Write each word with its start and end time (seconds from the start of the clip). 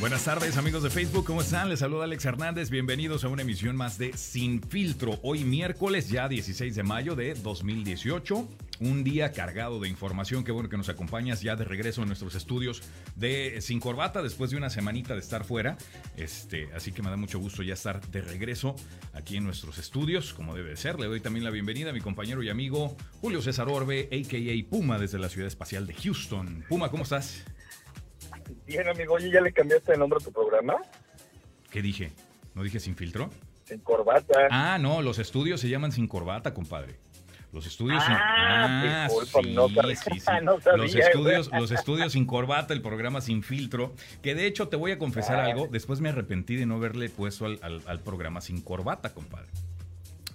Buenas 0.00 0.24
tardes 0.24 0.56
amigos 0.56 0.82
de 0.82 0.90
Facebook, 0.90 1.24
¿cómo 1.24 1.40
están? 1.40 1.68
Les 1.68 1.78
saluda 1.78 2.04
Alex 2.04 2.24
Hernández, 2.24 2.68
bienvenidos 2.68 3.22
a 3.24 3.28
una 3.28 3.42
emisión 3.42 3.76
más 3.76 3.96
de 3.96 4.12
Sin 4.14 4.60
Filtro. 4.60 5.20
Hoy 5.22 5.44
miércoles 5.44 6.08
ya 6.08 6.28
16 6.28 6.74
de 6.74 6.82
mayo 6.82 7.14
de 7.14 7.34
2018, 7.34 8.48
un 8.80 9.04
día 9.04 9.30
cargado 9.32 9.78
de 9.78 9.88
información, 9.88 10.42
qué 10.42 10.50
bueno 10.50 10.68
que 10.68 10.76
nos 10.76 10.88
acompañas 10.88 11.42
ya 11.42 11.54
de 11.54 11.64
regreso 11.64 12.02
en 12.02 12.08
nuestros 12.08 12.34
estudios 12.34 12.82
de 13.14 13.60
Sin 13.60 13.78
Corbata 13.78 14.20
después 14.20 14.50
de 14.50 14.56
una 14.56 14.68
semanita 14.68 15.14
de 15.14 15.20
estar 15.20 15.44
fuera. 15.44 15.78
Este, 16.16 16.68
así 16.74 16.90
que 16.90 17.00
me 17.00 17.08
da 17.08 17.16
mucho 17.16 17.38
gusto 17.38 17.62
ya 17.62 17.74
estar 17.74 18.04
de 18.08 18.20
regreso 18.20 18.74
aquí 19.14 19.36
en 19.36 19.44
nuestros 19.44 19.78
estudios, 19.78 20.34
como 20.34 20.56
debe 20.56 20.76
ser. 20.76 20.98
Le 20.98 21.06
doy 21.06 21.20
también 21.20 21.44
la 21.44 21.50
bienvenida 21.50 21.90
a 21.90 21.92
mi 21.92 22.00
compañero 22.00 22.42
y 22.42 22.50
amigo 22.50 22.96
Julio 23.20 23.40
César 23.40 23.68
Orbe, 23.68 24.08
a.k.a. 24.12 24.68
Puma, 24.68 24.98
desde 24.98 25.20
la 25.20 25.28
ciudad 25.28 25.46
espacial 25.46 25.86
de 25.86 25.94
Houston. 25.94 26.64
Puma, 26.68 26.90
¿cómo 26.90 27.04
estás? 27.04 27.44
Bien, 28.66 28.88
amigo, 28.88 29.14
oye, 29.14 29.30
¿ya 29.30 29.40
le 29.40 29.52
cambiaste 29.52 29.92
el 29.92 29.98
nombre 29.98 30.18
a 30.20 30.24
tu 30.24 30.32
programa? 30.32 30.76
¿Qué 31.70 31.82
dije? 31.82 32.12
¿No 32.54 32.62
dije 32.62 32.80
sin 32.80 32.96
filtro? 32.96 33.30
Sin 33.64 33.78
corbata. 33.80 34.48
Ah, 34.50 34.78
no, 34.78 35.02
los 35.02 35.18
estudios 35.18 35.60
se 35.60 35.68
llaman 35.68 35.92
sin 35.92 36.06
corbata, 36.06 36.52
compadre. 36.54 36.96
Los 37.52 37.66
estudios 37.66 38.02
sin... 38.04 38.12
Ah, 38.16 39.06
disculpa, 39.08 39.40
sí, 39.42 39.54
no 39.54 39.68
sabía, 39.68 39.96
sí, 39.96 40.10
sí. 40.20 40.26
no 40.42 40.60
sabía, 40.60 40.76
los 40.82 40.94
estudios, 40.94 41.50
los 41.52 41.70
estudios 41.70 42.12
sin 42.12 42.26
corbata, 42.26 42.74
el 42.74 42.82
programa 42.82 43.20
sin 43.20 43.42
filtro. 43.44 43.94
Que 44.22 44.34
de 44.34 44.46
hecho 44.46 44.68
te 44.68 44.76
voy 44.76 44.90
a 44.90 44.98
confesar 44.98 45.38
Ah. 45.40 45.44
algo. 45.46 45.68
Después 45.68 46.00
me 46.00 46.08
arrepentí 46.08 46.56
de 46.56 46.66
no 46.66 46.74
haberle 46.76 47.08
puesto 47.10 47.46
al, 47.46 47.58
al- 47.62 47.82
al 47.86 48.00
programa 48.00 48.40
sin 48.40 48.60
corbata, 48.60 49.14
compadre. 49.14 49.48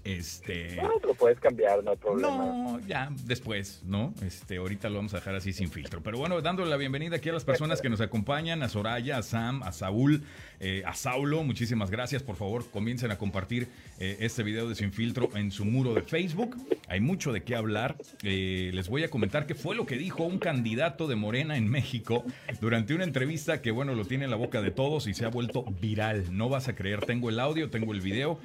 Este. 0.03 0.77
No, 0.81 0.99
te 0.99 1.07
lo 1.07 1.13
puedes 1.13 1.39
cambiar, 1.39 1.83
no 1.83 1.91
hay 1.91 1.97
problema. 1.97 2.29
No, 2.29 2.79
ya 2.87 3.09
después, 3.25 3.81
¿no? 3.85 4.13
Este, 4.25 4.57
ahorita 4.57 4.89
lo 4.89 4.95
vamos 4.95 5.13
a 5.13 5.17
dejar 5.17 5.35
así 5.35 5.53
sin 5.53 5.69
filtro. 5.69 6.01
Pero 6.01 6.17
bueno, 6.17 6.41
dándole 6.41 6.69
la 6.69 6.77
bienvenida 6.77 7.17
aquí 7.17 7.29
a 7.29 7.33
las 7.33 7.43
personas 7.43 7.81
que 7.81 7.89
nos 7.89 8.01
acompañan, 8.01 8.63
a 8.63 8.69
Soraya, 8.69 9.17
a 9.17 9.23
Sam, 9.23 9.61
a 9.63 9.71
Saúl, 9.71 10.23
eh, 10.59 10.83
a 10.85 10.93
Saulo, 10.93 11.43
muchísimas 11.43 11.91
gracias. 11.91 12.23
Por 12.23 12.35
favor, 12.35 12.69
comiencen 12.71 13.11
a 13.11 13.17
compartir 13.17 13.67
eh, 13.99 14.17
este 14.21 14.43
video 14.43 14.69
de 14.69 14.75
Sin 14.75 14.93
Filtro 14.93 15.29
en 15.35 15.51
su 15.51 15.65
muro 15.65 15.93
de 15.93 16.01
Facebook. 16.01 16.55
Hay 16.87 17.01
mucho 17.01 17.33
de 17.33 17.43
qué 17.43 17.55
hablar. 17.55 17.97
Eh, 18.23 18.71
les 18.73 18.89
voy 18.89 19.03
a 19.03 19.09
comentar 19.09 19.45
qué 19.45 19.55
fue 19.55 19.75
lo 19.75 19.85
que 19.85 19.97
dijo 19.97 20.23
un 20.23 20.39
candidato 20.39 21.07
de 21.07 21.15
Morena 21.15 21.57
en 21.57 21.69
México 21.69 22.23
durante 22.61 22.93
una 22.93 23.03
entrevista 23.03 23.61
que, 23.61 23.71
bueno, 23.71 23.95
lo 23.95 24.05
tiene 24.05 24.25
en 24.25 24.31
la 24.31 24.37
boca 24.37 24.61
de 24.61 24.71
todos 24.71 25.07
y 25.07 25.13
se 25.13 25.25
ha 25.25 25.29
vuelto 25.29 25.65
viral. 25.81 26.35
No 26.35 26.49
vas 26.49 26.67
a 26.67 26.75
creer, 26.75 27.05
tengo 27.05 27.29
el 27.29 27.39
audio, 27.39 27.69
tengo 27.69 27.93
el 27.93 28.01
video, 28.01 28.39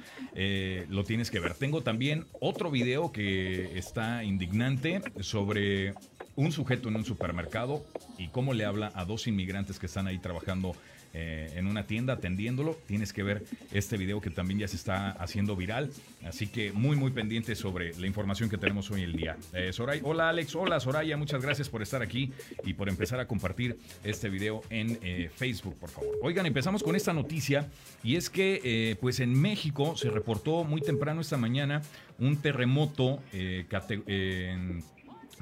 lo 0.89 1.03
tienes 1.03 1.31
que 1.31 1.39
ver. 1.39 1.44
Tengo 1.53 1.83
también 1.83 2.25
otro 2.39 2.71
video 2.71 3.11
que 3.11 3.77
está 3.77 4.23
indignante 4.23 5.01
sobre 5.21 5.93
un 6.35 6.51
sujeto 6.51 6.89
en 6.89 6.95
un 6.95 7.05
supermercado 7.05 7.85
y 8.17 8.27
cómo 8.29 8.53
le 8.53 8.65
habla 8.65 8.91
a 8.95 9.05
dos 9.05 9.27
inmigrantes 9.27 9.79
que 9.79 9.85
están 9.85 10.07
ahí 10.07 10.19
trabajando 10.19 10.75
eh, 11.17 11.49
en 11.55 11.67
una 11.67 11.87
tienda 11.87 12.13
atendiéndolo. 12.13 12.77
Tienes 12.87 13.13
que 13.13 13.23
ver 13.23 13.45
este 13.71 13.95
video 13.95 14.19
que 14.19 14.29
también 14.29 14.59
ya 14.59 14.67
se 14.67 14.75
está 14.75 15.11
haciendo 15.11 15.55
viral. 15.55 15.89
Así 16.25 16.47
que 16.47 16.73
muy, 16.73 16.97
muy 16.97 17.11
pendiente 17.11 17.55
sobre 17.55 17.95
la 17.95 18.07
información 18.07 18.49
que 18.49 18.57
tenemos 18.57 18.91
hoy 18.91 19.03
el 19.03 19.13
día. 19.13 19.37
Eh, 19.53 19.71
Soraya, 19.71 20.01
hola 20.03 20.29
Alex, 20.29 20.55
hola 20.55 20.79
Soraya, 20.79 21.15
muchas 21.15 21.41
gracias 21.41 21.69
por 21.69 21.81
estar 21.81 22.01
aquí 22.01 22.33
y 22.65 22.73
por 22.73 22.89
empezar 22.89 23.19
a 23.19 23.27
compartir 23.27 23.77
este 24.03 24.29
video 24.29 24.61
en 24.69 24.99
eh, 25.01 25.29
Facebook, 25.33 25.75
por 25.75 25.89
favor. 25.89 26.09
Oigan, 26.21 26.45
empezamos 26.45 26.83
con 26.83 26.95
esta 26.95 27.13
noticia 27.13 27.69
y 28.03 28.17
es 28.17 28.29
que 28.29 28.59
eh, 28.63 28.95
pues 28.99 29.21
en 29.21 29.39
México 29.39 29.95
se 29.95 30.09
reportó 30.09 30.65
muy 30.65 30.81
temprano 30.81 31.21
esta 31.21 31.37
mañana 31.37 31.81
un 32.19 32.37
terremoto 32.37 33.19
en 33.33 34.83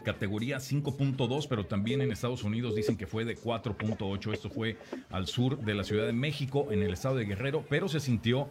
categoría 0.03 0.57
5.2, 0.57 1.47
pero 1.49 1.65
también 1.65 2.01
en 2.01 2.11
Estados 2.11 2.43
Unidos 2.43 2.75
dicen 2.75 2.97
que 2.97 3.07
fue 3.07 3.25
de 3.25 3.37
4.8. 3.37 4.33
Esto 4.33 4.49
fue 4.49 4.77
al 5.09 5.27
sur 5.27 5.57
de 5.59 5.73
la 5.73 5.83
Ciudad 5.83 6.05
de 6.05 6.13
México, 6.13 6.67
en 6.71 6.83
el 6.83 6.93
estado 6.93 7.15
de 7.15 7.25
Guerrero, 7.25 7.63
pero 7.69 7.87
se 7.87 7.99
sintió 7.99 8.49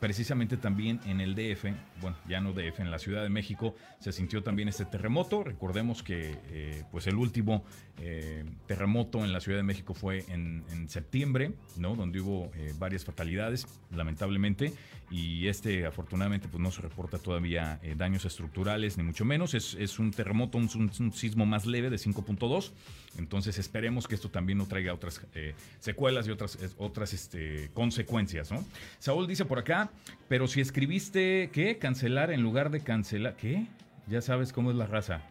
precisamente 0.00 0.56
también 0.56 1.00
en 1.06 1.20
el 1.20 1.34
DF, 1.34 1.64
bueno, 2.00 2.16
ya 2.28 2.40
no 2.40 2.52
DF, 2.52 2.80
en 2.80 2.90
la 2.90 2.98
Ciudad 2.98 3.22
de 3.22 3.28
México 3.28 3.74
se 4.00 4.12
sintió 4.12 4.42
también 4.42 4.68
este 4.68 4.84
terremoto. 4.84 5.44
Recordemos 5.44 6.02
que 6.02 6.36
eh, 6.50 6.84
pues 6.90 7.06
el 7.06 7.16
último 7.16 7.64
eh, 8.00 8.44
terremoto 8.66 9.24
en 9.24 9.32
la 9.32 9.40
Ciudad 9.40 9.58
de 9.58 9.64
México 9.64 9.94
fue 9.94 10.24
en, 10.28 10.64
septiembre, 10.88 11.52
¿no? 11.76 11.96
Donde 11.96 12.20
hubo 12.20 12.50
eh, 12.54 12.72
varias 12.78 13.04
fatalidades, 13.04 13.66
lamentablemente, 13.94 14.72
y 15.10 15.48
este 15.48 15.86
afortunadamente 15.86 16.48
pues 16.48 16.62
no 16.62 16.70
se 16.70 16.80
reporta 16.80 17.18
todavía 17.18 17.80
daños 17.96 18.24
estructurales, 18.24 18.96
ni 18.96 19.02
mucho 19.02 19.24
menos. 19.24 19.54
Es, 19.54 19.74
es 19.74 19.98
un 19.98 20.12
terremoto, 20.12 20.56
un 20.58 21.12
sismo 21.12 21.46
más 21.46 21.66
leve 21.66 21.90
de 21.90 21.96
5.2. 21.96 22.72
Entonces 23.16 23.58
esperemos 23.58 24.06
que 24.06 24.14
esto 24.14 24.30
también 24.30 24.58
no 24.58 24.66
traiga 24.66 24.92
otras 24.92 25.20
eh, 25.34 25.54
secuelas 25.80 26.28
y 26.28 26.30
otras, 26.30 26.58
otras 26.76 27.12
este, 27.12 27.70
consecuencias, 27.72 28.50
¿no? 28.52 28.64
Saúl 28.98 29.26
dice 29.26 29.44
por 29.44 29.58
acá, 29.58 29.90
pero 30.28 30.46
si 30.46 30.60
escribiste, 30.60 31.50
¿qué? 31.52 31.78
Cancelar 31.78 32.30
en 32.30 32.42
lugar 32.42 32.70
de 32.70 32.80
cancelar, 32.80 33.36
¿qué? 33.36 33.66
Ya 34.06 34.20
sabes 34.20 34.52
cómo 34.52 34.70
es 34.70 34.76
la 34.76 34.86
raza. 34.86 35.22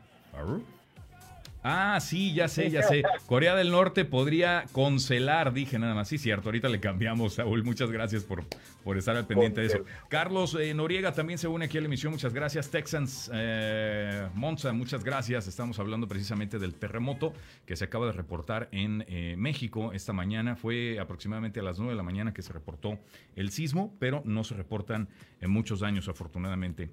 Ah, 1.70 2.00
sí, 2.00 2.34
ya 2.34 2.48
sé, 2.48 2.70
ya 2.70 2.82
sé. 2.88 3.04
Corea 3.26 3.54
del 3.54 3.72
Norte 3.72 4.06
podría 4.06 4.64
cancelar, 4.74 5.52
dije 5.52 5.78
nada 5.78 5.94
más. 5.94 6.08
Sí, 6.08 6.18
cierto, 6.18 6.48
ahorita 6.48 6.70
le 6.70 6.80
cambiamos, 6.80 7.34
Saúl. 7.34 7.66
Muchas 7.66 7.92
gracias 7.92 8.24
por, 8.24 8.46
por 8.86 8.98
estar 8.98 9.18
al 9.18 9.28
pendiente 9.28 9.60
de 9.60 9.68
eso. 9.68 9.80
Carlos 10.08 10.56
eh, 10.56 10.74
Noriega 10.74 11.12
también 11.12 11.38
se 11.38 11.50
une 11.50 11.66
aquí 11.66 11.78
a 11.78 11.82
la 11.82 11.88
emisión, 11.88 12.14
muchas 12.14 12.34
gracias. 12.34 12.70
Texans 12.70 13.30
eh, 13.34 14.30
Monza, 14.34 14.72
muchas 14.72 15.04
gracias. 15.04 15.48
Estamos 15.48 15.78
hablando 15.80 16.08
precisamente 16.08 16.58
del 16.58 16.74
terremoto 16.74 17.34
que 17.66 17.76
se 17.76 17.84
acaba 17.84 18.06
de 18.06 18.14
reportar 18.14 18.70
en 18.72 19.04
eh, 19.10 19.36
México 19.38 19.92
esta 19.92 20.14
mañana. 20.14 20.56
Fue 20.56 21.00
aproximadamente 21.02 21.60
a 21.60 21.64
las 21.64 21.80
9 21.80 21.92
de 21.92 21.98
la 21.98 22.04
mañana 22.04 22.34
que 22.34 22.44
se 22.44 22.54
reportó 22.54 22.98
el 23.36 23.52
sismo, 23.52 23.94
pero 24.00 24.22
no 24.24 24.46
se 24.46 24.56
reportan 24.56 25.10
eh, 25.42 25.48
muchos 25.48 25.82
daños, 25.82 26.08
afortunadamente, 26.08 26.90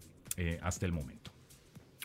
hasta 0.62 0.84
el 0.84 0.90
momento. 0.90 1.33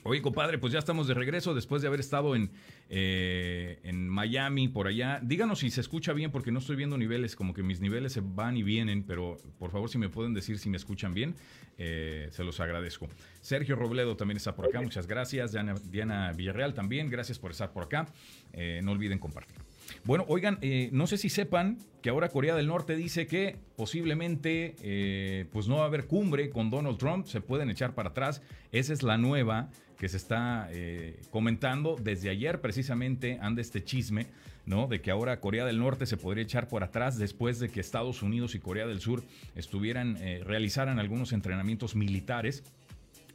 Oye, 0.04 0.22
compadre, 0.22 0.58
pues 0.58 0.72
ya 0.72 0.80
estamos 0.80 1.08
de 1.08 1.14
regreso 1.14 1.54
después 1.54 1.82
de 1.82 1.90
haber 1.90 2.00
estado 2.00 2.34
en, 2.34 2.52
eh, 2.90 3.80
en 3.84 4.08
Miami, 4.08 4.70
por 4.70 4.88
allá. 4.88 5.20
Díganos 5.22 5.60
si 5.60 5.70
se 5.70 5.82
escucha 5.82 6.14
bien, 6.14 6.32
porque 6.32 6.52
no 6.52 6.60
estoy 6.60 6.78
viendo 6.78 6.98
niveles, 6.98 7.36
como 7.36 7.54
que 7.54 7.64
mis 7.64 7.82
niveles 7.82 8.14
se 8.14 8.22
van 8.22 8.56
y 8.56 8.64
vienen, 8.64 9.04
pero 9.04 9.36
por 9.58 9.72
favor, 9.72 9.90
si 9.90 9.98
me 9.98 10.08
pueden 10.08 10.34
decir 10.34 10.58
si 10.58 10.70
me 10.70 10.78
escuchan 10.78 11.14
bien, 11.14 11.36
eh, 11.78 12.30
se 12.32 12.46
los 12.46 12.62
agradezco. 12.62 13.10
Sergio 13.42 13.76
Robledo 13.76 14.16
también 14.16 14.38
está 14.38 14.56
por 14.56 14.68
acá, 14.68 14.82
muchas 14.82 15.06
gracias. 15.06 15.52
Diana, 15.52 15.76
Diana 15.92 16.32
Villarreal 16.32 16.74
también, 16.74 17.10
gracias 17.10 17.38
por 17.38 17.52
estar 17.52 17.74
por 17.74 17.84
acá. 17.84 18.08
Eh, 18.54 18.80
no 18.82 18.94
olviden 18.94 19.20
compartir. 19.20 19.58
Bueno, 20.06 20.24
oigan, 20.30 20.60
no 20.92 21.08
sé 21.08 21.18
si 21.18 21.30
sepan 21.30 21.80
que 22.02 22.12
ahora 22.12 22.30
Corea 22.30 22.56
del 22.56 22.68
Norte 22.68 22.96
dice 22.96 23.26
que 23.26 23.58
posiblemente 23.76 25.48
pues 25.52 25.68
no 25.68 25.78
va 25.78 25.84
a 25.84 25.88
haber 25.88 26.06
cumbre 26.06 26.52
con 26.52 26.70
Donald 26.70 27.00
Trump, 27.00 27.26
se 27.26 27.42
pueden 27.42 27.72
echar 27.72 27.96
para 27.96 28.10
atrás. 28.10 28.44
Esa 28.72 28.94
es 28.94 29.02
la 29.02 29.18
nueva 29.18 29.72
que 30.00 30.10
se 30.10 30.18
está 30.18 30.68
eh, 30.72 31.20
comentando 31.30 31.96
desde 32.02 32.30
ayer 32.30 32.62
precisamente 32.62 33.38
anda 33.42 33.62
este 33.62 33.84
chisme, 33.84 34.28
¿no? 34.66 34.88
De 34.88 35.02
que 35.02 35.12
ahora 35.12 35.40
Corea 35.42 35.66
del 35.66 35.78
Norte 35.78 36.06
se 36.06 36.16
podría 36.18 36.44
echar 36.44 36.68
por 36.70 36.84
atrás 36.84 37.18
después 37.20 37.60
de 37.60 37.70
que 37.70 37.82
Estados 37.82 38.24
Unidos 38.24 38.56
y 38.56 38.60
Corea 38.60 38.88
del 38.88 39.02
Sur 39.02 39.24
estuvieran 39.56 40.16
eh, 40.22 40.42
realizaran 40.46 41.00
algunos 41.00 41.34
entrenamientos 41.34 41.96
militares 41.96 42.64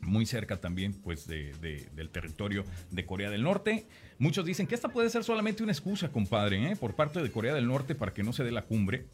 muy 0.00 0.26
cerca 0.26 0.56
también 0.58 0.92
pues 0.94 1.26
de, 1.26 1.52
de- 1.60 1.86
del 1.94 2.08
territorio 2.10 2.64
de 2.90 3.04
Corea 3.06 3.30
del 3.30 3.42
Norte. 3.42 3.86
Muchos 4.18 4.44
dicen 4.46 4.66
que 4.66 4.74
esta 4.74 4.88
puede 4.88 5.10
ser 5.10 5.22
solamente 5.22 5.62
una 5.62 5.72
excusa, 5.72 6.10
compadre, 6.10 6.72
¿eh? 6.72 6.76
por 6.76 6.94
parte 6.94 7.22
de 7.22 7.30
Corea 7.30 7.54
del 7.54 7.66
Norte 7.66 7.94
para 7.94 8.12
que 8.14 8.22
no 8.22 8.32
se 8.32 8.42
dé 8.42 8.50
la 8.52 8.62
cumbre. 8.62 9.04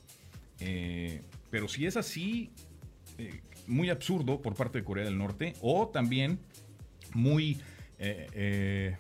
Eh, 0.61 1.23
pero 1.51 1.67
si 1.69 1.87
es 1.87 1.97
así, 1.97 2.51
muy 3.67 3.89
absurdo 3.91 4.41
por 4.43 4.55
parte 4.55 4.79
de 4.79 4.85
Corea 4.85 5.05
del 5.05 5.17
Norte 5.19 5.55
o 5.61 5.89
también 5.89 6.39
muy... 7.15 7.59
eh, 7.99 8.27
eh, 8.35 8.97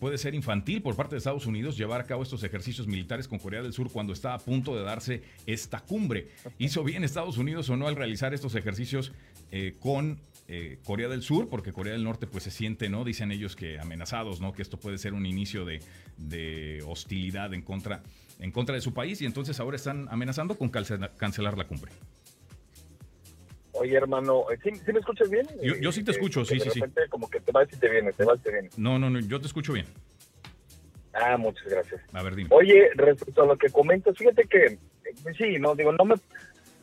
puede 0.00 0.16
ser 0.16 0.34
infantil 0.34 0.80
por 0.80 0.96
parte 0.96 1.14
de 1.14 1.18
Estados 1.18 1.44
Unidos 1.44 1.76
llevar 1.76 2.00
a 2.00 2.04
cabo 2.04 2.22
estos 2.22 2.42
ejercicios 2.42 2.86
militares 2.86 3.28
con 3.28 3.38
Corea 3.38 3.60
del 3.60 3.74
Sur 3.74 3.92
cuando 3.92 4.14
está 4.14 4.32
a 4.32 4.38
punto 4.38 4.74
de 4.74 4.82
darse 4.82 5.22
esta 5.44 5.80
cumbre. 5.80 6.28
¿Hizo 6.58 6.82
bien 6.82 7.04
Estados 7.04 7.36
Unidos 7.36 7.68
o 7.68 7.76
no 7.76 7.86
al 7.86 7.96
realizar 7.96 8.32
estos 8.32 8.54
ejercicios 8.54 9.12
eh, 9.52 9.74
con 9.78 10.18
eh, 10.48 10.78
Corea 10.84 11.08
del 11.08 11.20
Sur? 11.22 11.50
Porque 11.50 11.74
Corea 11.74 11.92
del 11.92 12.02
Norte 12.02 12.26
pues 12.26 12.44
se 12.44 12.50
siente, 12.50 12.88
¿no? 12.88 13.04
Dicen 13.04 13.30
ellos 13.30 13.56
que 13.56 13.78
amenazados, 13.78 14.40
¿no? 14.40 14.54
Que 14.54 14.62
esto 14.62 14.80
puede 14.80 14.96
ser 14.96 15.12
un 15.12 15.26
inicio 15.26 15.66
de, 15.66 15.80
de 16.16 16.82
hostilidad 16.86 17.52
en 17.52 17.60
contra, 17.60 18.02
en 18.38 18.52
contra 18.52 18.74
de 18.76 18.80
su 18.80 18.94
país 18.94 19.20
y 19.20 19.26
entonces 19.26 19.60
ahora 19.60 19.76
están 19.76 20.08
amenazando 20.10 20.56
con 20.56 20.70
cancela- 20.72 21.10
cancelar 21.18 21.58
la 21.58 21.66
cumbre. 21.66 21.92
Oye, 23.80 23.96
hermano, 23.96 24.44
¿sí, 24.62 24.70
sí 24.74 24.92
me 24.92 24.98
escuchas 25.00 25.30
bien? 25.30 25.46
Yo- 25.62 25.74
yo 25.80 25.90
sí 25.90 26.04
te 26.04 26.10
Eh, 26.10 26.14
escucho, 26.14 26.44
sí, 26.44 26.58
de 26.58 26.64
sí, 26.64 26.70
sí. 26.70 26.80
como 27.08 27.30
que 27.30 27.40
te 27.40 27.50
vas 27.50 27.66
y 27.72 27.76
te 27.78 27.88
vienes, 27.88 28.14
te 28.14 28.24
vas 28.26 28.38
y 28.38 28.42
te 28.42 28.52
vienes. 28.52 28.78
No, 28.78 28.98
no, 28.98 29.08
no, 29.08 29.20
yo 29.20 29.40
te 29.40 29.46
escucho 29.46 29.72
bien. 29.72 29.86
Ah, 31.14 31.38
muchas 31.38 31.64
gracias. 31.66 32.02
A 32.12 32.22
ver, 32.22 32.34
dime. 32.34 32.50
Oye, 32.52 32.90
respecto 32.94 33.42
a 33.42 33.46
lo 33.46 33.56
que 33.56 33.70
comentas, 33.70 34.16
fíjate 34.18 34.44
que 34.44 34.64
eh, 34.66 34.78
sí, 35.38 35.58
no 35.58 35.74
digo, 35.74 35.92
no 35.92 36.04
me 36.04 36.14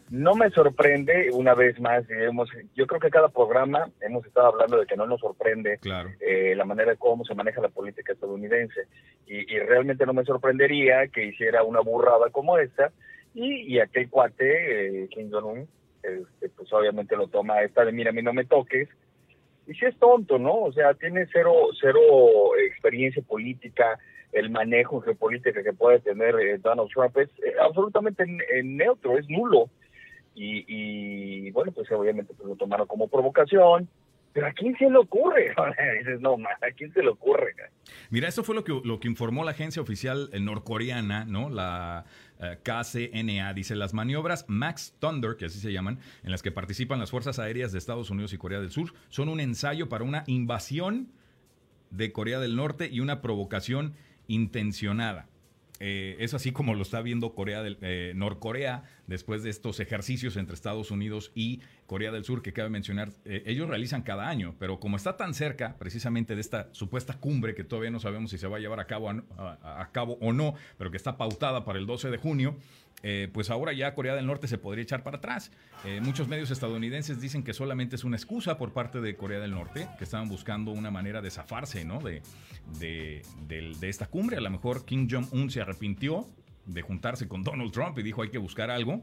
no 0.10 0.36
me 0.36 0.50
sorprende 0.52 1.30
una 1.34 1.54
vez 1.54 1.80
más, 1.82 2.08
digamos, 2.08 2.50
yo 2.76 2.88
creo 2.88 3.00
que 3.02 3.10
cada 3.10 3.28
programa 3.28 3.90
hemos 4.00 4.26
estado 4.26 4.48
hablando 4.48 4.78
de 4.80 4.86
que 4.88 4.96
no 4.96 5.06
nos 5.06 5.20
sorprende 5.20 5.78
Claro. 5.80 6.10
eh, 6.22 6.56
la 6.56 6.64
manera 6.66 6.92
de 6.92 6.98
cómo 6.98 7.26
se 7.26 7.36
maneja 7.36 7.60
la 7.62 7.68
política 7.70 8.14
estadounidense 8.14 8.88
y, 9.28 9.54
y 9.54 9.60
realmente 9.60 10.06
no 10.06 10.14
me 10.14 10.24
sorprendería 10.24 11.10
que 11.10 11.26
hiciera 11.26 11.62
una 11.64 11.82
burrada 11.82 12.30
como 12.32 12.58
esta 12.58 12.92
Y, 13.34 13.76
y 13.76 13.80
aquel 13.82 14.10
cuate, 14.10 15.04
eh, 15.04 15.08
Kim 15.10 15.30
Jong-un, 15.30 15.68
este, 16.04 16.50
pues 16.50 16.72
obviamente 16.74 17.16
lo 17.16 17.28
toma 17.28 17.62
esta 17.62 17.86
de 17.86 17.92
mira, 17.92 18.10
a 18.10 18.14
mí 18.14 18.22
no 18.22 18.34
me 18.34 18.46
toques. 18.46 18.90
Y 19.68 19.74
si 19.74 19.86
es 19.86 19.98
tonto, 19.98 20.40
¿no? 20.40 20.62
O 20.62 20.72
sea, 20.72 20.94
tiene 20.94 21.28
cero, 21.32 21.54
cero 21.80 22.00
experiencia 22.70 23.22
política, 23.22 24.00
el 24.32 24.50
manejo 24.50 25.02
geopolítico 25.02 25.62
que 25.64 25.74
puede 25.74 26.00
tener 26.00 26.36
eh, 26.40 26.58
Donald 26.58 26.90
Trump 26.90 27.18
es 27.18 27.30
eh, 27.40 27.54
absolutamente 27.62 28.26
neutro, 28.64 29.18
es 29.18 29.30
nulo. 29.30 29.70
Y, 30.36 30.66
y, 30.68 31.52
bueno, 31.52 31.72
pues 31.72 31.92
obviamente 31.92 32.34
pues, 32.36 32.48
lo 32.48 32.56
tomaron 32.56 32.88
como 32.88 33.08
provocación. 33.08 33.90
Pero 34.34 34.48
¿a 34.48 34.52
quién 34.52 34.78
se 34.78 34.90
le 34.90 34.98
ocurre? 34.98 35.54
Dices, 36.00 36.22
no, 36.22 36.34
¿a 36.36 36.72
quién 36.76 36.94
se 36.94 37.02
le 37.02 37.10
ocurre? 37.10 37.56
Mira, 38.10 38.28
eso 38.28 38.44
fue 38.44 38.56
lo 38.56 38.64
que, 38.64 38.80
lo 38.84 39.00
que 39.00 39.08
informó 39.08 39.44
la 39.44 39.52
agencia 39.52 39.82
oficial 39.82 40.30
norcoreana, 40.40 41.26
¿no? 41.26 41.50
La 41.50 42.06
eh, 42.40 42.58
KCNA. 42.64 43.54
Dice, 43.54 43.76
las 43.76 43.94
maniobras 43.94 44.46
Max 44.48 44.96
Thunder, 45.00 45.38
que 45.38 45.46
así 45.46 45.60
se 45.60 45.72
llaman, 45.72 46.00
en 46.24 46.32
las 46.32 46.44
que 46.44 46.52
participan 46.52 47.00
las 47.00 47.12
Fuerzas 47.12 47.40
Aéreas 47.40 47.72
de 47.72 47.80
Estados 47.80 48.10
Unidos 48.10 48.34
y 48.34 48.38
Corea 48.38 48.60
del 48.60 48.72
Sur, 48.72 48.94
son 49.10 49.30
un 49.30 49.40
ensayo 49.40 49.90
para 49.90 50.04
una 50.04 50.24
invasión 50.28 51.12
de 51.90 52.12
Corea 52.12 52.40
del 52.40 52.56
Norte 52.56 52.90
y 52.92 53.00
una 53.00 53.22
provocación 53.22 53.96
intencionada. 54.28 55.28
Eh, 55.80 56.18
es 56.20 56.34
así 56.34 56.52
como 56.52 56.74
lo 56.74 56.82
está 56.82 57.02
viendo 57.02 57.34
Corea 57.34 57.62
del, 57.62 57.78
eh, 57.82 58.14
Norcorea 58.16 58.84
después 59.06 59.44
de 59.44 59.50
estos 59.50 59.80
ejercicios 59.80 60.36
entre 60.38 60.56
Estados 60.56 60.92
Unidos 60.92 61.32
y 61.36 61.62
Corea 61.86 62.12
del 62.12 62.24
Sur 62.24 62.42
que 62.42 62.54
cabe 62.54 62.70
mencionar. 62.70 63.12
Eh, 63.26 63.44
ellos 63.46 63.70
realizan 63.70 64.02
cada 64.02 64.28
año, 64.28 64.56
pero 64.60 64.80
como 64.80 64.98
está 64.98 65.18
tan 65.18 65.34
cerca 65.34 65.78
precisamente 65.78 66.36
de 66.36 66.42
esta 66.42 66.74
supuesta 66.74 67.20
cumbre 67.20 67.56
que 67.56 67.64
todavía 67.64 67.92
no 67.92 68.00
sabemos 68.00 68.32
si 68.32 68.38
se 68.38 68.48
va 68.48 68.58
a 68.58 68.60
llevar 68.60 68.80
a 68.80 68.88
cabo, 68.88 69.10
a 69.10 69.90
cabo 69.92 70.18
o 70.22 70.34
no, 70.34 70.56
pero 70.78 70.92
que 70.92 70.98
está 70.98 71.18
pautada 71.18 71.64
para 71.64 71.80
el 71.80 71.86
12 71.86 72.10
de 72.10 72.18
junio, 72.18 72.58
eh, 73.04 73.30
pues 73.32 73.50
ahora 73.52 73.74
ya 73.74 73.94
Corea 73.94 74.16
del 74.16 74.26
Norte 74.26 74.48
se 74.48 74.58
podría 74.58 74.84
echar 74.84 75.04
para 75.04 75.18
atrás. 75.18 75.52
Eh, 75.86 76.02
muchos 76.02 76.28
medios 76.28 76.50
estadounidenses 76.50 77.22
dicen 77.22 77.44
que 77.44 77.54
solamente 77.54 77.96
es 77.96 78.04
una 78.04 78.16
excusa 78.16 78.58
por 78.58 78.74
parte 78.74 79.02
de 79.02 79.16
Corea 79.16 79.40
del 79.40 79.52
Norte, 79.52 79.88
que 79.98 80.04
estaban 80.04 80.28
buscando 80.28 80.72
una 80.72 80.90
manera 80.90 81.22
de 81.22 81.30
zafarse 81.30 81.86
¿no? 81.86 82.00
de, 82.00 82.22
de, 82.80 83.90
esta 83.90 84.08
cumbre. 84.08 84.38
A 84.38 84.42
lo 84.42 84.50
mejor 84.50 84.86
Kim 84.86 85.08
Jong-un 85.10 85.50
se 85.52 85.62
arrepintió 85.62 86.26
de 86.66 86.82
juntarse 86.82 87.28
con 87.28 87.44
Donald 87.44 87.72
Trump 87.72 87.98
y 88.00 88.04
dijo 88.04 88.24
hay 88.24 88.30
que 88.30 88.40
buscar 88.40 88.72
algo 88.72 89.02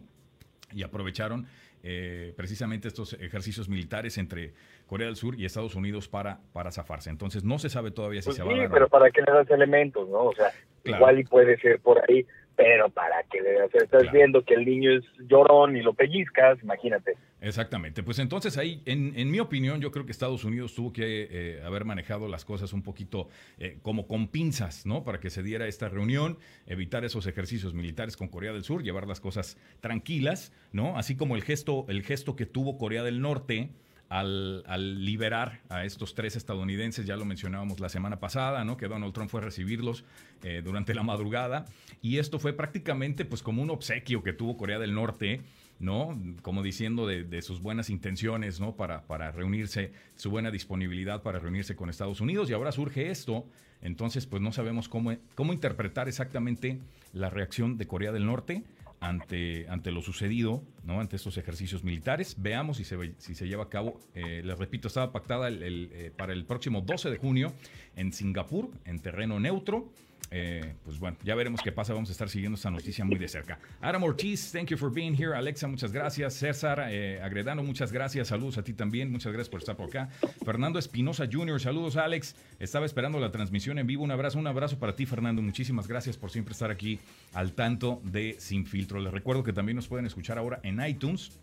y 0.73 0.83
aprovecharon 0.83 1.47
eh, 1.83 2.33
precisamente 2.37 2.89
estos 2.89 3.13
ejercicios 3.15 3.69
militares 3.69 4.19
entre 4.19 4.55
Corea 4.87 5.07
del 5.07 5.17
Sur 5.17 5.39
y 5.39 5.45
Estados 5.45 5.75
Unidos 5.75 6.09
para, 6.09 6.41
para 6.53 6.73
zafarse. 6.73 7.11
Entonces 7.11 7.45
no 7.45 7.59
se 7.59 7.69
sabe 7.69 7.91
todavía 7.91 8.23
si 8.23 8.29
pues 8.29 8.37
se 8.39 8.43
va 8.43 8.55
a 8.55 8.57
dar. 8.57 8.71
pero 8.71 8.89
¿para 8.89 9.11
qué 9.11 9.21
le 9.21 9.33
das 9.33 9.51
elementos? 9.51 10.09
no 10.09 10.25
O 10.25 10.35
sea, 10.35 10.51
igual 10.85 11.19
y 11.19 11.25
puede 11.25 11.59
ser 11.59 11.81
por 11.81 12.01
ahí 12.09 12.27
pero 12.57 12.89
para 12.89 13.23
que 13.25 13.41
le 13.41 13.65
estás 13.65 14.11
viendo 14.13 14.45
que 14.45 14.55
el 14.55 14.65
niño 14.65 14.93
es 14.93 15.05
llorón 15.29 15.77
y 15.77 15.83
lo 15.83 15.95
pellizcas, 15.95 16.59
imagínate. 16.63 17.17
Exactamente, 17.41 18.03
pues 18.03 18.19
entonces 18.19 18.57
ahí, 18.57 18.83
en, 18.87 19.13
en 19.17 19.31
mi 19.31 19.41
opinión, 19.41 19.81
yo 19.81 19.91
creo 19.91 20.07
que 20.07 20.13
Estados 20.13 20.45
Unidos 20.45 20.75
tuvo 20.75 20.93
que 20.93 21.29
eh, 21.31 21.63
haber 21.65 21.85
manejado 21.85 22.29
las 22.29 22.45
cosas 22.45 22.73
un 22.73 22.83
poquito 22.83 23.29
eh, 23.59 23.79
como 23.83 24.07
con 24.07 24.29
pinzas, 24.29 24.87
¿no? 24.87 25.05
Para 25.05 25.21
que 25.21 25.31
se 25.31 25.43
diera 25.43 25.67
esta 25.67 25.89
reunión, 25.89 26.39
evitar 26.67 27.05
esos 27.05 27.27
ejercicios 27.27 27.75
militares 27.75 28.17
con 28.17 28.29
Corea 28.29 28.53
del 28.53 28.65
Sur, 28.65 28.83
llevar 28.83 29.07
las 29.07 29.21
cosas 29.21 29.59
tranquilas, 29.81 30.53
¿no? 30.73 30.97
Así 30.97 31.17
como 31.17 31.37
el 31.37 31.43
gesto, 31.43 31.85
el 31.89 32.03
gesto 32.03 32.37
que 32.37 32.47
tuvo 32.47 32.79
Corea 32.79 33.03
del 33.03 33.21
Norte 33.21 33.71
al, 34.09 35.05
liberar 35.05 35.61
a 35.69 35.85
estos 35.85 36.15
tres 36.15 36.37
estadounidenses, 36.37 37.07
ya 37.07 37.17
lo 37.17 37.25
mencionábamos 37.25 37.81
la 37.81 37.89
semana 37.89 38.21
pasada, 38.21 38.65
¿no? 38.65 38.77
que 38.77 38.89
Donald 38.89 39.13
Trump 39.13 39.31
fue 39.31 39.41
a 39.41 39.45
recibirlos 39.45 40.05
eh, 40.43 40.63
durante 40.65 40.95
la 40.95 41.03
madrugada, 41.03 41.65
y 42.03 42.19
esto 42.19 42.39
fue 42.39 42.53
prácticamente 42.53 43.25
pues 43.25 43.43
como 43.43 43.63
un 43.63 43.71
obsequio 43.71 44.23
que 44.23 44.33
tuvo 44.33 44.57
Corea 44.57 44.79
del 44.79 44.95
Norte, 44.95 45.41
¿no? 45.81 46.17
Como 46.43 46.63
diciendo 46.63 47.07
de, 47.07 47.43
sus 47.43 47.61
buenas 47.61 47.91
intenciones, 47.91 48.61
¿no? 48.61 48.77
Para, 48.77 49.03
para 49.03 49.33
reunirse, 49.33 49.93
su 50.17 50.31
buena 50.31 50.51
disponibilidad 50.53 51.23
para 51.23 51.41
reunirse 51.41 51.75
con 51.75 51.91
Estados 51.91 52.21
Unidos, 52.21 52.49
y 52.49 52.53
ahora 52.53 52.73
surge 52.73 53.11
esto, 53.11 53.45
entonces 53.83 54.27
pues 54.27 54.41
no 54.41 54.53
sabemos 54.53 54.89
cómo, 54.89 55.17
cómo 55.35 55.53
interpretar 55.53 56.09
exactamente 56.09 56.79
la 57.13 57.31
reacción 57.31 57.77
de 57.77 57.87
Corea 57.87 58.13
del 58.13 58.27
Norte 58.27 58.63
ante, 59.05 59.67
ante 59.69 59.93
lo 59.93 60.01
sucedido, 60.01 60.63
¿no? 60.83 61.01
ante 61.01 61.17
estos 61.17 61.37
ejercicios 61.37 61.85
militares. 61.85 62.37
Veamos 62.39 62.79
si 62.79 62.85
se, 62.85 63.15
si 63.19 63.35
se 63.35 63.47
lleva 63.47 63.65
a 63.65 63.69
cabo. 63.69 64.01
Eh, 64.15 64.43
les 64.43 64.59
repito, 64.59 64.89
estaba 64.89 65.13
pactada 65.13 65.49
el, 65.49 65.91
eh, 65.93 66.11
para 66.17 66.33
el 66.33 66.47
próximo 66.47 66.81
12 66.81 67.11
de 67.11 67.19
junio 67.19 67.53
en 67.97 68.13
Singapur, 68.13 68.71
en 68.85 68.99
terreno 69.01 69.39
neutro. 69.39 69.93
Eh, 70.31 70.75
pues 70.85 70.99
bueno, 70.99 71.17
ya 71.23 71.35
veremos 71.35 71.61
qué 71.63 71.73
pasa. 71.73 71.93
Vamos 71.93 72.09
a 72.09 72.13
estar 72.13 72.29
siguiendo 72.29 72.57
esta 72.57 72.71
noticia 72.71 73.05
muy 73.05 73.19
de 73.19 73.29
cerca. 73.29 73.59
Adam 73.81 74.03
Ortiz, 74.03 74.51
thank 74.53 74.69
you 74.69 74.77
for 74.77 74.93
being 74.93 75.15
here. 75.15 75.35
Alexa, 75.35 75.69
muchas 75.69 75.93
gracias. 75.93 76.35
César 76.35 76.87
eh, 76.91 77.21
Agredano, 77.23 77.63
muchas 77.63 77.93
gracias. 77.93 78.29
Saludos 78.29 78.59
a 78.59 78.65
ti 78.65 78.73
también. 78.73 79.11
Muchas 79.11 79.33
gracias 79.33 79.49
por 79.49 79.61
estar 79.61 79.77
por 79.77 79.89
acá. 79.89 80.09
Fernando 80.45 80.79
Espinosa 80.79 81.29
Jr., 81.31 81.61
saludos, 81.61 81.97
Alex. 81.97 82.35
Estaba 82.59 82.87
esperando 82.87 83.21
la 83.21 83.31
transmisión 83.31 83.79
en 83.79 83.87
vivo. 83.87 84.05
Un 84.05 84.11
abrazo, 84.11 84.39
un 84.39 84.47
abrazo 84.47 84.79
para 84.79 84.97
ti, 84.97 85.07
Fernando. 85.07 85.43
Muchísimas 85.43 85.87
gracias 85.87 86.17
por 86.17 86.31
siempre 86.31 86.53
estar 86.53 86.71
aquí 86.71 86.99
al 87.33 87.53
tanto 87.53 88.01
de 88.05 88.37
Sin 88.39 88.67
Filtro. 88.67 89.01
Les 89.01 89.13
recuerdo 89.13 89.45
que 89.45 89.53
también 89.53 89.77
nos 89.77 89.89
pueden 89.89 90.07
escuchar 90.07 90.39
ahora 90.39 90.61
en 90.63 90.85
iTunes, 90.85 91.39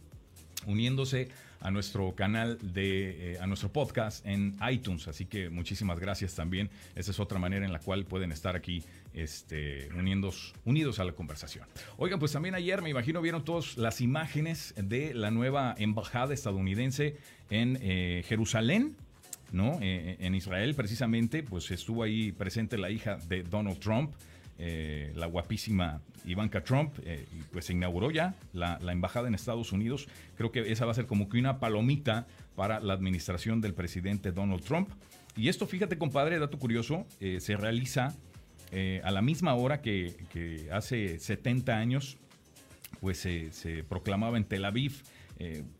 uniéndose 0.66 1.30
a 1.62 1.69
nuestro 1.69 2.13
canal 2.16 2.58
de, 2.62 3.34
eh, 3.34 3.40
a 3.40 3.48
nuestro 3.48 3.69
podcast 3.69 4.25
en 4.25 4.58
iTunes. 4.69 5.08
Así 5.08 5.25
que 5.25 5.50
muchísimas 5.50 6.00
gracias 6.00 6.36
también. 6.36 6.69
Esa 6.96 7.12
es 7.12 7.19
otra 7.19 7.40
manera 7.40 7.66
en 7.66 7.72
la 7.72 7.80
cual 7.80 8.06
pueden 8.06 8.31
estar 8.31 8.56
aquí 8.56 8.84
este, 9.13 9.90
unidos, 9.96 10.54
unidos 10.66 11.00
a 11.00 11.04
la 11.04 11.12
conversación. 11.13 11.66
Oigan, 11.98 12.19
pues 12.19 12.31
también 12.31 12.56
ayer 12.56 12.81
me 12.81 12.90
imagino 12.90 13.22
vieron 13.22 13.46
todas 13.46 13.78
las 13.78 14.02
imágenes 14.02 14.74
de 14.75 15.13
la 15.13 15.31
nueva 15.31 15.75
embajada 15.78 16.34
estadounidense 16.34 17.18
en 17.50 17.78
eh, 17.81 18.24
Jerusalén. 18.28 18.96
¿no? 19.52 19.80
Eh, 19.81 20.16
en 20.22 20.34
Israel, 20.34 20.75
precisamente, 20.75 21.44
pues 21.44 21.72
estuvo 21.72 22.04
ahí 22.04 22.31
presente 22.31 22.78
la 22.78 22.90
hija 22.90 23.18
de 23.28 23.44
Donald 23.44 23.80
Trump, 23.80 24.14
eh, 24.63 25.12
la 25.16 25.25
guapísima 25.25 26.02
Ivanka 26.24 26.63
Trump, 26.63 26.94
eh, 27.04 27.25
pues 27.52 27.66
se 27.66 27.74
inauguró 27.74 28.12
ya 28.12 28.36
la, 28.54 28.78
embajada 28.92 29.28
en 29.28 29.34
Estados 29.34 29.72
Unidos. 29.72 30.08
Creo 30.38 30.52
que 30.52 30.72
esa 30.72 30.86
va 30.86 30.92
a 30.92 30.94
ser 30.94 31.08
como 31.08 31.30
que 31.30 31.40
una 31.40 31.60
palomita 31.60 32.28
para 32.56 32.80
la 32.80 32.94
administración 32.94 33.60
del 33.60 33.74
presidente 33.74 34.31
Donald 34.31 34.63
Trump. 34.63 34.92
Y 35.36 35.50
esto, 35.50 35.66
fíjate, 35.66 35.98
compadre, 35.98 36.38
dato 36.38 36.60
curioso, 36.60 37.08
eh, 37.19 37.40
se 37.40 37.58
realiza 37.58 38.16
a 39.04 39.12
la 39.12 39.22
misma 39.22 39.56
hora 39.56 39.81
que, 39.81 40.69
hace 40.72 41.19
70 41.19 41.76
años, 41.76 42.18
pues 43.02 43.18
se 43.18 43.83
proclamaba 43.90 44.38
en 44.38 44.45
Tel 44.45 44.64
Aviv. 44.64 45.02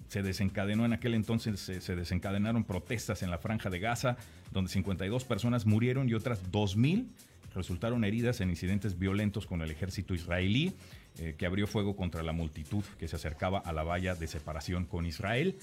se 0.08 0.24
desencadenó 0.24 0.86
en 0.86 0.94
aquel 0.94 1.14
entonces, 1.14 1.60
se, 1.60 1.96
desencadenaron 1.96 2.64
protestas 2.64 3.22
en 3.22 3.30
la 3.30 3.38
franja 3.38 3.70
de 3.70 3.80
Gaza, 3.80 4.18
donde 4.52 4.72
52 4.72 5.24
personas 5.24 5.66
murieron 5.68 6.10
y 6.10 6.16
otras 6.16 6.52
2.000 6.52 7.06
resultaron 7.54 8.04
heridas 8.04 8.42
en 8.42 8.50
incidentes 8.50 8.98
violentos 8.98 9.46
con 9.46 9.62
el 9.62 9.72
ejército 9.72 10.14
israelí, 10.14 10.74
eh, 11.20 11.36
que 11.38 11.46
abrió 11.46 11.68
fuego 11.68 11.96
contra 11.96 12.24
la 12.24 12.32
multitud 12.32 12.84
que 12.98 13.08
se 13.08 13.16
acercaba 13.16 13.60
a 13.60 13.74
la 13.74 13.84
valla 13.84 14.16
de 14.16 14.28
separación 14.28 14.86
con 14.86 15.06
Israel. 15.06 15.58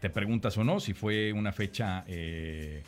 Te 0.00 0.10
preguntas 0.10 0.56
o 0.56 0.64
no 0.64 0.80
si 0.80 0.94
fue 0.94 1.32
una 1.32 1.52
fecha 1.52 2.04
eh, 2.06 2.82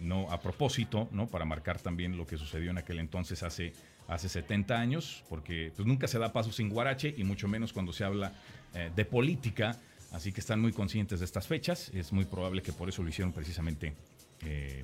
no 0.00 0.30
a 0.30 0.40
propósito, 0.40 1.08
¿no? 1.12 1.26
Para 1.28 1.44
marcar 1.44 1.78
también 1.78 2.16
lo 2.16 2.26
que 2.26 2.36
sucedió 2.36 2.70
en 2.70 2.78
aquel 2.78 2.98
entonces 2.98 3.42
hace, 3.42 3.72
hace 4.08 4.28
70 4.28 4.78
años, 4.78 5.22
porque 5.28 5.72
pues, 5.76 5.86
nunca 5.86 6.08
se 6.08 6.18
da 6.18 6.32
paso 6.32 6.50
sin 6.52 6.68
guarache 6.68 7.14
y 7.16 7.24
mucho 7.24 7.46
menos 7.48 7.72
cuando 7.72 7.92
se 7.92 8.04
habla 8.04 8.32
eh, 8.74 8.90
de 8.94 9.04
política. 9.04 9.78
Así 10.12 10.32
que 10.32 10.40
están 10.40 10.60
muy 10.60 10.72
conscientes 10.72 11.20
de 11.20 11.24
estas 11.24 11.46
fechas. 11.46 11.90
Es 11.94 12.12
muy 12.12 12.24
probable 12.24 12.62
que 12.62 12.72
por 12.72 12.88
eso 12.88 13.02
lo 13.04 13.08
hicieron 13.08 13.32
precisamente 13.32 13.94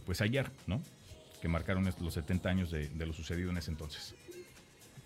pues 0.04 0.20
ayer, 0.20 0.50
¿no? 0.66 0.82
Que 1.40 1.48
marcaron 1.48 1.84
los 2.00 2.14
70 2.14 2.48
años 2.48 2.70
de, 2.70 2.88
lo 3.06 3.12
sucedido 3.12 3.50
en 3.50 3.58
ese 3.58 3.70
entonces. 3.70 4.14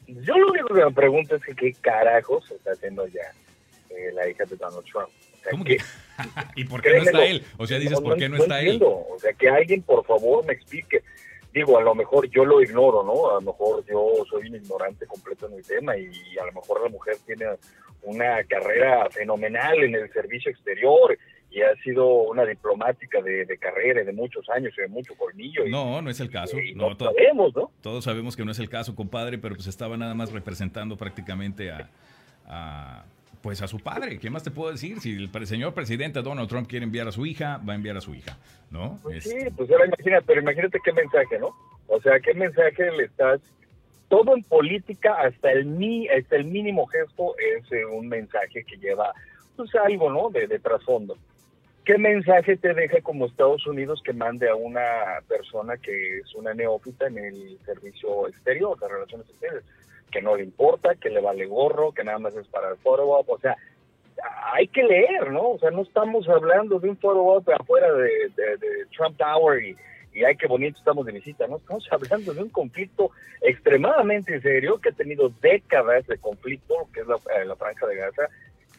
Yo 0.06 0.36
lo 0.36 0.48
único 0.48 0.74
que 0.74 0.84
me 0.84 0.92
pregunto 0.92 1.36
es 1.36 1.42
que 1.42 1.54
qué 1.54 1.72
carajos 1.74 2.50
está 2.50 2.72
haciendo 2.72 3.06
ya 3.06 3.32
eh, 3.90 4.10
la 4.12 4.28
hija 4.28 4.44
de 4.44 4.56
Donald 4.56 4.84
Trump. 4.84 5.08
¿Cómo 5.50 5.64
que? 5.64 5.78
¿Y 6.56 6.64
por 6.64 6.82
qué 6.82 6.96
no 6.96 7.02
está 7.02 7.24
él? 7.24 7.44
O 7.56 7.66
sea, 7.66 7.78
dices, 7.78 8.00
¿por 8.00 8.16
qué 8.16 8.28
no, 8.28 8.36
está 8.36 8.60
él? 8.60 8.80
O 8.82 9.16
sea, 9.18 9.32
que 9.32 9.48
alguien, 9.48 9.82
por 9.82 10.04
favor, 10.04 10.44
me 10.44 10.54
explique. 10.54 11.02
Digo, 11.52 11.78
a 11.78 11.82
lo 11.82 11.94
mejor 11.94 12.28
yo 12.30 12.44
lo 12.44 12.62
ignoro, 12.62 13.02
¿no? 13.02 13.30
A 13.30 13.34
lo 13.34 13.40
mejor 13.40 13.84
yo 13.86 14.24
soy 14.28 14.48
un 14.48 14.56
ignorante 14.56 15.06
completo 15.06 15.48
en 15.48 15.54
el 15.54 15.64
tema 15.64 15.96
y 15.96 16.38
a 16.40 16.46
lo 16.46 16.52
mejor 16.52 16.82
la 16.82 16.88
mujer 16.88 17.16
tiene 17.26 17.46
una 18.02 18.42
carrera 18.44 19.08
fenomenal 19.10 19.82
en 19.82 19.94
el 19.94 20.12
servicio 20.12 20.50
exterior 20.50 21.16
y 21.50 21.62
ha 21.62 21.74
sido 21.82 22.06
una 22.06 22.44
diplomática 22.44 23.20
de, 23.22 23.46
carrera 23.58 24.04
de 24.04 24.12
muchos 24.12 24.48
años 24.50 24.72
y 24.78 24.82
de 24.82 24.88
mucho 24.88 25.14
colmillo. 25.16 25.66
no, 25.68 26.00
no 26.00 26.10
es 26.10 26.20
el 26.20 26.30
caso. 26.30 26.56
no, 26.76 26.96
sabemos, 26.96 27.54
¿no? 27.54 27.70
Todos 27.80 28.04
sabemos 28.04 28.36
que 28.36 28.44
no 28.44 28.52
es 28.52 28.58
el 28.58 28.68
caso, 28.68 28.94
compadre, 28.94 29.38
pero 29.38 29.56
pues 29.56 29.66
estaba 29.66 29.96
nada 29.96 30.14
más 30.14 30.32
representando 30.32 30.96
prácticamente 30.96 31.70
a, 31.72 33.04
pues 33.42 33.62
a 33.62 33.68
su 33.68 33.80
padre. 33.80 34.18
¿Qué 34.18 34.30
más 34.30 34.44
te 34.44 34.50
puedo 34.50 34.70
decir? 34.70 35.00
Si 35.00 35.16
el 35.16 35.46
señor 35.46 35.74
presidente 35.74 36.22
Donald 36.22 36.48
Trump 36.48 36.68
quiere 36.68 36.84
enviar 36.84 37.08
a 37.08 37.12
su 37.12 37.26
hija, 37.26 37.60
va 37.68 37.72
a 37.72 37.76
enviar 37.76 37.96
a 37.96 38.00
su 38.00 38.14
hija, 38.14 38.38
¿no? 38.70 38.98
Pues 39.02 39.24
sí, 39.24 39.36
este 39.36 39.50
pues 39.50 39.70
ahora 39.70 39.86
imagínate, 39.86 40.24
pero 40.26 40.40
imagínate 40.40 40.78
qué 40.84 40.92
mensaje, 40.92 41.38
¿no? 41.38 41.54
O 41.88 42.00
sea, 42.00 42.20
¿qué 42.20 42.34
mensaje 42.34 42.90
le 42.92 43.04
estás 43.04 43.40
todo 44.08 44.36
en 44.36 44.42
política, 44.42 45.14
hasta 45.14 45.52
el, 45.52 45.66
mi, 45.66 46.08
hasta 46.08 46.36
el 46.36 46.44
mínimo 46.44 46.86
gesto, 46.86 47.34
es 47.38 47.70
eh, 47.72 47.86
un 47.86 48.08
mensaje 48.08 48.64
que 48.64 48.76
lleva 48.76 49.12
pues 49.56 49.72
algo, 49.76 50.10
¿no? 50.10 50.30
De, 50.30 50.48
de 50.48 50.58
trasfondo. 50.58 51.16
¿Qué 51.84 51.96
mensaje 51.98 52.56
te 52.56 52.74
deja 52.74 53.00
como 53.00 53.26
Estados 53.26 53.66
Unidos 53.66 54.02
que 54.04 54.12
mande 54.12 54.48
a 54.48 54.54
una 54.54 55.20
persona 55.26 55.76
que 55.78 56.18
es 56.18 56.34
una 56.34 56.52
neófita 56.52 57.06
en 57.06 57.18
el 57.18 57.58
servicio 57.64 58.28
exterior, 58.28 58.78
de 58.78 58.88
relaciones 58.88 59.28
exteriores? 59.28 59.64
Que 60.10 60.20
no 60.20 60.36
le 60.36 60.44
importa, 60.44 60.94
que 60.96 61.08
le 61.08 61.20
vale 61.20 61.46
gorro, 61.46 61.92
que 61.92 62.04
nada 62.04 62.18
más 62.18 62.36
es 62.36 62.46
para 62.48 62.70
el 62.70 62.76
foro 62.78 63.08
o 63.08 63.38
sea, 63.38 63.56
hay 64.52 64.68
que 64.68 64.82
leer, 64.82 65.30
¿no? 65.30 65.50
O 65.50 65.58
sea, 65.58 65.70
no 65.70 65.82
estamos 65.82 66.28
hablando 66.28 66.78
de 66.78 66.90
un 66.90 66.96
foro 66.98 67.38
afuera 67.38 67.92
de, 67.92 68.28
de, 68.36 68.86
Trump 68.96 69.16
Tower 69.16 69.62
y, 69.62 69.76
y 70.12 70.24
ay, 70.24 70.36
qué 70.36 70.46
bonito 70.46 70.78
estamos 70.78 71.06
de 71.06 71.12
visita, 71.12 71.46
¿no? 71.46 71.56
Estamos 71.56 71.88
hablando 71.90 72.34
de 72.34 72.42
un 72.42 72.50
conflicto 72.50 73.10
extremadamente 73.40 74.40
serio 74.40 74.78
que 74.80 74.90
ha 74.90 74.92
tenido 74.92 75.32
décadas 75.40 76.06
de 76.06 76.18
conflicto, 76.18 76.88
que 76.92 77.00
es 77.00 77.06
la, 77.06 77.16
eh, 77.16 77.44
la 77.46 77.56
franja 77.56 77.86
de 77.86 77.96
Gaza, 77.96 78.28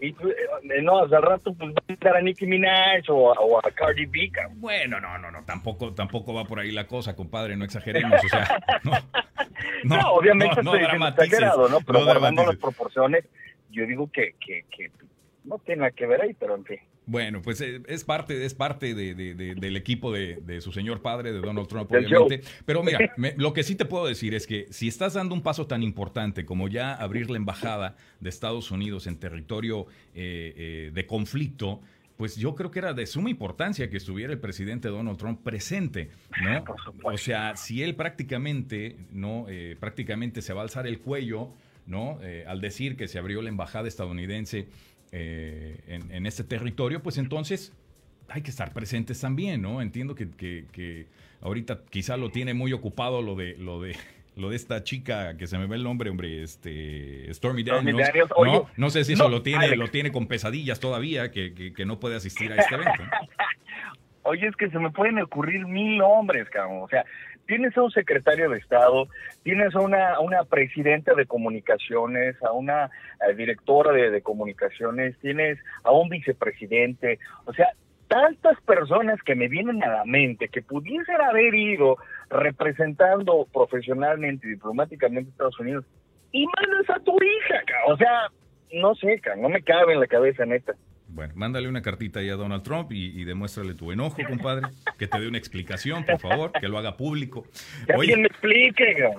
y 0.01 0.07
eh, 0.09 0.81
no, 0.81 1.03
hace 1.03 1.17
rato 1.21 1.53
pues 1.53 1.71
va 1.71 2.11
a 2.11 2.17
a 2.17 2.21
Nicki 2.21 2.47
Minaj 2.47 3.03
o, 3.09 3.59
a 3.59 3.71
Cardi 3.71 4.07
B. 4.07 4.31
Bueno, 4.55 4.99
no, 4.99 5.19
no, 5.19 5.29
no, 5.29 5.43
tampoco, 5.45 5.93
tampoco 5.93 6.33
va 6.33 6.43
por 6.45 6.59
ahí 6.59 6.71
la 6.71 6.87
cosa, 6.87 7.15
compadre, 7.15 7.55
no 7.55 7.65
exageremos, 7.65 8.19
o 8.25 8.27
sea, 8.27 8.59
no, 8.83 8.91
no, 9.83 10.13
obviamente 10.13 10.63
no, 10.63 10.75
estoy 10.75 11.25
exagerado, 11.25 11.69
¿no? 11.69 11.81
Pero 11.81 12.03
guardando 12.03 12.43
las 12.47 12.57
proporciones, 12.57 13.25
yo 13.69 13.85
digo 13.85 14.09
que, 14.11 14.33
que, 14.43 14.65
que 14.75 14.91
no 15.43 15.59
tiene 15.59 15.81
nada 15.81 15.91
que 15.91 16.07
ver 16.07 16.23
ahí, 16.23 16.33
pero 16.33 16.55
en 16.55 16.65
fin. 16.65 16.79
Bueno, 17.05 17.41
pues 17.41 17.59
eh, 17.61 17.81
es 17.87 18.03
parte, 18.03 18.45
es 18.45 18.53
parte 18.53 18.93
de, 18.93 19.13
del 19.33 19.75
equipo 19.75 20.11
de, 20.11 20.61
su 20.61 20.71
señor 20.71 21.01
padre, 21.01 21.33
de 21.33 21.39
Donald 21.39 21.67
Trump, 21.67 21.91
obviamente. 21.91 22.41
Pero 22.65 22.83
mira, 22.83 22.99
lo 23.37 23.53
que 23.53 23.63
sí 23.63 23.75
te 23.75 23.85
puedo 23.85 24.05
decir 24.05 24.35
es 24.35 24.45
que 24.45 24.67
si 24.69 24.87
estás 24.87 25.13
dando 25.13 25.33
un 25.33 25.41
paso 25.41 25.65
tan 25.65 25.81
importante 25.81 26.45
como 26.45 26.67
ya 26.67 26.93
abrir 26.93 27.29
la 27.29 27.37
embajada 27.37 27.95
de 28.19 28.29
Estados 28.29 28.69
Unidos 28.71 29.07
en 29.07 29.17
territorio 29.17 29.87
eh, 30.13 30.53
eh, 30.55 30.91
de 30.93 31.07
conflicto, 31.07 31.81
pues 32.17 32.35
yo 32.35 32.53
creo 32.53 32.69
que 32.69 32.77
era 32.77 32.93
de 32.93 33.07
suma 33.07 33.31
importancia 33.31 33.89
que 33.89 33.97
estuviera 33.97 34.31
el 34.31 34.39
presidente 34.39 34.89
Donald 34.89 35.17
Trump 35.17 35.41
presente, 35.43 36.11
¿no? 36.39 36.63
O 37.03 37.17
sea, 37.17 37.57
si 37.57 37.81
él 37.81 37.95
prácticamente, 37.95 38.95
¿no? 39.11 39.47
prácticamente 39.79 40.43
se 40.43 40.53
va 40.53 40.61
a 40.61 40.63
alzar 40.65 40.85
el 40.85 40.99
cuello, 40.99 41.49
¿no? 41.87 42.19
al 42.45 42.61
decir 42.61 42.95
que 42.95 43.07
se 43.07 43.17
abrió 43.17 43.41
la 43.41 43.49
embajada 43.49 43.87
estadounidense 43.87 44.67
eh, 45.11 45.77
en, 45.87 46.25
este 46.25 46.43
territorio, 46.43 47.01
pues 47.01 47.17
entonces 47.17 47.73
hay 48.29 48.41
que 48.41 48.49
estar 48.49 48.71
presentes 48.71 49.19
también, 49.19 49.61
¿no? 49.61 49.81
Entiendo 49.81 50.15
que, 50.15 50.29
que, 50.29 51.07
ahorita 51.41 51.81
quizá 51.89 52.15
lo 52.17 52.29
tiene 52.29 52.53
muy 52.53 52.71
ocupado 52.71 53.21
lo 53.21 53.35
de 53.35 53.57
lo 53.57 53.81
de 53.81 53.95
lo 54.37 54.49
de 54.49 54.55
esta 54.55 54.83
chica 54.83 55.35
que 55.35 55.47
se 55.47 55.57
me 55.57 55.67
ve 55.67 55.75
el 55.75 55.83
nombre, 55.83 56.09
hombre, 56.09 56.43
este 56.43 57.31
Stormy 57.33 57.63
Daniels, 57.63 58.09
¿no? 58.43 58.69
no 58.77 58.89
sé 58.89 59.03
si 59.03 59.13
eso 59.13 59.27
lo 59.27 59.41
tiene 59.41 59.75
lo 59.75 59.89
tiene 59.89 60.11
con 60.11 60.27
pesadillas 60.27 60.79
todavía, 60.79 61.31
que, 61.31 61.53
que, 61.53 61.85
no 61.85 61.99
puede 61.99 62.15
asistir 62.15 62.51
a 62.53 62.55
este 62.55 62.75
evento. 62.75 63.03
Oye, 64.23 64.47
es 64.47 64.55
que 64.55 64.69
se 64.69 64.77
me 64.77 64.91
pueden 64.91 65.19
ocurrir 65.19 65.65
mil 65.65 65.97
nombres, 65.97 66.47
cabrón. 66.49 66.83
O 66.83 66.87
sea, 66.87 67.03
tienes 67.51 67.77
a 67.77 67.81
un 67.81 67.91
secretario 67.91 68.49
de 68.49 68.59
Estado, 68.59 69.09
tienes 69.43 69.75
a 69.75 69.81
una, 69.81 70.21
una 70.21 70.45
presidenta 70.45 71.13
de 71.15 71.25
comunicaciones, 71.25 72.41
a 72.43 72.53
una 72.53 72.85
eh, 72.85 73.33
directora 73.35 73.91
de, 73.91 74.21
comunicaciones, 74.21 75.19
tienes 75.19 75.59
a 75.83 75.91
un 75.91 76.07
vicepresidente, 76.07 77.19
o 77.43 77.51
sea, 77.51 77.67
tantas 78.07 78.57
personas 78.61 79.21
que 79.23 79.35
me 79.35 79.49
vienen 79.49 79.83
a 79.83 79.89
la 79.89 80.05
mente 80.05 80.47
que 80.47 80.61
pudiesen 80.61 81.19
haber 81.19 81.53
ido 81.53 81.97
representando 82.29 83.45
profesionalmente 83.51 84.47
y 84.47 84.51
diplomáticamente 84.51 85.27
a 85.27 85.31
Estados 85.31 85.59
Unidos 85.59 85.85
y 86.31 86.45
mandas 86.45 86.89
a 86.89 87.03
tu 87.03 87.17
hija, 87.21 87.63
o 87.87 87.97
sea, 87.97 88.29
no 88.71 88.95
sé, 88.95 89.19
no 89.39 89.49
me 89.49 89.61
cabe 89.61 89.91
en 89.91 89.99
la 89.99 90.07
cabeza, 90.07 90.45
neta. 90.45 90.73
Bueno, 91.13 91.33
mándale 91.35 91.67
una 91.67 91.81
cartita 91.81 92.21
ahí 92.21 92.29
a 92.29 92.35
Donald 92.35 92.63
Trump 92.63 92.91
y, 92.91 93.23
demuéstrale 93.25 93.73
tu 93.73 93.91
enojo, 93.91 94.17
compadre. 94.27 94.67
Que 94.97 95.07
te 95.07 95.19
dé 95.19 95.27
una 95.27 95.37
explicación, 95.37 96.05
por 96.05 96.19
favor, 96.19 96.51
que 96.53 96.67
lo 96.67 96.77
haga 96.77 96.95
público. 96.95 97.45
Que 97.85 97.93
alguien 97.93 98.21
me 98.21 98.27
explique. 98.27 99.09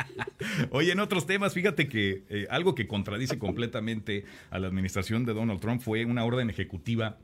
Oye, 0.70 0.92
en 0.92 1.00
otros 1.00 1.26
temas, 1.26 1.54
fíjate 1.54 1.88
que 1.88 2.22
eh, 2.28 2.46
algo 2.50 2.74
que 2.74 2.86
contradice 2.86 3.38
completamente 3.38 4.24
a 4.50 4.58
la 4.58 4.68
administración 4.68 5.24
de 5.24 5.34
Donald 5.34 5.60
Trump 5.60 5.80
fue 5.80 6.04
una 6.04 6.24
orden 6.24 6.48
ejecutiva 6.48 7.16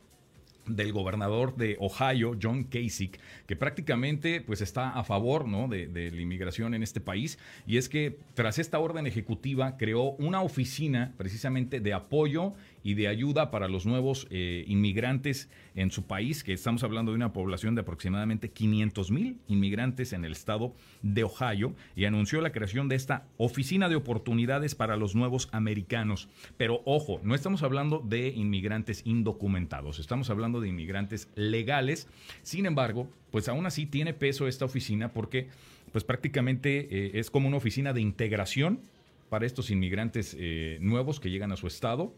del 0.69 0.93
gobernador 0.93 1.57
de 1.57 1.77
Ohio, 1.81 2.37
John 2.41 2.65
Kasich, 2.65 3.19
que 3.47 3.57
prácticamente 3.57 4.41
pues 4.41 4.61
está 4.61 4.91
a 4.91 5.05
favor 5.05 5.47
¿no? 5.47 5.69
de, 5.69 5.87
de, 5.87 6.11
la 6.11 6.21
inmigración 6.21 6.75
en 6.75 6.83
este 6.83 7.01
país. 7.01 7.39
Y 7.67 7.79
es 7.79 7.89
que 7.89 8.19
tras 8.35 8.59
esta 8.59 8.79
orden 8.79 9.07
ejecutiva 9.07 9.77
creó 9.77 10.11
una 10.13 10.43
oficina 10.43 11.15
precisamente 11.17 11.81
de 11.81 11.95
apoyo 11.95 12.55
y 12.89 12.95
de 12.95 13.07
ayuda 13.07 13.51
para 13.51 13.69
los 13.69 13.85
nuevos 13.85 14.27
eh, 14.31 14.65
inmigrantes 14.67 15.51
en 15.75 15.91
su 15.91 16.05
país, 16.05 16.43
que 16.43 16.55
estamos 16.55 16.83
hablando 16.85 17.13
de 17.13 17.17
una 17.17 17.35
población 17.35 17.75
de 17.75 17.83
aproximadamente 17.83 18.49
500 18.51 19.11
mil 19.11 19.37
inmigrantes 19.47 20.15
en 20.15 20.25
el 20.25 20.33
estado 20.33 20.75
de 21.03 21.23
Ohio, 21.23 21.75
y 21.97 22.07
anunció 22.07 22.41
la 22.41 22.51
creación 22.51 22.89
de 22.89 22.97
esta 22.97 23.27
oficina 23.37 23.91
de 23.91 23.97
oportunidades 23.97 24.75
para 24.75 24.97
los 24.97 25.15
nuevos 25.15 25.51
americanos. 25.53 26.31
Pero 26.57 26.81
ojo, 26.87 27.21
no 27.23 27.35
estamos 27.35 27.63
hablando 27.63 27.99
de 27.99 28.29
inmigrantes 28.29 29.03
indocumentados, 29.05 29.99
estamos 29.99 30.31
hablando 30.31 30.63
de 30.63 30.69
inmigrantes 30.69 31.29
legales. 31.35 32.09
Sin 32.43 32.65
embargo, 32.65 33.11
pues 33.31 33.51
aún 33.51 33.67
así 33.67 33.85
tiene 33.85 34.15
peso 34.15 34.49
esta 34.49 34.65
oficina 34.65 35.13
porque 35.13 35.49
pues 35.93 36.05
prácticamente 36.05 36.89
eh, 36.91 37.11
es 37.19 37.31
como 37.31 37.49
una 37.49 37.59
oficina 37.59 37.93
de 37.93 38.01
integración 38.01 38.81
para 39.29 39.45
estos 39.45 39.71
inmigrantes 39.71 40.35
eh, 40.39 40.79
nuevos 40.81 41.21
que 41.21 41.29
llegan 41.29 41.53
a 41.53 41.57
su 41.59 41.67
estado 41.67 42.15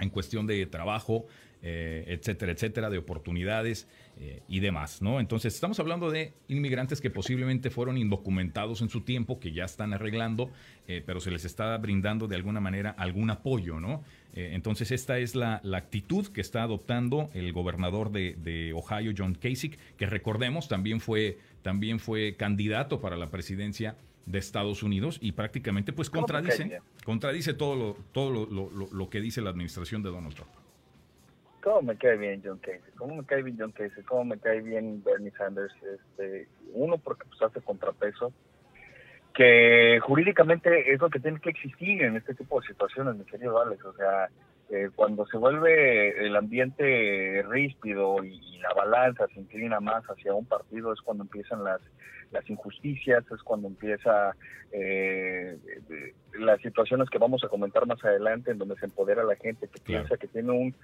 en 0.00 0.10
cuestión 0.10 0.46
de 0.46 0.66
trabajo, 0.66 1.26
eh, 1.60 2.04
etcétera, 2.06 2.52
etcétera, 2.52 2.88
de 2.88 2.98
oportunidades 2.98 3.88
eh, 4.20 4.42
y 4.48 4.60
demás, 4.60 5.02
¿no? 5.02 5.18
Entonces, 5.18 5.54
estamos 5.54 5.80
hablando 5.80 6.08
de 6.08 6.32
inmigrantes 6.46 7.00
que 7.00 7.10
posiblemente 7.10 7.70
fueron 7.70 7.98
indocumentados 7.98 8.80
en 8.80 8.88
su 8.88 9.00
tiempo, 9.00 9.40
que 9.40 9.50
ya 9.50 9.64
están 9.64 9.92
arreglando, 9.92 10.52
eh, 10.86 11.02
pero 11.04 11.18
se 11.18 11.32
les 11.32 11.44
está 11.44 11.76
brindando 11.78 12.28
de 12.28 12.36
alguna 12.36 12.60
manera 12.60 12.90
algún 12.90 13.30
apoyo, 13.30 13.80
¿no? 13.80 14.04
entonces, 14.34 14.92
esta 14.92 15.18
es 15.18 15.34
la, 15.34 15.60
actitud 15.74 16.28
que 16.28 16.40
está 16.40 16.62
adoptando 16.62 17.28
el 17.34 17.52
gobernador 17.52 18.12
de, 18.12 18.72
Ohio, 18.72 19.12
John 19.16 19.34
Kasich, 19.34 19.76
que 19.96 20.06
recordemos 20.06 20.68
también 20.68 21.00
fue, 21.00 21.38
también 21.62 21.98
fue 21.98 22.36
candidato 22.36 23.00
para 23.00 23.16
la 23.16 23.30
presidencia 23.30 23.96
de 24.28 24.38
Estados 24.38 24.82
Unidos 24.82 25.18
y 25.22 25.32
prácticamente 25.32 25.92
pues 25.92 26.10
contradice, 26.10 26.80
contradice 27.04 27.54
todo 27.54 27.76
lo, 27.76 27.96
todo 28.12 28.46
lo, 28.46 28.70
lo, 28.70 29.10
que 29.10 29.20
dice 29.20 29.40
la 29.40 29.50
administración 29.50 30.02
de 30.02 30.10
Donald 30.10 30.34
Trump. 30.34 30.50
¿Cómo 31.62 31.82
me 31.82 31.96
cae 31.96 32.16
bien 32.16 32.42
John 32.44 32.58
Casey? 32.58 32.92
¿Cómo 32.96 33.16
me 33.16 33.24
cae 33.24 33.42
bien 33.42 33.56
John 33.58 33.72
Casey? 33.72 34.02
¿Cómo 34.04 34.24
me 34.24 34.38
cae 34.38 34.60
bien 34.60 35.02
Bernie 35.02 35.32
Sanders? 35.32 35.74
Este, 35.82 36.46
uno 36.74 36.98
porque 36.98 37.24
pues 37.28 37.40
hace 37.42 37.60
contrapeso, 37.62 38.32
que 39.34 39.98
jurídicamente 40.02 40.92
es 40.92 41.00
lo 41.00 41.08
que 41.08 41.20
tiene 41.20 41.40
que 41.40 41.50
existir 41.50 42.02
en 42.02 42.16
este 42.16 42.34
tipo 42.34 42.60
de 42.60 42.66
situaciones, 42.66 43.16
mi 43.16 43.24
querido 43.24 43.60
Alex. 43.60 43.84
O 43.84 43.94
sea, 43.94 44.28
eh, 44.70 44.90
cuando 44.94 45.26
se 45.26 45.38
vuelve 45.38 46.26
el 46.26 46.36
ambiente 46.36 47.42
ríspido 47.48 48.22
y, 48.22 48.46
la 48.58 48.74
balanza 48.74 49.28
se 49.28 49.38
inclina 49.38 49.78
más 49.78 50.02
hacia 50.06 50.34
un 50.34 50.44
partido 50.44 50.92
es 50.92 51.00
cuando 51.00 51.22
empiezan 51.22 51.62
las 51.62 51.80
las 52.32 52.50
injusticias 52.50 53.24
es 53.30 53.42
cuando 53.44 53.68
empieza 53.68 54.34
eh, 54.72 55.56
las 56.38 56.60
situaciones 56.60 57.08
que 57.08 57.18
vamos 57.18 57.44
a 57.44 57.48
comentar 57.48 57.86
más 57.86 58.04
adelante 58.04 58.50
en 58.50 58.58
donde 58.58 58.74
se 58.76 58.86
empodera 58.86 59.22
la 59.22 59.36
gente 59.36 59.68
que 59.68 59.80
piensa 59.80 60.16
que 60.16 60.26
tiene 60.26 60.50
un, 60.50 60.74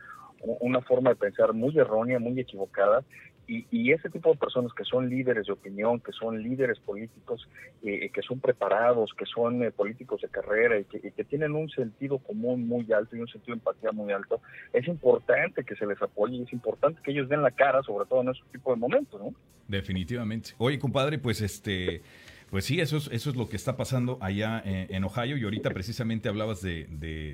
una 0.42 0.80
forma 0.82 1.10
de 1.10 1.16
pensar 1.16 1.52
muy 1.52 1.78
errónea 1.78 2.18
muy 2.18 2.38
equivocada 2.38 3.04
y, 3.46 3.92
ese 3.92 4.08
tipo 4.08 4.30
de 4.32 4.38
personas 4.38 4.72
que 4.72 4.84
son 4.84 5.08
líderes 5.08 5.46
de 5.46 5.52
opinión, 5.52 6.00
que 6.00 6.12
son 6.12 6.42
líderes 6.42 6.78
políticos, 6.78 7.46
eh, 7.82 8.10
que 8.10 8.22
son 8.22 8.40
preparados, 8.40 9.12
que 9.16 9.26
son 9.26 9.62
eh, 9.62 9.70
políticos 9.70 10.22
de 10.22 10.28
carrera 10.28 10.78
y 10.78 10.84
que, 10.84 11.24
tienen 11.24 11.52
un 11.52 11.68
sentido 11.68 12.18
común 12.18 12.66
muy 12.66 12.90
alto 12.92 13.16
y 13.16 13.20
un 13.20 13.28
sentido 13.28 13.54
de 13.54 13.60
empatía 13.60 13.92
muy 13.92 14.12
alto, 14.12 14.40
es 14.72 14.86
importante 14.88 15.64
que 15.64 15.74
se 15.74 15.86
les 15.86 16.00
apoye 16.00 16.36
y 16.36 16.42
es 16.42 16.52
importante 16.52 17.00
que 17.02 17.10
ellos 17.10 17.28
den 17.28 17.42
la 17.42 17.50
cara, 17.50 17.82
sobre 17.82 18.06
todo 18.06 18.22
en 18.22 18.28
ese 18.28 18.40
tipo 18.52 18.72
de 18.72 18.80
momentos, 18.80 19.20
¿no? 19.20 19.34
Definitivamente. 19.68 20.50
Oye, 20.58 20.78
compadre, 20.78 21.18
pues 21.18 21.40
este... 21.40 22.02
Pues 22.50 22.66
sí, 22.66 22.80
eso 22.80 22.98
es, 22.98 23.08
eso 23.10 23.30
es 23.30 23.36
lo 23.36 23.48
que 23.48 23.56
está 23.56 23.76
pasando 23.76 24.16
allá 24.20 24.62
eh, 24.64 24.86
en, 24.90 25.02
Ohio 25.02 25.36
y 25.36 25.42
ahorita 25.42 25.70
precisamente 25.70 26.28
hablabas 26.28 26.62
de, 26.62 26.86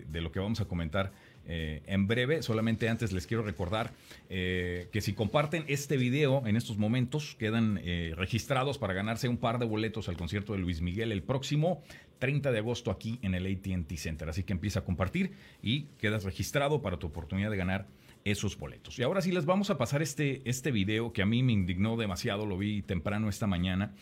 de 0.09 0.21
lo 0.23 0.33
que 0.33 0.41
vamos 0.41 0.63
a 0.63 0.65
comentar 0.65 1.13
eh, 1.53 1.83
en 1.87 2.07
breve. 2.07 2.45
Solamente 2.45 2.89
antes 2.89 3.11
les 3.11 3.27
quiero 3.27 3.43
recordar 3.43 3.91
eh, 4.29 4.87
que 4.93 5.01
si 5.01 5.15
comparten 5.15 5.65
este 5.67 5.97
video 5.97 6.47
en 6.47 6.57
estos 6.57 6.79
momentos, 6.79 7.35
quedan 7.41 7.81
eh, 7.83 8.13
registrados 8.17 8.79
para 8.79 8.95
ganarse 8.95 9.29
un 9.29 9.37
par 9.37 9.59
de 9.59 9.67
boletos 9.67 10.09
al 10.09 10.17
concierto 10.17 10.53
de 10.53 10.61
Luis 10.61 10.81
Miguel 10.81 11.11
el 11.11 11.25
próximo 11.25 11.83
30 12.21 12.53
de 12.53 12.59
agosto 12.59 12.93
aquí 12.93 13.19
en 13.23 13.35
el 13.35 13.47
ATT 13.47 13.93
Center. 13.97 14.29
Así 14.29 14.45
que 14.45 14.53
empieza 14.53 14.79
a 14.79 14.85
compartir 14.85 15.33
y 15.61 15.87
quedas 15.99 16.23
registrado 16.23 16.83
para 16.83 17.01
tu 17.01 17.09
oportunidad 17.09 17.51
de 17.51 17.57
ganar 17.57 17.89
esos 18.25 18.57
boletos. 18.57 18.97
Y 19.01 19.03
ahora 19.03 19.21
sí 19.21 19.33
les 19.33 19.45
vamos 19.45 19.71
a 19.71 19.79
pasar 19.79 20.03
este, 20.03 20.43
este 20.45 20.71
video 20.71 21.13
que 21.13 21.23
a 21.23 21.27
mí 21.27 21.43
me 21.43 21.53
indignó 21.53 21.97
demasiado, 21.97 22.47
lo 22.47 22.59
vi 22.59 22.83
temprano 22.83 23.29
esta 23.29 23.49
mañana, 23.49 23.95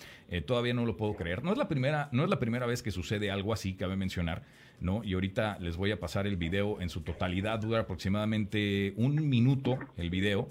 todavía 0.45 0.75
no 0.75 0.85
lo 0.85 0.99
puedo 0.99 1.14
creer. 1.14 1.45
No 1.45 1.52
es, 1.52 1.57
la 1.57 1.69
primera, 1.69 2.11
no 2.12 2.25
es 2.25 2.28
la 2.28 2.40
primera 2.40 2.67
vez 2.67 2.83
que 2.83 2.90
sucede 2.90 3.31
algo 3.31 3.55
así, 3.55 3.75
cabe 3.75 3.95
mencionar, 3.95 4.43
¿no? 4.80 5.02
Y 5.04 5.14
ahorita 5.14 5.58
les 5.61 5.76
voy 5.76 5.90
a 5.90 6.00
pasar 6.00 6.26
el 6.26 6.37
video 6.37 6.80
en 6.80 6.88
su 6.88 7.00
totalidad, 7.02 7.61
dura 7.61 7.80
aproximadamente 7.80 8.94
un 8.97 9.28
minuto 9.28 9.78
el 9.97 10.11
video. 10.11 10.50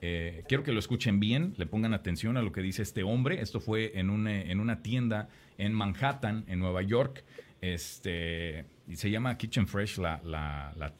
Eh, 0.00 0.42
quiero 0.48 0.64
que 0.64 0.72
lo 0.72 0.80
escuchen 0.80 1.20
bien, 1.20 1.54
le 1.56 1.66
pongan 1.66 1.94
atención 1.94 2.36
a 2.36 2.42
lo 2.42 2.52
que 2.52 2.60
dice 2.60 2.82
este 2.82 3.02
hombre. 3.04 3.40
Esto 3.40 3.60
fue 3.60 3.92
en 3.98 4.10
una, 4.10 4.40
en 4.40 4.58
una 4.58 4.82
tienda 4.82 5.28
en 5.58 5.72
Manhattan, 5.72 6.44
en 6.48 6.58
Nueva 6.58 6.82
York. 6.82 7.24
Este, 7.60 8.64
y 8.88 8.96
se 8.96 9.10
llama 9.10 9.38
Kitchen 9.38 9.68
Fresh 9.68 9.98
la, 9.98 10.92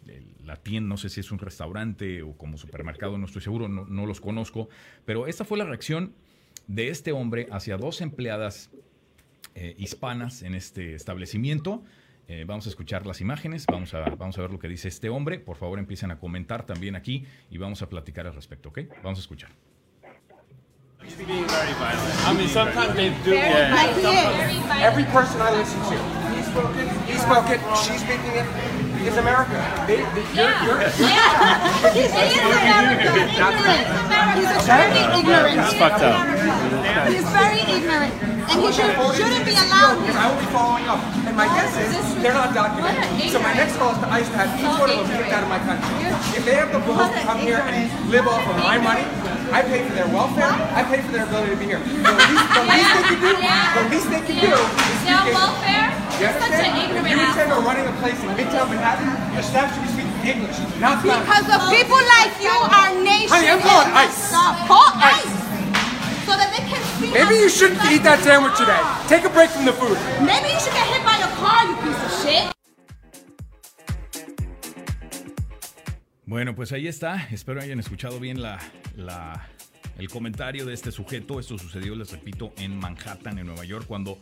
tienda, 0.62 0.88
no 0.88 0.96
sé 0.96 1.08
si 1.08 1.20
es 1.20 1.32
un 1.32 1.40
restaurante 1.40 2.22
o 2.22 2.36
como 2.36 2.56
supermercado, 2.56 3.18
no 3.18 3.26
estoy 3.26 3.42
seguro, 3.42 3.68
no, 3.68 4.06
los 4.06 4.20
conozco, 4.20 4.68
pero 5.04 5.26
esta 5.26 5.44
fue 5.44 5.58
la 5.58 5.64
reacción 5.64 6.14
de 6.68 6.88
este 6.88 7.10
hombre 7.10 7.48
hacia 7.50 7.76
dos 7.76 8.00
empleadas 8.00 8.70
eh, 9.56 9.74
hispanas 9.76 10.42
en 10.42 10.54
este 10.54 10.94
establecimiento. 10.94 11.82
Eh, 12.32 12.44
vamos 12.46 12.64
a 12.64 12.70
escuchar 12.70 13.04
las 13.04 13.20
imágenes, 13.20 13.66
vamos 13.70 13.92
a, 13.92 14.08
vamos 14.16 14.38
a 14.38 14.40
ver 14.40 14.50
lo 14.50 14.58
que 14.58 14.66
dice 14.66 14.88
este 14.88 15.10
hombre. 15.10 15.38
Por 15.38 15.58
favor, 15.58 15.78
empiecen 15.78 16.10
a 16.12 16.18
comentar 16.18 16.64
también 16.64 16.96
aquí 16.96 17.26
y 17.50 17.58
vamos 17.58 17.82
a 17.82 17.90
platicar 17.90 18.26
al 18.26 18.34
respecto, 18.34 18.70
¿ok? 18.70 18.78
Vamos 19.02 19.18
a 19.18 19.20
escuchar. 19.20 19.50
He's 21.04 21.14
being 21.18 21.46
very 21.46 21.74
violent. 21.74 22.26
I 22.26 22.32
mean, 22.32 22.48
sometimes 22.48 22.94
they 22.94 23.10
do. 23.22 23.34
Yeah. 23.34 23.76
Every 24.80 25.04
person 25.12 25.42
I 25.42 25.50
listen 25.58 25.78
to, 25.82 25.98
he's 26.32 26.46
spoken, 26.46 26.88
he's 27.06 27.20
spoken, 27.20 27.60
she's 27.84 28.00
speaking 28.00 28.32
it, 28.32 28.46
is 29.06 29.18
America. 29.18 29.60
They, 29.86 29.96
they, 29.96 30.24
yeah. 30.32 30.64
You're, 30.64 30.80
you're, 30.80 31.10
yeah. 31.10 31.92
He 31.92 32.00
is 32.00 32.12
America. 32.48 33.12
He's 34.38 34.64
very 34.64 35.04
ignorant. 35.20 35.56
That's 35.56 35.74
fucked 35.74 36.00
up. 36.00 36.16
He's 37.12 37.28
very 37.28 37.60
ignorant. 37.76 38.14
And 38.48 38.62
he 38.62 38.72
should, 38.72 38.88
shouldn't 39.20 39.44
be 39.44 39.52
allowed. 39.52 40.00
Because 40.00 40.16
I 40.16 40.32
will 40.32 40.40
be 40.40 40.46
following 40.46 40.88
up. 40.88 41.21
And 41.32 41.40
my 41.40 41.48
guess 41.56 41.72
is 41.80 41.96
they're 42.20 42.36
not 42.36 42.52
documented. 42.52 43.08
So 43.32 43.40
my 43.40 43.56
next 43.56 43.80
call 43.80 43.96
is 43.96 43.98
to 44.04 44.08
ICE 44.12 44.28
to 44.28 44.36
have 44.36 44.52
each 44.52 44.68
one 44.68 44.84
of 44.84 45.00
them 45.00 45.16
kicked 45.16 45.32
out 45.32 45.40
of 45.40 45.48
my 45.48 45.64
country. 45.64 45.88
If 46.36 46.44
they 46.44 46.52
have 46.60 46.68
the 46.68 46.84
balls 46.84 47.08
to 47.08 47.20
come 47.24 47.40
here 47.40 47.56
and 47.56 47.88
live 48.12 48.28
off 48.28 48.44
of 48.44 48.60
my 48.60 48.76
money, 48.76 49.00
I 49.48 49.64
pay 49.64 49.80
for 49.80 49.96
their 49.96 50.12
welfare. 50.12 50.52
I 50.76 50.84
pay 50.84 51.00
for 51.00 51.08
their 51.16 51.24
ability 51.24 51.56
to 51.56 51.56
be 51.56 51.72
here. 51.72 51.80
The 51.80 52.12
least, 52.20 52.44
the 52.52 52.64
least 52.68 52.88
they 52.92 53.04
can 53.08 53.16
do, 53.16 53.32
the 53.32 53.84
least 53.88 54.08
they 54.12 54.22
can 54.28 54.36
do 54.44 54.52
is 54.52 55.00
Their 55.08 55.24
welfare? 55.32 55.88
Yes, 56.20 56.36
Such 56.36 56.52
an 56.52 56.72
ignorant 56.84 57.16
You 57.16 57.24
say 57.32 57.48
we're 57.48 57.64
running 57.64 57.88
a 57.88 57.96
place 58.04 58.20
in 58.20 58.28
Midtown 58.36 58.68
Manhattan. 58.68 59.08
Your 59.32 59.40
staff 59.40 59.72
should 59.72 59.88
be 59.88 60.04
speaking 60.04 60.36
English, 60.36 60.60
not. 60.84 61.00
Because 61.00 61.48
of 61.48 61.64
people 61.72 61.96
like 62.12 62.36
you, 62.44 62.52
our 62.52 62.92
nation 63.00 63.32
Honey, 63.32 63.48
I'm 63.48 63.64
calling 63.64 63.88
ICE. 63.88 64.36
Call 64.68 64.84
ICE. 65.00 65.32
So 66.28 66.36
that 66.36 66.52
they 66.52 66.60
can 66.68 66.82
Maybe 67.10 67.34
you 67.34 67.48
shouldn't 67.48 67.82
eat 67.90 68.06
that 68.06 68.22
sandwich 68.22 68.54
today. 68.54 68.78
Take 69.10 69.26
a 69.26 69.32
break 69.34 69.50
from 69.50 69.66
the 69.66 69.74
food. 69.74 69.98
Maybe 70.22 70.54
you 70.54 70.60
should 70.62 70.70
get 70.70 70.86
hit 70.86 71.02
by 71.02 71.21
Bueno, 76.32 76.54
pues 76.54 76.73
ahí 76.73 76.87
está. 76.87 77.28
Espero 77.30 77.61
hayan 77.61 77.78
escuchado 77.78 78.18
bien 78.18 78.40
la, 78.40 78.59
el 79.99 80.09
comentario 80.09 80.64
de 80.64 80.73
este 80.73 80.90
sujeto. 80.90 81.38
Esto 81.38 81.59
sucedió, 81.59 81.94
les 81.94 82.11
repito, 82.11 82.54
en 82.56 82.76
Manhattan, 82.78 83.38
en 83.38 83.47
Nueva 83.47 83.66
York, 83.66 83.85
cuando 83.87 84.18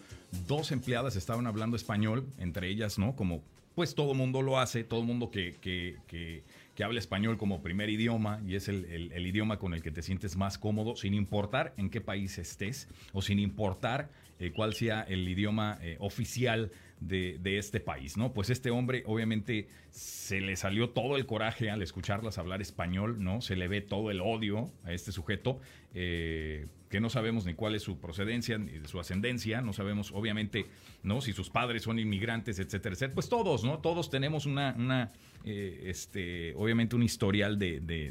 dos 0.48 0.72
empleadas 0.72 1.14
estaban 1.14 1.46
hablando 1.46 1.76
español, 1.76 2.26
entre 2.38 2.68
ellas, 2.68 2.98
¿no? 2.98 3.14
Como 3.14 3.42
pues 3.76 3.94
todo 3.94 4.14
mundo 4.14 4.42
lo 4.42 4.58
hace, 4.58 4.82
todo 4.82 5.04
mundo 5.04 5.30
que, 5.30 5.56
que, 5.60 5.96
que, 6.08 6.42
habla 6.82 6.98
español 6.98 7.38
como 7.38 7.62
primer 7.62 7.90
idioma 7.90 8.40
y 8.44 8.56
es 8.56 8.68
el 8.68 9.26
idioma 9.26 9.58
con 9.58 9.74
el 9.74 9.82
que 9.82 9.90
te 9.90 10.02
sientes 10.02 10.36
más 10.36 10.58
cómodo, 10.58 10.96
sin 10.96 11.14
importar 11.14 11.74
en 11.76 11.90
qué 11.90 12.00
país 12.00 12.38
estés 12.38 12.88
o 13.12 13.22
sin 13.22 13.38
importar 13.38 14.08
eh, 14.40 14.52
cuál 14.52 14.72
sea 14.72 15.02
el 15.02 15.28
idioma 15.28 15.78
eh, 15.82 15.96
oficial 16.00 16.72
de, 17.00 17.58
este 17.58 17.80
país, 17.80 18.16
¿no? 18.16 18.32
Pues 18.32 18.50
este 18.50 18.70
hombre 18.70 19.02
obviamente 19.06 19.68
se 19.90 20.40
le 20.40 20.54
salió 20.56 20.90
todo 20.90 21.16
el 21.16 21.26
coraje 21.26 21.70
al 21.70 21.82
escucharlas 21.82 22.38
hablar 22.38 22.60
español, 22.60 23.22
¿no? 23.22 23.40
Se 23.40 23.56
le 23.56 23.68
ve 23.68 23.80
todo 23.80 24.10
el 24.10 24.20
odio 24.20 24.70
a 24.84 24.92
este 24.92 25.10
sujeto, 25.10 25.60
eh, 25.94 26.66
que 26.90 27.00
no 27.00 27.08
sabemos 27.08 27.46
ni 27.46 27.54
cuál 27.54 27.74
es 27.74 27.82
su 27.82 27.98
procedencia, 27.98 28.58
ni 28.58 28.86
su 28.86 29.00
ascendencia, 29.00 29.62
no 29.62 29.72
sabemos 29.72 30.12
obviamente, 30.12 30.66
¿no? 31.02 31.20
Si 31.20 31.32
sus 31.32 31.48
padres 31.48 31.82
son 31.82 31.98
inmigrantes, 31.98 32.58
etcétera, 32.58 32.94
etcétera. 32.94 33.14
Pues 33.14 33.28
todos, 33.28 33.64
¿no? 33.64 33.78
Todos 33.78 34.10
tenemos 34.10 34.44
una, 34.44 35.10
eh, 35.44 35.84
este, 35.86 36.54
obviamente 36.54 36.96
un 36.96 37.02
historial 37.02 37.58
de, 37.58 37.80
de- 37.80 38.10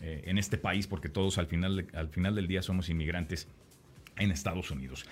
eh, 0.00 0.22
en 0.26 0.38
este 0.38 0.58
país, 0.58 0.86
porque 0.86 1.08
todos 1.08 1.38
al 1.38 1.48
final, 1.48 1.86
al 1.92 2.08
final 2.08 2.34
del 2.34 2.46
día 2.46 2.62
somos 2.62 2.88
inmigrantes 2.88 3.48
en 4.16 4.30
Estados 4.30 4.70
Unidos. 4.70 5.06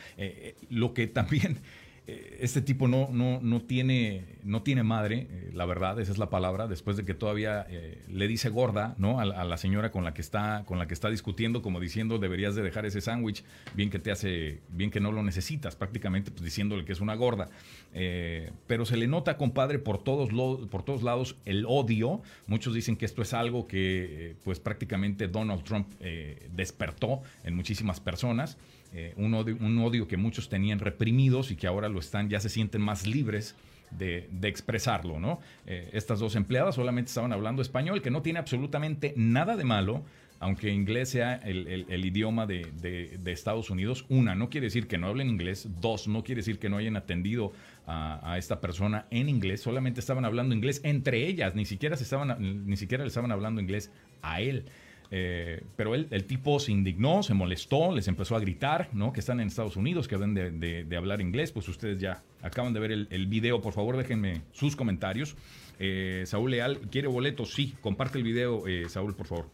Lo 0.68 0.94
que 0.94 1.06
también 1.06 1.60
este 2.06 2.62
tipo 2.62 2.86
no, 2.86 3.08
no, 3.10 3.40
no, 3.42 3.62
tiene, 3.62 4.24
no 4.44 4.62
tiene 4.62 4.82
madre, 4.84 5.26
eh, 5.30 5.50
la 5.52 5.66
verdad, 5.66 5.98
esa 6.00 6.12
es 6.12 6.18
la 6.18 6.30
palabra, 6.30 6.68
después 6.68 6.96
de 6.96 7.04
que 7.04 7.14
todavía 7.14 7.66
eh, 7.68 8.00
le 8.08 8.28
dice 8.28 8.48
gorda 8.48 8.94
¿no? 8.98 9.18
a, 9.18 9.24
la- 9.24 9.56
señora 9.56 9.90
con 9.90 10.04
la, 10.04 10.14
que 10.14 10.20
está, 10.20 10.62
con 10.66 10.78
la 10.78 10.86
que 10.86 10.94
está 10.94 11.10
discutiendo, 11.10 11.62
como 11.62 11.80
diciendo 11.80 12.18
deberías 12.18 12.54
de 12.54 12.62
dejar 12.62 12.86
ese 12.86 13.00
sándwich, 13.00 13.42
bien 13.74 13.90
que 13.90 13.98
te 13.98 14.12
hace, 14.12 14.60
bien 14.70 14.90
que 14.90 15.00
no 15.00 15.10
lo 15.10 15.22
necesitas, 15.22 15.74
prácticamente 15.74 16.30
pues, 16.30 16.44
diciéndole 16.44 16.84
que 16.84 16.92
es 16.92 17.00
una 17.00 17.14
gorda. 17.16 17.48
Eh, 17.94 18.52
pero 18.66 18.84
se 18.84 18.96
le 18.96 19.06
nota, 19.08 19.36
compadre, 19.36 19.78
por 19.78 19.98
todos, 20.02 20.32
lo- 20.32 20.68
por 20.68 20.82
todos 20.84 21.02
lados 21.02 21.36
el 21.44 21.64
odio. 21.66 22.22
Muchos 22.46 22.74
dicen 22.74 22.96
que 22.96 23.06
esto 23.06 23.22
es 23.22 23.32
algo 23.34 23.66
que 23.66 24.30
eh, 24.30 24.34
pues 24.44 24.60
prácticamente 24.60 25.26
Donald 25.28 25.64
Trump 25.64 25.88
eh, 26.00 26.48
despertó 26.54 27.22
en 27.42 27.56
muchísimas 27.56 27.98
personas. 28.00 28.58
Eh, 28.92 29.14
un, 29.16 29.34
odio, 29.34 30.08
que 30.08 30.16
muchos 30.16 30.48
tenían 30.48 30.78
reprimidos 30.78 31.50
y 31.50 31.56
que 31.56 31.66
ahora 31.66 31.88
lo 31.88 31.98
están, 31.98 32.28
ya 32.28 32.40
se 32.40 32.48
sienten 32.48 32.80
más 32.80 33.06
libres 33.06 33.56
de, 33.90 34.28
expresarlo. 34.42 35.40
Eh, 35.66 35.90
estas 35.92 36.18
dos 36.18 36.36
empleadas 36.36 36.74
solamente 36.74 37.08
estaban 37.08 37.32
hablando 37.32 37.62
español, 37.62 38.02
que 38.02 38.10
no 38.10 38.22
tiene 38.22 38.38
absolutamente 38.38 39.12
nada 39.16 39.56
de 39.56 39.64
malo, 39.64 40.04
aunque 40.38 40.70
inglés 40.70 41.10
sea 41.10 41.36
el, 41.36 42.04
idioma 42.04 42.46
de, 42.46 43.18
Estados 43.26 43.70
Unidos. 43.70 44.04
Una, 44.08 44.34
no 44.34 44.50
quiere 44.50 44.66
decir 44.66 44.86
que 44.86 44.98
no 44.98 45.08
hablen 45.08 45.28
inglés. 45.28 45.68
Dos, 45.80 46.08
no 46.08 46.24
quiere 46.24 46.40
decir 46.40 46.58
que 46.58 46.68
no 46.68 46.76
hayan 46.76 46.96
atendido 46.96 47.52
a, 47.86 48.32
a 48.32 48.38
esta 48.38 48.60
persona 48.60 49.06
en 49.10 49.28
inglés. 49.28 49.62
Solamente 49.62 50.00
estaban 50.00 50.24
hablando 50.24 50.54
inglés 50.54 50.80
entre 50.84 51.26
ellas, 51.26 51.54
ni 51.54 51.64
siquiera, 51.64 51.96
se 51.96 52.04
estaban, 52.04 52.66
ni 52.66 52.76
siquiera 52.76 53.04
le 53.04 53.08
estaban 53.08 53.32
hablando 53.32 53.60
inglés 53.60 53.90
a 54.22 54.40
él. 54.40 54.66
Eh, 55.10 55.62
pero 55.76 55.94
él, 55.94 56.08
el 56.10 56.24
tipo 56.24 56.58
se 56.58 56.72
indignó, 56.72 57.22
se 57.22 57.34
molestó, 57.34 57.94
les 57.94 58.08
empezó 58.08 58.36
a 58.36 58.40
gritar, 58.40 58.88
¿no? 58.92 59.12
Que 59.12 59.20
están 59.20 59.40
en 59.40 59.48
Estados 59.48 59.76
Unidos, 59.76 60.08
que 60.08 60.16
deben 60.16 60.34
de, 60.34 60.96
hablar 60.96 61.20
inglés. 61.20 61.52
Pues 61.52 61.68
ustedes 61.68 61.98
ya 62.00 62.22
acaban 62.42 62.72
de 62.72 62.80
ver 62.80 62.92
el, 62.92 63.08
el 63.10 63.26
video. 63.26 63.60
Por 63.60 63.72
favor, 63.72 63.96
déjenme 63.96 64.42
sus 64.52 64.76
comentarios. 64.76 65.36
Eh, 65.78 66.22
Saúl 66.26 66.50
Leal, 66.50 66.78
¿quiere 66.90 67.08
boletos? 67.08 67.52
Sí, 67.52 67.74
comparte 67.80 68.18
el 68.18 68.24
video, 68.24 68.66
eh, 68.66 68.88
Saúl, 68.88 69.14
por 69.14 69.26
favor. 69.26 69.46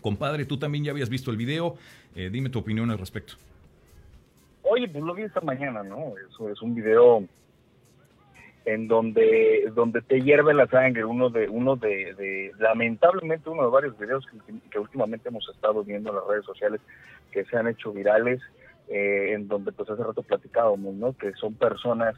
Compadre, 0.00 0.44
tú 0.44 0.58
también 0.58 0.84
ya 0.84 0.92
habías 0.92 1.08
visto 1.08 1.30
el 1.30 1.36
video. 1.36 1.76
Eh, 2.14 2.30
dime 2.30 2.50
tu 2.50 2.58
opinión 2.58 2.90
al 2.90 2.98
respecto. 2.98 3.34
Oye, 4.62 4.88
pues 4.88 5.02
lo 5.02 5.14
vi 5.14 5.22
esta 5.22 5.40
mañana, 5.40 5.82
¿no? 5.82 6.12
Eso 6.28 6.50
es 6.50 6.60
un 6.62 6.74
video 6.74 7.24
en 8.72 8.86
donde 8.88 9.70
donde 9.74 10.02
te 10.02 10.20
hierve 10.20 10.52
la 10.52 10.66
sangre, 10.66 11.04
uno 11.04 11.30
de 11.30 11.48
uno 11.48 11.76
de, 11.76 12.52
lamentablemente 12.58 13.48
uno 13.48 13.62
de 13.64 13.70
varios 13.70 13.98
videos 13.98 14.26
que, 14.26 14.54
que 14.70 14.78
últimamente 14.78 15.28
hemos 15.28 15.48
estado 15.54 15.82
viendo 15.84 16.10
en 16.10 16.16
las 16.16 16.26
redes 16.26 16.44
sociales 16.44 16.80
que 17.32 17.44
se 17.44 17.56
han 17.56 17.68
hecho 17.68 17.92
virales, 17.92 18.40
eh, 18.88 19.32
en 19.34 19.48
donde 19.48 19.72
pues 19.72 19.88
hace 19.88 20.02
rato 20.02 20.22
platicábamos, 20.22 20.94
¿no? 20.94 21.16
Que 21.16 21.32
son 21.34 21.54
personas 21.54 22.14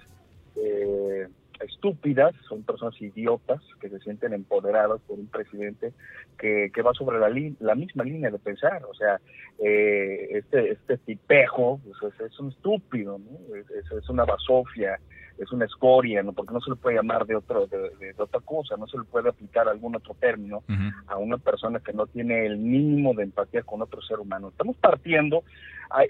eh, 0.57 1.29
estúpidas, 1.61 2.35
son 2.49 2.63
personas 2.63 3.01
idiotas 3.01 3.61
que 3.81 3.89
se 3.89 4.01
sienten 4.01 4.33
empoderadas 4.33 5.01
por 5.07 5.19
un 5.19 5.27
presidente 5.27 5.93
que, 6.39 6.71
que 6.75 6.83
va 6.83 6.93
sobre 6.95 7.19
la, 7.21 7.75
misma 7.75 8.03
línea 8.05 8.31
de 8.31 8.39
pensar, 8.39 8.83
o 8.91 8.95
sea, 8.95 9.21
eh, 9.63 10.29
este 10.33 10.73
este 10.73 10.97
tipejo 10.99 11.81
pues, 12.01 12.15
es, 12.21 12.41
un 12.41 12.49
estúpido, 12.49 13.21
es- 13.55 13.93
es 13.93 14.09
una 14.09 14.25
basofia, 14.25 14.99
es 15.41 15.51
una 15.53 15.65
escoria, 15.65 16.23
¿no? 16.23 16.33
porque 16.33 16.53
no 16.55 16.61
se 16.61 16.71
le 16.71 16.77
puede 16.77 16.97
llamar 16.97 17.27
de 17.27 17.35
otro 17.35 17.67
de, 17.67 17.79
de- 17.99 18.13
de 18.13 18.23
otra 18.23 18.41
cosa, 18.41 18.77
no 18.77 18.87
se 18.87 18.99
le 18.99 19.05
puede 19.05 19.29
aplicar 19.31 19.69
algún 19.69 19.97
otro 19.97 20.15
término 20.21 20.63
a 21.07 21.17
una 21.17 21.39
persona 21.39 21.81
que 21.81 21.93
no 21.93 22.07
tiene 22.07 22.45
el 22.47 22.59
mínimo 22.59 23.15
de 23.15 23.23
empatía 23.25 23.63
con 23.63 23.81
otro 23.83 24.01
ser 24.03 24.19
humano. 24.21 24.49
Estamos 24.51 24.77
partiendo 24.77 25.43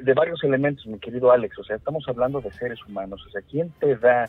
de 0.00 0.12
varios 0.14 0.42
elementos, 0.44 0.86
mi 0.86 0.98
querido 0.98 1.30
Alex. 1.32 1.58
O 1.58 1.64
sea, 1.64 1.76
estamos 1.76 2.04
hablando 2.08 2.40
de 2.40 2.50
seres 2.52 2.78
humanos. 2.86 3.24
O 3.26 3.30
sea, 3.30 3.40
¿quién 3.42 3.70
te 3.80 3.96
da, 3.96 4.28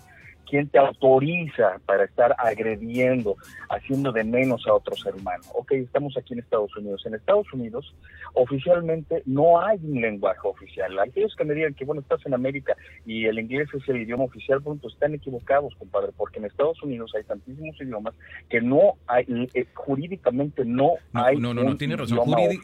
quién 0.49 0.67
te 0.67 0.77
autoriza 0.79 1.79
para 1.85 2.05
estar 2.05 2.35
agrediendo, 2.37 3.35
haciendo 3.69 4.11
de 4.11 4.23
menos 4.23 4.65
a 4.67 4.73
otro 4.73 4.95
ser 4.95 5.15
humano? 5.15 5.43
Ok, 5.53 5.71
estamos 5.73 6.15
aquí 6.17 6.33
en 6.33 6.39
Estados 6.39 6.75
Unidos. 6.77 7.03
En 7.05 7.15
Estados 7.15 7.51
Unidos, 7.53 7.93
oficialmente 8.33 9.23
no 9.25 9.59
hay 9.61 9.77
un 9.83 10.01
lenguaje 10.01 10.39
oficial. 10.43 10.97
Aquellos 10.99 11.35
que 11.35 11.43
me 11.45 11.53
digan 11.53 11.73
que, 11.73 11.85
bueno, 11.85 12.01
estás 12.01 12.25
en 12.25 12.33
América 12.33 12.75
y 13.05 13.25
el 13.25 13.39
inglés 13.39 13.67
es 13.73 13.87
el 13.89 13.97
idioma 14.01 14.23
oficial, 14.25 14.59
bueno, 14.59 14.79
pues 14.81 14.93
están 14.93 15.13
equivocados, 15.13 15.73
compadre, 15.75 16.11
porque 16.15 16.39
en 16.39 16.45
Estados 16.45 16.81
Unidos 16.83 17.11
hay 17.15 17.23
tantísimos 17.23 17.79
idiomas 17.79 18.13
que 18.49 18.61
no 18.61 18.95
hay, 19.07 19.25
eh, 19.53 19.65
jurídicamente 19.73 20.65
no, 20.65 20.93
No, 21.13 21.23
hay. 21.25 21.37
no, 21.37 21.53
no, 21.53 21.63
no, 21.63 21.77
tiene 21.77 21.95
razón. 21.95 22.19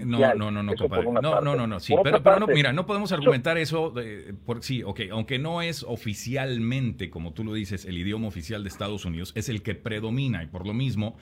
no, 0.06 0.36
no, 0.36 0.52
no, 0.52 0.64
no, 0.64 0.76
compadre. 0.76 1.06
No, 1.06 1.22
parte. 1.32 1.46
no, 1.46 1.56
no, 1.56 1.68
no, 1.68 1.80
sí. 1.80 1.94
Por 1.94 2.04
Pero, 2.04 2.24
pero 2.24 2.40
no, 2.40 2.46
parte, 2.48 2.54
mira, 2.56 2.74
no 2.74 2.86
podemos 2.86 3.12
argumentar 3.12 3.58
eso. 3.58 3.94
eh, 4.00 4.34
por, 4.46 4.64
sí, 4.64 4.84
ok, 4.84 5.02
aunque 5.12 5.40
no 5.40 5.62
es 5.62 5.84
oficialmente, 5.84 7.10
como 7.10 7.34
tú 7.34 7.44
lo 7.44 7.54
dices, 7.54 7.67
el 7.72 7.98
idioma 7.98 8.28
oficial 8.28 8.64
de 8.64 8.70
Estados 8.70 9.06
Unidos, 9.06 9.32
es 9.36 9.50
el 9.50 9.62
que 9.62 9.76
predomina 9.76 10.44
y 10.44 10.48
por 10.48 10.66
lo 10.66 10.74
mismo. 10.74 11.18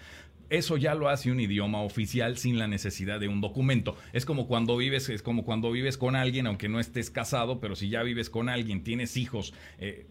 Eso 0.49 0.77
ya 0.77 0.93
lo 0.93 1.10
hace 1.10 1.31
un 1.31 1.39
idioma 1.39 1.81
oficial 1.81 2.38
sin 2.38 2.60
la 2.60 2.67
necesidad 2.67 3.19
de 3.19 3.27
un 3.27 3.41
documento. 3.41 3.97
Es 4.13 4.25
como 4.25 4.47
cuando 4.47 4.77
vives, 4.77 5.10
es 5.10 5.23
como 5.23 5.43
cuando 5.43 5.71
vives 5.71 5.97
con 5.97 6.15
alguien, 6.15 6.45
aunque 6.45 6.69
no 6.69 6.79
estés 6.79 7.10
casado, 7.10 7.60
pero 7.60 7.75
si 7.75 7.89
ya 7.89 8.03
vives 8.03 8.29
con 8.29 8.47
alguien, 8.47 8.84
tienes 8.84 9.17
hijos, 9.17 9.53
eh, 9.79 10.05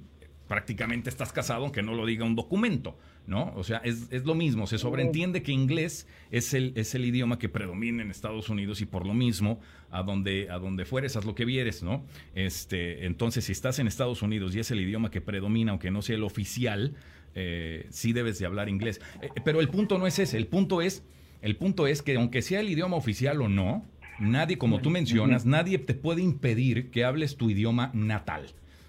prácticamente 0.48 1.08
estás 1.08 1.32
casado, 1.32 1.62
aunque 1.62 1.82
no 1.82 1.94
lo 1.94 2.04
diga 2.04 2.24
un 2.24 2.34
documento, 2.34 2.98
¿no? 3.26 3.52
O 3.56 3.64
sea, 3.64 3.78
es, 3.78 4.08
es 4.10 4.24
lo 4.24 4.34
mismo, 4.34 4.66
se 4.66 4.78
sobreentiende 4.78 5.42
que 5.42 5.52
inglés 5.52 6.06
es 6.30 6.52
el, 6.52 6.72
es 6.76 6.94
el 6.94 7.04
idioma 7.04 7.38
que 7.38 7.48
predomina 7.48 8.02
en 8.02 8.10
Estados 8.10 8.48
Unidos 8.48 8.80
y 8.80 8.86
por 8.86 9.06
lo 9.06 9.14
mismo, 9.14 9.60
a 9.90 10.02
donde, 10.02 10.50
a 10.50 10.58
donde 10.58 10.84
fueres, 10.84 11.16
haz 11.16 11.24
lo 11.24 11.34
que 11.34 11.44
vieres, 11.44 11.82
¿no? 11.82 12.04
Este, 12.34 13.06
entonces, 13.06 13.44
si 13.44 13.52
estás 13.52 13.78
en 13.78 13.86
Estados 13.86 14.22
Unidos 14.22 14.54
y 14.54 14.60
es 14.60 14.70
el 14.70 14.80
idioma 14.80 15.10
que 15.10 15.20
predomina, 15.20 15.70
aunque 15.70 15.90
no 15.90 16.02
sea 16.02 16.16
el 16.16 16.24
oficial, 16.24 16.94
eh, 17.34 17.86
sí 17.90 18.12
debes 18.12 18.38
de 18.38 18.46
hablar 18.46 18.68
inglés. 18.68 19.00
Eh, 19.22 19.28
pero 19.44 19.60
el 19.60 19.68
punto 19.68 19.98
no 19.98 20.06
es 20.06 20.18
ese, 20.18 20.36
el 20.36 20.46
punto 20.46 20.82
es, 20.82 21.02
el 21.42 21.56
punto 21.56 21.86
es 21.86 22.02
que 22.02 22.16
aunque 22.16 22.42
sea 22.42 22.60
el 22.60 22.68
idioma 22.68 22.96
oficial 22.96 23.40
o 23.40 23.48
no, 23.48 23.84
nadie, 24.18 24.58
como 24.58 24.80
tú 24.80 24.90
mencionas, 24.90 25.46
nadie 25.46 25.78
te 25.78 25.94
puede 25.94 26.22
impedir 26.22 26.90
que 26.90 27.04
hables 27.04 27.36
tu 27.36 27.50
idioma 27.50 27.90
natal. 27.94 28.46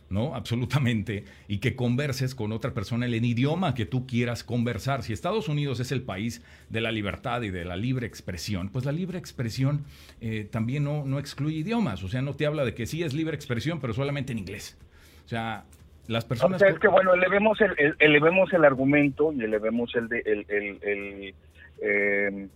¿No? 0.10 0.36
Absolutamente. 0.36 1.24
Y 1.48 1.58
que 1.58 1.76
converses 1.76 2.36
con 2.36 2.52
otra 2.52 2.74
persona 2.74 3.06
en 3.06 3.14
el 3.14 3.26
idioma 3.26 3.74
que 3.74 3.86
tú 3.86 4.06
quieras 4.06 4.44
conversar. 4.44 5.02
Si 5.04 5.14
Estados 5.14 5.48
Unidos 5.50 5.80
es 5.80 5.92
el 5.92 6.02
país 6.04 6.44
de 6.70 6.82
la 6.82 6.92
libertad 6.92 7.42
y 7.42 7.50
de 7.50 7.66
la 7.66 7.76
libre 7.76 8.06
expresión, 8.08 8.70
pues 8.70 8.86
la 8.86 8.92
libre 8.92 9.18
expresión 9.18 9.84
eh, 10.22 10.48
también 10.50 10.84
no, 10.84 11.06
no 11.06 11.20
excluye 11.20 11.58
idiomas. 11.58 12.04
O 12.04 12.08
sea, 12.08 12.22
no 12.22 12.36
te 12.36 12.46
habla 12.46 12.66
de 12.66 12.74
que 12.74 12.86
sí 12.86 13.04
es 13.04 13.14
libre 13.14 13.36
expresión, 13.36 13.80
pero 13.82 13.94
solamente 13.94 14.32
en 14.32 14.40
inglés. 14.40 14.78
O 15.26 15.28
sea, 15.28 15.66
las 16.08 16.24
O 16.26 16.28
personas... 16.28 16.60
sea, 16.60 16.70
es 16.70 16.78
que 16.78 16.88
bueno, 16.88 17.14
elevemos 17.16 17.60
el, 17.62 17.72
el- 17.80 17.96
elevemos 18.00 18.54
el 18.54 18.64
argumento 18.64 19.34
y 19.34 19.42
elevemos 19.44 19.94
el 19.96 20.08
de 20.08 20.20
el, 20.20 21.34
eh, 21.82 22.48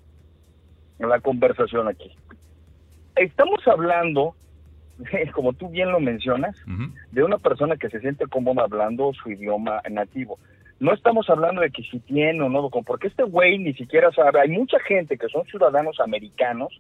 la 1.00 1.20
conversación 1.22 1.88
aquí. 1.88 2.12
Estamos 3.16 3.60
hablando, 3.68 4.36
como 5.34 5.54
tú 5.54 5.70
bien 5.70 5.92
lo 5.92 6.00
mencionas, 6.00 6.56
de 7.12 7.24
una 7.24 7.38
persona 7.38 7.78
que 7.78 7.90
se 7.90 8.00
siente 8.00 8.28
cómoda 8.28 8.64
hablando 8.64 9.14
su 9.14 9.32
idioma 9.32 9.82
nativo. 9.90 10.40
No 10.80 10.94
estamos 10.94 11.30
hablando 11.30 11.62
de 11.62 11.72
que 11.72 11.84
si 11.84 12.00
tiene 12.00 12.42
o 12.42 12.50
no, 12.50 12.70
porque 12.70 13.08
este 13.08 13.24
güey 13.24 13.58
ni 13.58 13.74
siquiera 13.74 14.12
sabe. 14.12 14.40
Hay 14.40 14.50
mucha 14.50 14.80
gente 14.80 15.18
que 15.18 15.28
son 15.28 15.46
ciudadanos 15.46 16.00
americanos 16.00 16.80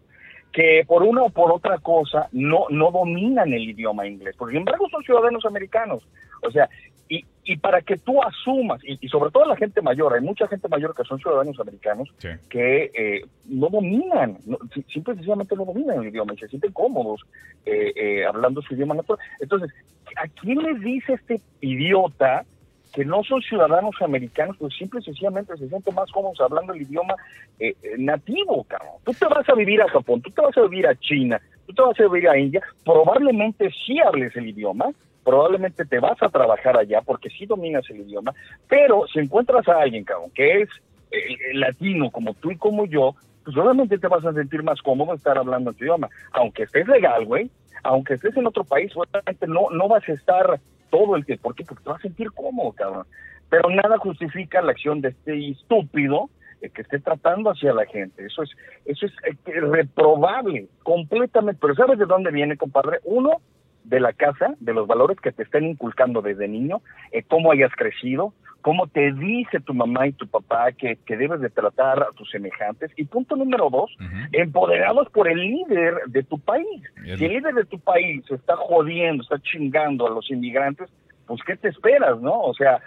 que 0.53 0.83
por 0.87 1.03
una 1.03 1.23
o 1.23 1.29
por 1.29 1.51
otra 1.51 1.77
cosa 1.79 2.27
no, 2.31 2.65
no 2.69 2.91
dominan 2.91 3.53
el 3.53 3.69
idioma 3.69 4.07
inglés. 4.07 4.35
Por 4.35 4.49
sin 4.49 4.59
embargo, 4.59 4.87
son 4.89 5.03
ciudadanos 5.03 5.45
americanos. 5.45 6.01
O 6.41 6.51
sea, 6.51 6.69
y, 7.09 7.25
y 7.43 7.57
para 7.57 7.81
que 7.81 7.97
tú 7.97 8.21
asumas, 8.23 8.79
y, 8.83 8.97
y 9.01 9.09
sobre 9.09 9.31
todo 9.31 9.43
la 9.45 9.55
gente 9.57 9.81
mayor, 9.81 10.13
hay 10.13 10.21
mucha 10.21 10.47
gente 10.47 10.67
mayor 10.67 10.93
que 10.95 11.03
son 11.03 11.17
ciudadanos 11.19 11.59
americanos 11.59 12.07
Sí. 12.19 12.29
que 12.49 12.91
eh, 12.93 13.21
no 13.45 13.67
dominan, 13.69 14.37
no, 14.45 14.57
si- 14.73 14.83
simple 14.83 15.13
y 15.13 15.17
sencillamente 15.17 15.55
no 15.55 15.65
dominan 15.65 16.01
el 16.03 16.09
idioma 16.09 16.33
y 16.35 16.37
se 16.37 16.47
sienten 16.47 16.71
cómodos 16.71 17.21
eh, 17.65 17.91
eh, 17.95 18.25
hablando 18.25 18.61
su 18.61 18.75
idioma 18.75 18.93
natural. 18.93 19.19
Entonces, 19.39 19.71
¿a 20.15 20.27
quién 20.27 20.59
les 20.59 20.79
dice 20.81 21.13
este 21.13 21.41
idiota 21.61 22.45
que 22.93 23.05
no 23.05 23.23
son 23.23 23.41
ciudadanos 23.41 23.95
americanos, 24.01 24.55
pues 24.59 24.75
simple 24.75 24.99
y 24.99 25.03
sencillamente 25.03 25.55
se 25.57 25.67
sienten 25.67 25.95
más 25.95 26.11
cómodos 26.11 26.39
hablando 26.41 26.73
el 26.73 26.81
idioma 26.83 27.15
eh, 27.59 27.73
eh, 27.83 27.95
nativo, 27.97 28.63
cabrón? 28.65 28.93
Tú 29.03 29.13
te 29.13 29.25
vas 29.25 29.47
a 29.49 29.55
vivir 29.55 29.81
a 29.81 29.87
Japón, 29.89 30.21
tú 30.21 30.29
te 30.31 30.41
vas 30.41 30.55
a 30.57 30.61
vivir 30.61 30.85
a 30.87 30.95
China, 30.95 31.41
tú 31.65 31.73
te 31.73 31.81
vas 31.81 31.99
a 31.99 32.03
vivir 32.03 32.29
a 32.29 32.37
India, 32.37 32.61
probablemente 32.85 33.69
sí 33.85 33.99
hables 33.99 34.35
el 34.35 34.47
idioma, 34.49 34.85
probablemente 35.29 35.85
te 35.85 35.99
vas 35.99 36.17
a 36.23 36.29
trabajar 36.29 36.75
allá 36.75 37.01
porque 37.05 37.29
sí 37.29 37.45
dominas 37.45 37.87
el 37.91 37.97
idioma, 37.97 38.33
pero 38.67 39.05
si 39.13 39.19
encuentras 39.19 39.67
a 39.67 39.79
alguien, 39.79 40.03
cabrón, 40.03 40.31
que 40.33 40.61
es 40.61 40.69
eh, 41.11 41.17
eh, 41.33 41.53
latino 41.53 42.09
como 42.09 42.33
tú 42.33 42.49
y 42.49 42.57
como 42.57 42.87
yo, 42.87 43.13
pues 43.45 43.55
obviamente 43.55 43.99
te 43.99 44.07
vas 44.07 44.25
a 44.25 44.33
sentir 44.33 44.63
más 44.63 44.81
cómodo 44.81 45.13
estar 45.13 45.37
hablando 45.37 45.71
tu 45.73 45.83
idioma. 45.83 46.09
Aunque 46.31 46.63
estés 46.63 46.87
legal, 46.87 47.25
güey, 47.25 47.51
aunque 47.83 48.15
estés 48.15 48.35
en 48.37 48.47
otro 48.47 48.63
país, 48.63 48.91
obviamente 48.95 49.45
no, 49.45 49.69
no 49.69 49.87
vas 49.87 50.09
a 50.09 50.13
estar 50.13 50.59
todo 50.89 51.15
el 51.15 51.23
tiempo. 51.27 51.43
¿Por 51.43 51.55
qué? 51.55 51.63
Porque 51.63 51.83
te 51.83 51.89
vas 51.91 51.99
a 51.99 52.01
sentir 52.01 52.31
cómodo, 52.31 52.71
cabrón. 52.71 53.05
Pero 53.51 53.69
nada 53.69 53.99
justifica 53.99 54.63
la 54.63 54.71
acción 54.71 54.99
de 55.01 55.09
este 55.09 55.49
estúpido 55.51 56.31
eh, 56.59 56.71
que 56.71 56.81
esté 56.81 56.97
tratando 56.97 57.51
hacia 57.51 57.71
la 57.71 57.85
gente. 57.85 58.25
Eso 58.25 58.41
es, 58.41 58.49
eso 58.85 59.05
es 59.05 59.13
reprobable, 59.45 60.69
completamente. 60.81 61.59
Pero 61.61 61.75
¿sabes 61.75 61.99
de 61.99 62.07
dónde 62.07 62.31
viene, 62.31 62.57
compadre? 62.57 62.97
Uno, 63.03 63.41
de 63.83 63.99
la 63.99 64.13
casa, 64.13 64.55
de 64.59 64.73
los 64.73 64.87
valores 64.87 65.19
que 65.19 65.31
te 65.31 65.43
están 65.43 65.63
inculcando 65.65 66.21
desde 66.21 66.47
niño, 66.47 66.81
eh, 67.11 67.23
cómo 67.27 67.51
hayas 67.51 67.71
crecido, 67.75 68.33
cómo 68.61 68.87
te 68.87 69.11
dice 69.13 69.59
tu 69.59 69.73
mamá 69.73 70.07
y 70.07 70.13
tu 70.13 70.27
papá 70.27 70.71
que, 70.71 70.97
que 71.05 71.17
debes 71.17 71.41
de 71.41 71.49
tratar 71.49 72.03
a 72.03 72.11
tus 72.15 72.29
semejantes. 72.29 72.91
Y 72.95 73.05
punto 73.05 73.35
número 73.35 73.69
dos, 73.69 73.95
empoderados 74.31 75.09
por 75.09 75.27
el 75.27 75.39
líder 75.39 75.95
de 76.07 76.23
tu 76.23 76.39
país. 76.39 76.83
Si 77.03 77.25
el 77.25 77.33
líder 77.33 77.53
de 77.53 77.65
tu 77.65 77.79
país 77.79 78.23
está 78.29 78.55
jodiendo, 78.57 79.23
está 79.23 79.39
chingando 79.39 80.07
a 80.07 80.11
los 80.11 80.29
inmigrantes, 80.29 80.89
pues 81.25 81.41
¿qué 81.45 81.55
te 81.55 81.69
esperas, 81.69 82.19
no? 82.21 82.41
O 82.41 82.53
sea, 82.53 82.81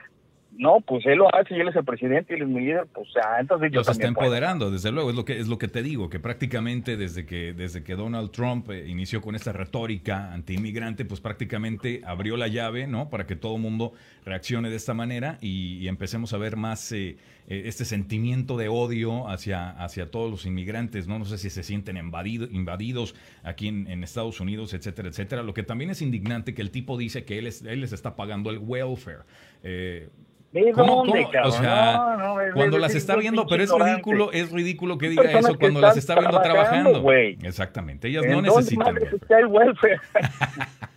no, 0.59 0.81
pues 0.81 1.05
él 1.07 1.19
lo 1.19 1.35
hace 1.35 1.57
y 1.57 1.61
él 1.61 1.69
es 1.69 1.77
el 1.77 1.85
presidente 1.85 2.35
y 2.35 2.37
él 2.37 2.43
es 2.43 2.49
mi 2.49 2.61
líder, 2.61 2.87
pues 2.93 3.09
ah, 3.25 3.39
entonces 3.41 3.71
yo 3.73 3.81
Los 3.81 3.89
está 3.89 4.01
puedo. 4.01 4.09
empoderando, 4.09 4.71
desde 4.71 4.93
luego, 4.93 5.11
es 5.11 5.17
lo 5.17 5.25
que 5.25 5.39
es 5.41 5.49
lo 5.49 5.57
que 5.59 5.69
te 5.69 5.83
digo, 5.83 6.09
que 6.11 6.21
prácticamente 6.21 6.97
desde 6.97 7.25
que 7.25 7.53
desde 7.55 7.83
que 7.83 7.95
Donald 7.97 8.31
Trump 8.33 8.71
eh, 8.71 8.87
inició 8.87 9.21
con 9.23 9.35
esta 9.35 9.53
retórica 9.53 10.33
antiinmigrante, 10.33 11.05
pues 11.05 11.21
prácticamente 11.21 12.03
abrió 12.05 12.37
la 12.37 12.49
llave, 12.49 12.87
¿no? 12.87 13.09
Para 13.09 13.27
que 13.27 13.35
todo 13.35 13.57
el 13.57 13.63
mundo 13.63 13.93
reaccione 14.25 14.69
de 14.71 14.77
esta 14.77 14.95
manera 14.95 15.39
y, 15.41 15.79
y 15.79 15.89
empecemos 15.89 16.33
a 16.33 16.39
ver 16.39 16.57
más 16.57 16.93
eh, 16.93 17.17
eh, 17.49 17.63
este 17.65 17.85
sentimiento 17.85 18.57
de 18.57 18.69
odio 18.69 19.29
hacia 19.29 19.71
hacia 19.71 20.11
todos 20.11 20.31
los 20.31 20.45
inmigrantes, 20.47 21.09
¿no? 21.09 21.19
No 21.19 21.25
sé 21.25 21.39
si 21.39 21.49
se 21.51 21.63
sienten 21.63 21.97
invadido- 21.97 22.49
invadidos 22.53 23.15
aquí 23.43 23.69
en, 23.69 23.87
en 23.89 24.05
Estados 24.05 24.39
Unidos, 24.41 24.75
etcétera, 24.75 25.09
etcétera. 25.09 25.43
Lo 25.43 25.55
que 25.55 25.63
también 25.63 25.91
es 25.91 26.03
indignante 26.03 26.53
que 26.55 26.63
el 26.63 26.71
tipo 26.71 26.99
dice 26.99 27.25
que 27.25 27.39
él 27.39 27.47
es, 27.47 27.63
él 27.63 27.81
les 27.81 27.93
está 27.93 28.15
pagando 28.17 28.51
el 28.51 28.59
welfare. 28.59 29.21
Eh, 29.63 30.09
¿De 30.53 30.71
¿Cómo, 30.73 30.97
dónde, 30.97 31.27
cómo? 31.33 31.49
O 31.49 31.51
sea, 31.53 31.93
No, 31.97 32.17
no, 32.37 32.55
cuando 32.55 32.79
las 32.79 32.91
es 32.91 32.99
está 32.99 33.17
viendo, 33.17 33.47
pero 33.47 33.63
es 33.65 33.71
ridículo, 33.73 34.33
es 34.33 34.53
ridículo 34.53 34.99
que 34.99 35.09
diga 35.09 35.25
eso 35.39 35.59
cuando 35.59 35.81
las 35.81 35.97
está 35.97 36.15
viendo 36.19 36.41
trabajando. 36.43 37.11
Exactamente, 37.13 38.09
ellas 38.09 38.25
¿En 38.25 38.33
no 38.33 38.43
necesitan. 38.43 38.99
está 38.99 39.39
el 39.39 39.47
welfare? 39.47 39.99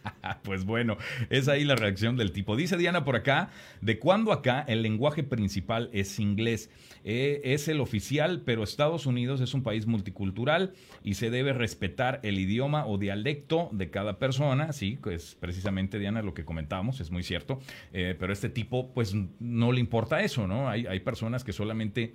Pues 0.45 0.63
bueno, 0.63 0.97
es 1.29 1.47
ahí 1.47 1.65
la 1.65 1.75
reacción 1.75 2.15
del 2.15 2.31
tipo. 2.31 2.55
Dice 2.55 2.77
Diana 2.77 3.03
por 3.03 3.15
acá, 3.15 3.49
de 3.81 3.99
cuando 3.99 4.31
acá 4.31 4.63
el 4.67 4.81
lenguaje 4.81 5.23
principal 5.23 5.89
es 5.91 6.19
inglés. 6.19 6.69
Eh, 7.03 7.41
es 7.43 7.67
el 7.67 7.81
oficial, 7.81 8.43
pero 8.45 8.63
Estados 8.63 9.05
Unidos 9.05 9.41
es 9.41 9.53
un 9.53 9.63
país 9.63 9.88
multicultural 9.88 10.73
y 11.03 11.15
se 11.15 11.29
debe 11.29 11.51
respetar 11.53 12.19
el 12.23 12.39
idioma 12.39 12.86
o 12.86 12.97
dialecto 12.97 13.69
de 13.73 13.89
cada 13.89 14.19
persona. 14.19 14.71
Sí, 14.71 14.99
es 15.12 15.36
precisamente 15.39 15.99
Diana 15.99 16.21
lo 16.21 16.34
que 16.34 16.45
comentábamos, 16.45 17.01
es 17.01 17.12
muy 17.12 17.23
cierto. 17.23 17.60
Eh, 17.91 18.15
pero 18.17 18.31
este 18.31 18.49
tipo, 18.49 18.93
pues 18.93 19.15
no 19.39 19.71
le 19.71 19.79
importa 19.79 20.21
eso, 20.21 20.47
¿no? 20.47 20.69
Hay, 20.69 20.86
hay 20.86 20.99
personas 20.99 21.43
que 21.43 21.51
solamente 21.51 22.13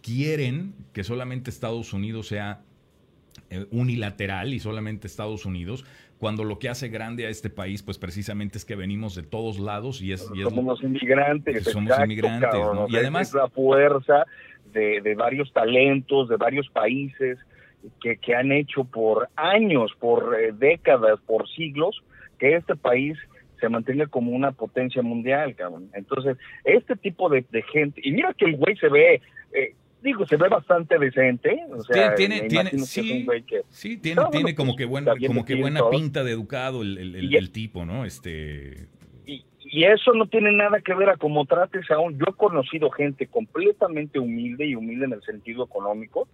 quieren 0.00 0.74
que 0.92 1.02
solamente 1.02 1.50
Estados 1.50 1.94
Unidos 1.94 2.28
sea 2.28 2.62
eh, 3.50 3.66
unilateral 3.70 4.52
y 4.52 4.60
solamente 4.60 5.06
Estados 5.06 5.46
Unidos, 5.46 5.84
cuando 6.24 6.42
lo 6.42 6.58
que 6.58 6.70
hace 6.70 6.88
grande 6.88 7.26
a 7.26 7.28
este 7.28 7.50
país, 7.50 7.82
pues 7.82 7.98
precisamente 7.98 8.56
es 8.56 8.64
que 8.64 8.76
venimos 8.76 9.14
de 9.14 9.24
todos 9.24 9.58
lados 9.58 10.00
y 10.00 10.12
es... 10.12 10.26
y 10.34 10.40
es- 10.40 10.48
Somos 10.48 10.82
inmigrantes. 10.82 11.64
Somos 11.64 11.90
exacto, 11.90 12.04
inmigrantes, 12.06 12.48
cabrón. 12.50 12.76
¿no? 12.76 12.86
Y 12.88 12.96
además- 12.96 13.28
Es 13.28 13.34
la 13.34 13.48
fuerza 13.48 14.24
de, 14.72 15.02
de 15.02 15.14
varios 15.16 15.52
talentos, 15.52 16.30
de 16.30 16.36
varios 16.38 16.66
países 16.70 17.36
que, 18.00 18.16
que 18.16 18.34
han 18.34 18.52
hecho 18.52 18.84
por 18.84 19.28
años, 19.36 19.92
por 20.00 20.34
eh, 20.40 20.52
décadas, 20.52 21.20
por 21.26 21.46
siglos, 21.50 22.02
que 22.38 22.56
este 22.56 22.74
país 22.74 23.18
se 23.60 23.68
mantenga 23.68 24.06
como 24.06 24.30
una 24.32 24.52
potencia 24.52 25.02
mundial, 25.02 25.54
cabrón. 25.54 25.90
Entonces, 25.92 26.38
este 26.64 26.96
tipo 26.96 27.28
de, 27.28 27.44
de 27.50 27.60
gente, 27.64 28.00
y 28.02 28.12
mira 28.12 28.32
que 28.32 28.46
el 28.46 28.56
güey 28.56 28.74
se 28.76 28.88
ve, 28.88 29.20
eh, 29.52 29.74
digo, 30.04 30.24
se 30.26 30.36
ve 30.36 30.48
bastante 30.48 30.98
decente. 30.98 31.58
O 31.72 31.82
sea, 31.82 32.14
tiene, 32.14 32.42
tiene, 32.42 32.70
sí, 32.78 33.26
que- 33.46 33.62
tiene, 34.00 34.20
No, 34.22 34.28
tiene 34.30 34.42
bueno, 34.44 34.56
como 34.56 34.70
pues, 34.72 34.78
que 34.78 34.86
bien 35.18 35.26
como 35.32 35.44
que 35.44 35.54
buena 35.56 35.80
todo. 35.80 35.90
pinta 35.90 36.22
de 36.22 36.30
educado 36.32 36.82
el, 36.82 36.98
el- 36.98 37.14
el- 37.16 37.32
Y- 37.32 37.36
el 37.36 37.50
tipo, 37.50 37.84
¿no? 37.84 38.04
Este, 38.04 38.86
Y, 39.26 39.44
y 39.58 39.84
eso 39.84 40.12
no 40.12 40.26
tiene 40.26 40.52
nada 40.52 40.80
que 40.80 40.94
ver 40.94 41.08
a 41.08 41.16
cómo 41.16 41.46
trates 41.46 41.90
a 41.90 41.98
un... 41.98 42.18
Yo 42.18 42.26
he 42.28 42.32
conocido 42.34 42.90
gente 42.90 43.26
completamente 43.26 44.18
humilde 44.20 44.66
y 44.66 44.74
humilde 44.76 45.06
en 45.06 45.14
el 45.14 45.22
sentido 45.22 45.64
económico, 45.64 46.28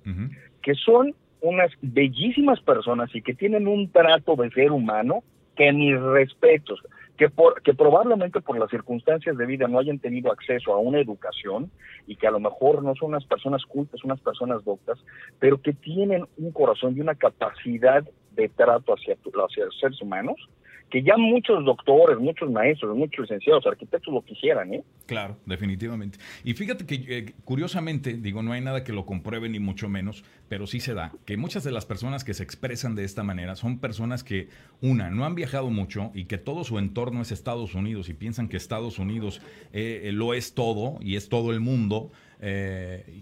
que 0.63 0.75
son 0.75 1.15
unas 1.41 1.71
bellísimas 1.81 2.61
personas 2.61 3.09
y 3.15 3.23
que 3.23 3.33
tienen 3.35 3.67
un 3.67 3.91
trato 3.91 4.37
de 4.37 4.51
ser 4.51 4.73
humano 4.73 5.23
que 5.57 5.73
mis 5.73 5.99
respetos, 6.01 6.81
que, 7.21 7.29
por, 7.29 7.61
que 7.61 7.75
probablemente 7.75 8.41
por 8.41 8.59
las 8.59 8.71
circunstancias 8.71 9.37
de 9.37 9.45
vida 9.45 9.69
no 9.69 9.79
hayan 9.79 9.99
tenido 9.99 10.33
acceso 10.33 10.73
a 10.73 10.79
una 10.79 11.01
educación 11.01 11.71
y 12.07 12.17
que 12.17 12.27
a 12.27 12.31
lo 12.31 12.41
mejor 12.41 12.83
no 12.83 12.95
son 12.95 13.11
unas 13.11 13.27
personas 13.27 13.63
cultas, 13.67 14.03
unas 14.03 14.19
personas 14.21 14.65
doctas, 14.65 14.99
pero 15.39 15.61
que 15.61 15.75
tienen 15.75 16.27
un 16.39 16.51
corazón 16.51 16.97
y 16.97 17.01
una 17.03 17.15
capacidad 17.15 18.03
de 18.33 18.49
trato 18.49 18.95
hacia, 18.95 19.17
hacia 19.17 19.67
los 19.67 19.79
seres 19.79 20.01
humanos, 20.01 20.49
que 20.91 21.03
ya 21.03 21.17
muchos 21.17 21.65
doctores, 21.65 22.19
muchos 22.19 22.51
maestros, 22.51 22.97
muchos 22.97 23.21
licenciados, 23.23 23.67
arquitectos 23.67 24.13
lo 24.13 24.23
quisieran, 24.23 24.75
¿eh? 24.75 24.83
Claro, 25.07 25.37
definitivamente. 25.47 26.19
Y 26.45 26.55
fíjate 26.55 26.85
que 26.87 26.95
eh, 27.09 27.33
curiosamente, 27.45 28.15
digo, 28.15 28.43
no 28.43 28.53
hay 28.53 28.61
nada 28.61 28.85
que 28.85 28.93
lo 28.93 29.07
compruebe 29.07 29.49
ni 29.49 29.59
mucho 29.61 29.89
menos, 29.89 30.25
pero 30.49 30.67
sí 30.67 30.81
se 30.81 30.95
da 30.95 31.13
que 31.25 31.37
muchas 31.37 31.65
de 31.65 31.73
las 31.73 31.87
personas 31.87 32.25
que 32.25 32.35
se 32.35 32.43
expresan 32.43 32.95
de 32.95 33.05
esta 33.05 33.23
manera 33.23 33.57
son 33.57 33.79
personas 33.79 34.25
que, 34.25 34.49
una, 34.83 35.11
no 35.11 35.25
han 35.25 35.35
viajado 35.35 35.71
mucho 35.71 36.11
y 36.15 36.25
que 36.25 36.39
todo 36.39 36.65
su 36.65 36.79
entorno 36.79 37.23
es 37.23 37.33
Estados 37.33 37.75
Unidos 37.75 38.09
y 38.09 38.15
piensan 38.15 38.49
que 38.49 38.57
Estados 38.57 38.99
Unidos 38.99 39.41
eh, 39.73 40.03
eh, 40.05 40.13
lo 40.13 40.35
es 40.35 40.55
todo 40.55 40.99
y 41.01 41.17
es 41.17 41.29
todo 41.29 41.53
el 41.53 41.61
mundo. 41.61 42.11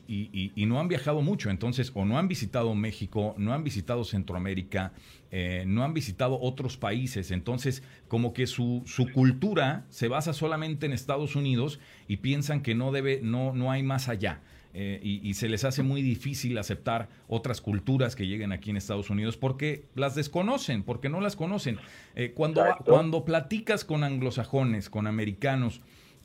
y, 0.06 0.30
y- 0.32 0.52
y 0.54 0.66
no 0.66 0.78
han 0.78 0.86
viajado 0.88 1.22
mucho, 1.22 1.50
entonces 1.50 1.90
o 1.94 2.04
no 2.04 2.18
han 2.18 2.28
visitado 2.28 2.74
México, 2.76 3.34
no 3.36 3.52
han 3.52 3.64
visitado 3.64 4.04
Centroamérica, 4.04 4.92
eh, 5.30 5.64
no 5.66 5.84
han 5.84 5.94
visitado 5.94 6.38
otros 6.40 6.76
países, 6.76 7.30
entonces 7.30 7.82
como 8.08 8.32
que 8.32 8.46
su, 8.46 8.82
su 8.86 9.10
cultura 9.12 9.84
se 9.90 10.08
basa 10.08 10.32
solamente 10.32 10.86
en 10.86 10.92
Estados 10.92 11.36
Unidos 11.36 11.80
y 12.06 12.18
piensan 12.18 12.62
que 12.62 12.74
no 12.74 12.92
debe, 12.92 13.20
no, 13.22 13.52
no 13.52 13.70
hay 13.70 13.82
más 13.82 14.08
allá. 14.08 14.40
eh, 14.74 15.00
y, 15.02 15.26
y 15.28 15.34
se 15.34 15.48
les 15.48 15.64
hace 15.64 15.82
muy 15.82 16.02
difícil 16.02 16.56
aceptar 16.58 17.08
otras 17.26 17.60
culturas 17.60 18.14
que 18.14 18.26
lleguen 18.26 18.52
aquí 18.52 18.70
en 18.70 18.76
Estados 18.76 19.10
Unidos 19.10 19.36
porque 19.36 19.86
las 19.94 20.14
desconocen, 20.14 20.82
porque 20.82 21.08
no 21.08 21.20
las 21.20 21.36
conocen. 21.36 21.78
Eh, 22.14 22.32
cuando, 22.34 22.64
cuando 22.84 23.24
platicas 23.24 23.84
con 23.84 24.04
anglosajones, 24.04 24.90
con 24.90 25.06
americanos, 25.06 25.80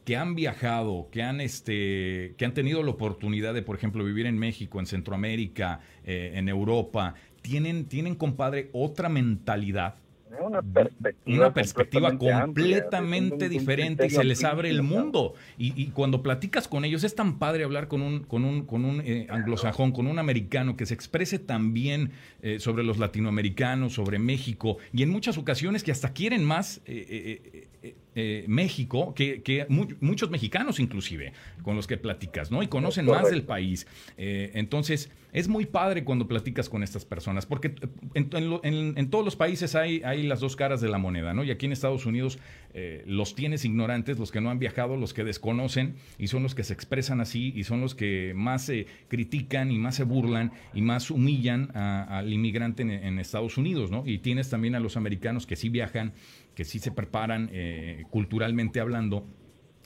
que 0.05 0.17
han 0.17 0.35
viajado, 0.35 1.07
que 1.11 1.23
han 1.23 1.39
este, 1.39 2.35
que 2.37 2.43
han 2.43 2.53
tenido 2.53 2.83
la 2.83 2.91
oportunidad 2.91 3.53
de, 3.53 3.61
por 3.61 3.77
ejemplo, 3.77 4.03
vivir 4.03 4.25
en 4.25 4.37
México, 4.37 4.81
en 4.81 4.85
Centroamérica, 4.85 5.79
eh, 6.03 6.33
en 6.35 6.49
Europa, 6.49 7.15
tienen, 7.43 7.85
tienen, 7.85 8.15
compadre, 8.15 8.69
otra 8.73 9.09
mentalidad. 9.09 9.95
Una 10.41 10.63
perspectiva, 10.63 11.37
Una 11.37 11.53
perspectiva 11.53 12.17
completamente 12.17 13.49
diferente 13.49 14.07
y 14.07 14.09
se 14.09 14.23
les 14.23 14.43
abre 14.43 14.71
el 14.71 14.81
mundo. 14.81 15.35
Y, 15.59 15.79
y 15.79 15.89
cuando 15.89 16.23
platicas 16.23 16.67
con 16.67 16.85
ellos, 16.85 17.03
es 17.03 17.13
tan 17.13 17.37
padre 17.37 17.63
hablar 17.63 17.87
con 17.87 18.01
un, 18.01 18.23
con 18.23 18.43
un, 18.43 18.65
con 18.65 18.83
un 18.83 19.01
eh, 19.05 19.27
anglosajón, 19.29 19.91
con 19.91 20.07
un 20.07 20.17
americano 20.17 20.75
que 20.75 20.87
se 20.87 20.95
exprese 20.95 21.37
también 21.37 22.11
eh, 22.41 22.59
sobre 22.59 22.83
los 22.83 22.97
latinoamericanos, 22.97 23.93
sobre 23.93 24.17
México, 24.17 24.77
y 24.91 25.03
en 25.03 25.09
muchas 25.09 25.37
ocasiones 25.37 25.83
que 25.83 25.91
hasta 25.91 26.13
quieren 26.13 26.43
más 26.43 26.81
eh, 26.85 27.67
eh, 28.15 28.45
México 28.47 29.13
que, 29.15 29.41
que 29.41 29.65
mu- 29.69 29.87
muchos 30.01 30.29
mexicanos 30.29 30.79
inclusive 30.79 31.33
con 31.63 31.75
los 31.75 31.87
que 31.87 31.97
platicas, 31.97 32.51
¿no? 32.51 32.61
Y 32.63 32.67
conocen 32.67 33.05
más 33.05 33.29
del 33.31 33.43
país. 33.43 33.87
Eh, 34.17 34.51
entonces, 34.53 35.09
es 35.31 35.47
muy 35.47 35.65
padre 35.65 36.03
cuando 36.03 36.27
platicas 36.27 36.69
con 36.69 36.83
estas 36.83 37.05
personas, 37.05 37.45
porque 37.45 37.69
eh, 37.69 37.87
en, 38.13 38.29
en 38.33 38.49
lo- 38.49 38.61
en- 38.63 38.93
en 38.97 39.09
todos 39.09 39.25
los 39.25 39.35
países 39.35 39.75
hay, 39.75 40.01
hay 40.03 40.23
las 40.23 40.39
dos 40.39 40.55
caras 40.55 40.79
de 40.81 40.89
la 40.89 40.97
moneda, 40.97 41.33
¿no? 41.33 41.43
Y 41.43 41.51
aquí 41.51 41.65
en 41.65 41.71
Estados 41.71 42.05
Unidos 42.05 42.37
eh, 42.75 43.03
los 43.07 43.35
tienes 43.35 43.65
ignorantes, 43.65 44.17
los 44.19 44.31
que 44.31 44.41
no 44.41 44.49
han 44.49 44.59
viajado, 44.59 44.95
los 44.97 45.13
que 45.13 45.23
desconocen, 45.23 45.95
y 46.17 46.27
son 46.27 46.43
los 46.43 46.55
que 46.55 46.63
se 46.63 46.73
expresan 46.73 47.21
así, 47.21 47.53
y 47.55 47.63
son 47.63 47.81
los 47.81 47.95
que 47.95 48.33
más 48.35 48.65
se 48.65 48.87
critican 49.07 49.71
y 49.71 49.77
más 49.79 49.95
se 49.95 50.03
burlan 50.03 50.51
y 50.73 50.81
más 50.81 51.09
humillan 51.11 51.69
a- 51.75 52.19
al 52.19 52.31
inmigrante 52.33 52.83
en 52.83 53.19
Estados 53.19 53.57
Unidos, 53.57 53.91
¿no? 53.91 54.03
Y 54.05 54.19
tienes 54.19 54.49
también 54.49 54.75
a 54.75 54.79
los 54.79 54.97
americanos 54.97 55.45
que 55.45 55.55
sí 55.55 55.69
viajan, 55.69 56.13
que 56.55 56.63
sí 56.65 56.79
se 56.79 56.91
preparan 56.91 57.49
eh, 57.51 58.03
culturalmente 58.09 58.79
hablando, 58.79 59.25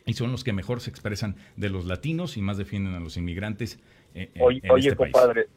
y 0.05 0.13
son 0.13 0.31
los 0.31 0.43
que 0.43 0.53
mejor 0.53 0.79
se 0.81 0.89
expresan 0.89 1.35
de 1.57 1.69
los 1.69 1.85
latinos 1.85 2.37
y 2.37 2.41
más 2.41 2.57
defienden 2.57 2.93
a 2.95 2.99
los 2.99 3.17
inmigrantes 3.17 3.79
eh, 4.15 4.31
Oye, 4.39 4.61
en 4.63 4.71
oye, 4.71 4.87
este 4.89 4.95
país. 4.95 5.13
compadre, 5.13 5.47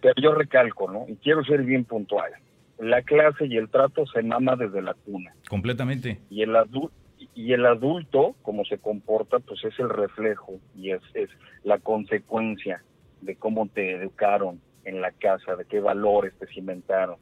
pero 0.00 0.14
yo 0.20 0.34
recalco, 0.34 0.90
¿no? 0.90 1.06
Y 1.08 1.16
quiero 1.16 1.42
ser 1.44 1.62
bien 1.62 1.84
puntual. 1.84 2.30
La 2.78 3.02
clase 3.02 3.46
y 3.46 3.56
el 3.56 3.68
trato 3.70 4.04
se 4.06 4.22
mama 4.22 4.56
desde 4.56 4.82
la 4.82 4.94
cuna. 4.94 5.34
Completamente. 5.48 6.20
Y 6.28 6.42
el, 6.42 6.50
adu- 6.54 6.90
y 7.34 7.52
el 7.52 7.64
adulto, 7.64 8.36
como 8.42 8.64
se 8.64 8.78
comporta, 8.78 9.38
pues 9.38 9.64
es 9.64 9.78
el 9.78 9.88
reflejo 9.88 10.60
y 10.76 10.90
es, 10.90 11.00
es 11.14 11.30
la 11.62 11.78
consecuencia 11.78 12.82
de 13.22 13.36
cómo 13.36 13.68
te 13.68 13.92
educaron 13.92 14.60
en 14.84 15.00
la 15.00 15.12
casa, 15.12 15.56
de 15.56 15.64
qué 15.64 15.80
valores 15.80 16.34
te 16.38 16.46
cimentaron. 16.48 17.16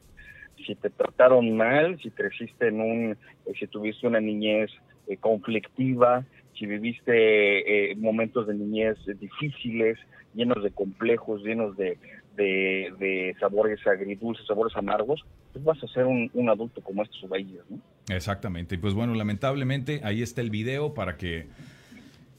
Si 0.65 0.75
te 0.75 0.89
trataron 0.89 1.55
mal, 1.55 1.99
si 2.01 2.09
creciste 2.11 2.67
en 2.67 2.81
un, 2.81 3.17
eh, 3.45 3.53
si 3.59 3.67
tuviste 3.67 4.07
una 4.07 4.19
niñez 4.19 4.71
eh, 5.07 5.17
conflictiva, 5.17 6.25
si 6.57 6.65
viviste 6.65 7.91
eh, 7.91 7.95
momentos 7.95 8.47
de 8.47 8.53
niñez 8.53 8.97
difíciles, 9.19 9.97
llenos 10.33 10.63
de 10.63 10.71
complejos, 10.71 11.43
llenos 11.43 11.75
de, 11.77 11.97
de, 12.35 12.93
de 12.99 13.35
sabores 13.39 13.85
agridulces, 13.85 14.45
sabores 14.47 14.75
amargos, 14.75 15.23
pues 15.51 15.63
vas 15.63 15.83
a 15.83 15.87
ser 15.87 16.05
un, 16.05 16.49
adulto 16.49 16.81
como 16.81 17.03
estos 17.03 17.21
güeyes, 17.29 17.61
¿no? 17.69 17.79
Exactamente. 18.13 18.75
Y 18.75 18.77
pues 18.79 18.93
bueno, 18.93 19.13
lamentablemente 19.13 20.01
ahí 20.03 20.21
está 20.21 20.41
el 20.41 20.49
video 20.49 20.93
para 20.93 21.15
que, 21.17 21.47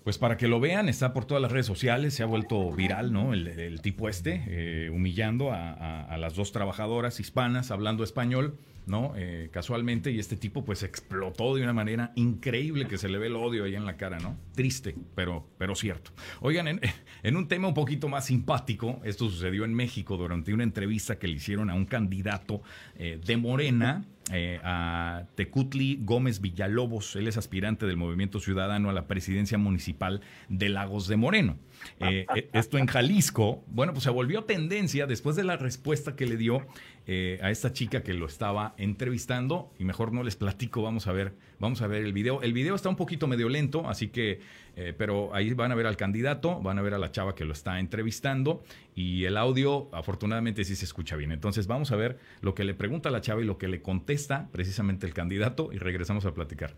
pues 0.05 0.19
para 0.19 0.37
que 0.37 0.47
lo 0.47 0.61
vean. 0.61 0.89
Está 0.89 1.13
por 1.13 1.25
todas 1.25 1.43
las 1.43 1.51
redes 1.51 1.67
sociales, 1.67 2.15
se 2.15 2.23
ha 2.23 2.27
vuelto 2.27 2.71
viral, 2.71 3.13
¿no? 3.13 3.33
El, 3.33 3.81
tipo 3.81 4.09
este, 4.09 4.45
eh, 4.47 4.91
humillando 4.91 5.51
a, 5.53 6.17
las 6.19 6.37
dos 6.37 6.53
trabajadoras 6.53 7.19
hispanas 7.19 7.71
hablando 7.71 8.05
español, 8.05 8.59
¿no? 8.87 9.15
Eh, 9.17 9.49
casualmente, 9.51 10.11
y 10.11 10.19
este 10.19 10.37
tipo 10.37 10.65
pues 10.65 10.83
explotó 10.83 11.55
de 11.55 11.63
una 11.63 11.73
manera 11.73 12.13
increíble 12.15 12.87
que 12.87 12.99
se 12.99 13.09
le 13.09 13.19
ve 13.19 13.27
el 13.29 13.37
odio 13.37 13.65
ahí 13.65 13.75
en 13.75 13.87
la 13.87 13.97
cara, 13.97 14.19
¿no? 14.19 14.37
Triste, 14.55 14.95
pero, 15.15 15.49
pero 15.59 15.75
cierto. 15.75 16.13
Oigan, 16.41 16.69
en, 16.69 16.81
en 17.23 17.37
un 17.37 17.49
tema 17.49 17.69
un 17.69 17.75
poquito 17.75 18.09
más 18.09 18.27
simpático, 18.27 19.01
esto 19.05 19.29
sucedió 19.31 19.65
en 19.65 19.75
México 19.75 20.17
durante 20.17 20.53
una 20.53 20.65
entrevista 20.65 21.19
que 21.19 21.29
le 21.29 21.35
hicieron 21.35 21.71
a 21.71 21.75
un 21.75 21.87
candidato 21.87 22.63
eh, 22.97 23.19
de 23.25 23.37
Morena, 23.39 24.05
eh, 24.33 24.59
a 24.65 25.27
Tecutli 25.35 25.99
Gómez 26.03 26.41
Villalobos. 26.41 27.15
Él 27.17 27.29
es 27.29 27.37
aspirante 27.37 27.85
del 27.87 27.99
Movimiento 27.99 28.41
Ciudadano 28.41 28.89
a 28.89 28.93
la 28.93 29.07
presidencia 29.07 29.59
municipal 29.59 30.23
de 30.49 30.71
Lagos 30.71 31.09
de 31.09 31.17
Moreno. 31.17 31.59
Eh, 32.01 32.25
eh, 32.35 32.49
esto 32.55 32.79
en 32.79 32.87
Jalisco, 32.87 33.63
bueno, 33.67 33.93
pues 33.93 34.05
se 34.05 34.11
volvió 34.11 34.45
tendencia 34.45 35.07
después 35.07 35.37
de 35.37 35.45
la 35.45 35.57
respuesta 35.59 36.17
que 36.17 36.25
le 36.25 36.39
dio 36.39 36.67
eh, 37.07 37.39
a 37.43 37.51
esta 37.51 37.73
chica 37.73 38.03
que 38.03 38.15
lo 38.15 38.27
estaba 38.27 38.75
entrevistando. 38.79 39.71
Y 39.79 39.85
mejor 39.85 40.13
no 40.13 40.23
les 40.23 40.37
platico, 40.37 40.83
vamos 40.83 41.07
a 41.07 41.13
ver, 41.13 41.35
vamos 41.59 41.83
a 41.83 41.87
ver 41.87 42.03
el 42.05 42.13
video. 42.13 42.41
El 42.43 42.53
video 42.53 42.75
está 42.75 42.89
un 42.89 42.97
poquito 42.97 43.27
medio 43.27 43.49
lento, 43.49 43.89
así 43.89 44.09
que, 44.09 44.41
eh, 44.77 44.95
pero 44.97 45.35
ahí 45.35 45.53
van 45.53 45.73
a 45.73 45.75
ver 45.75 45.87
al 45.87 45.97
candidato, 45.97 46.61
van 46.61 46.79
a 46.79 46.83
ver 46.83 46.95
a 46.95 46.99
la 46.99 47.13
chava 47.13 47.35
que 47.35 47.45
lo 47.45 47.53
está 47.53 47.79
entrevistando 47.79 48.63
y 48.95 49.25
el 49.25 49.37
audio, 49.37 49.89
afortunadamente, 49.93 50.65
sí 50.65 50.77
se 50.77 50.85
escucha 50.85 51.17
bien. 51.17 51.33
Entonces 51.33 51.67
vamos 51.67 51.93
a 51.93 51.97
ver 51.97 52.19
lo 52.41 52.55
que 52.55 52.65
le 52.65 52.75
pregunta 52.75 53.11
la 53.11 53.21
chava 53.21 53.43
y 53.43 53.45
lo 53.45 53.59
que 53.59 53.69
le 53.69 53.83
contesta 53.83 54.49
precisamente 54.53 55.07
el 55.07 55.15
candidato 55.15 55.71
y 55.73 55.79
regresamos 55.79 56.25
a 56.25 56.33
platicar. 56.33 56.75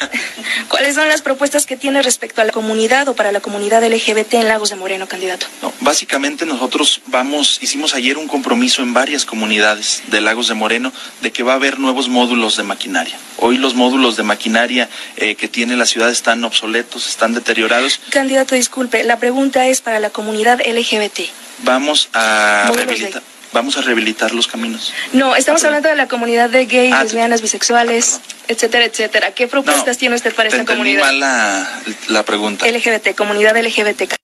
¿Cuáles 0.68 0.94
son 0.94 1.08
las 1.08 1.22
propuestas 1.22 1.66
que 1.66 1.76
tiene 1.76 2.02
respecto 2.02 2.40
a 2.40 2.44
la 2.44 2.52
comunidad 2.52 3.08
o 3.08 3.14
para 3.14 3.32
la 3.32 3.40
comunidad 3.40 3.84
LGBT 3.84 4.34
en 4.34 4.48
Lagos 4.48 4.70
de 4.70 4.76
Moreno, 4.76 5.06
candidato? 5.08 5.46
No, 5.62 5.72
básicamente 5.80 6.46
nosotros 6.46 7.00
vamos, 7.06 7.58
hicimos 7.62 7.94
ayer 7.94 8.18
un 8.18 8.28
compromiso 8.28 8.82
en 8.82 8.92
varias 8.94 9.24
comunidades 9.24 10.02
de 10.08 10.20
Lagos 10.20 10.48
de 10.48 10.54
Moreno 10.54 10.92
de 11.22 11.30
que 11.32 11.42
va 11.42 11.52
a 11.52 11.56
haber 11.56 11.78
nuevos 11.78 12.08
módulos 12.08 12.56
de 12.56 12.62
maquinaria. 12.62 13.16
Hoy 13.38 13.58
los 13.58 13.74
módulos 13.74 14.16
de 14.16 14.22
maquinaria 14.22 14.88
eh, 15.16 15.34
que 15.34 15.48
tiene 15.48 15.76
la 15.76 15.86
ciudad 15.86 16.10
están 16.10 16.42
obsoletos, 16.44 17.06
están 17.08 17.34
deteriorados. 17.34 18.00
Candidato, 18.10 18.54
disculpe, 18.54 19.04
la 19.04 19.18
pregunta 19.18 19.66
es 19.66 19.80
para 19.80 20.00
la 20.00 20.10
comunidad 20.10 20.60
LGBT. 20.66 21.20
Vamos 21.62 22.08
a 22.12 22.64
Módulos 22.68 22.86
de- 22.86 22.94
rehabilitar, 22.94 23.22
vamos 23.52 23.76
a 23.78 23.82
rehabilitar 23.82 24.32
los 24.34 24.46
caminos. 24.46 24.92
No, 25.12 25.34
estamos 25.36 25.62
hablando 25.64 25.88
de 25.88 25.96
la 25.96 26.08
comunidad 26.08 26.50
de 26.50 26.66
gays, 26.66 26.92
Ah, 26.94 27.02
lesbianas, 27.04 27.42
bisexuales, 27.42 28.20
etcétera, 28.48 28.84
etcétera. 28.84 29.32
¿Qué 29.32 29.46
propuestas 29.48 29.96
No, 29.96 29.98
tiene 30.00 30.14
usted 30.16 30.34
para 30.34 30.48
Te 30.50 30.56
esta 30.56 30.72
entendí 30.72 30.96
comunidad? 30.96 31.04
mal 31.06 31.20
la, 31.20 31.82
la 32.08 32.22
pregunta. 32.24 32.66
LGBT, 32.68 33.14
comunidad 33.16 33.56
LGBT. 33.56 34.14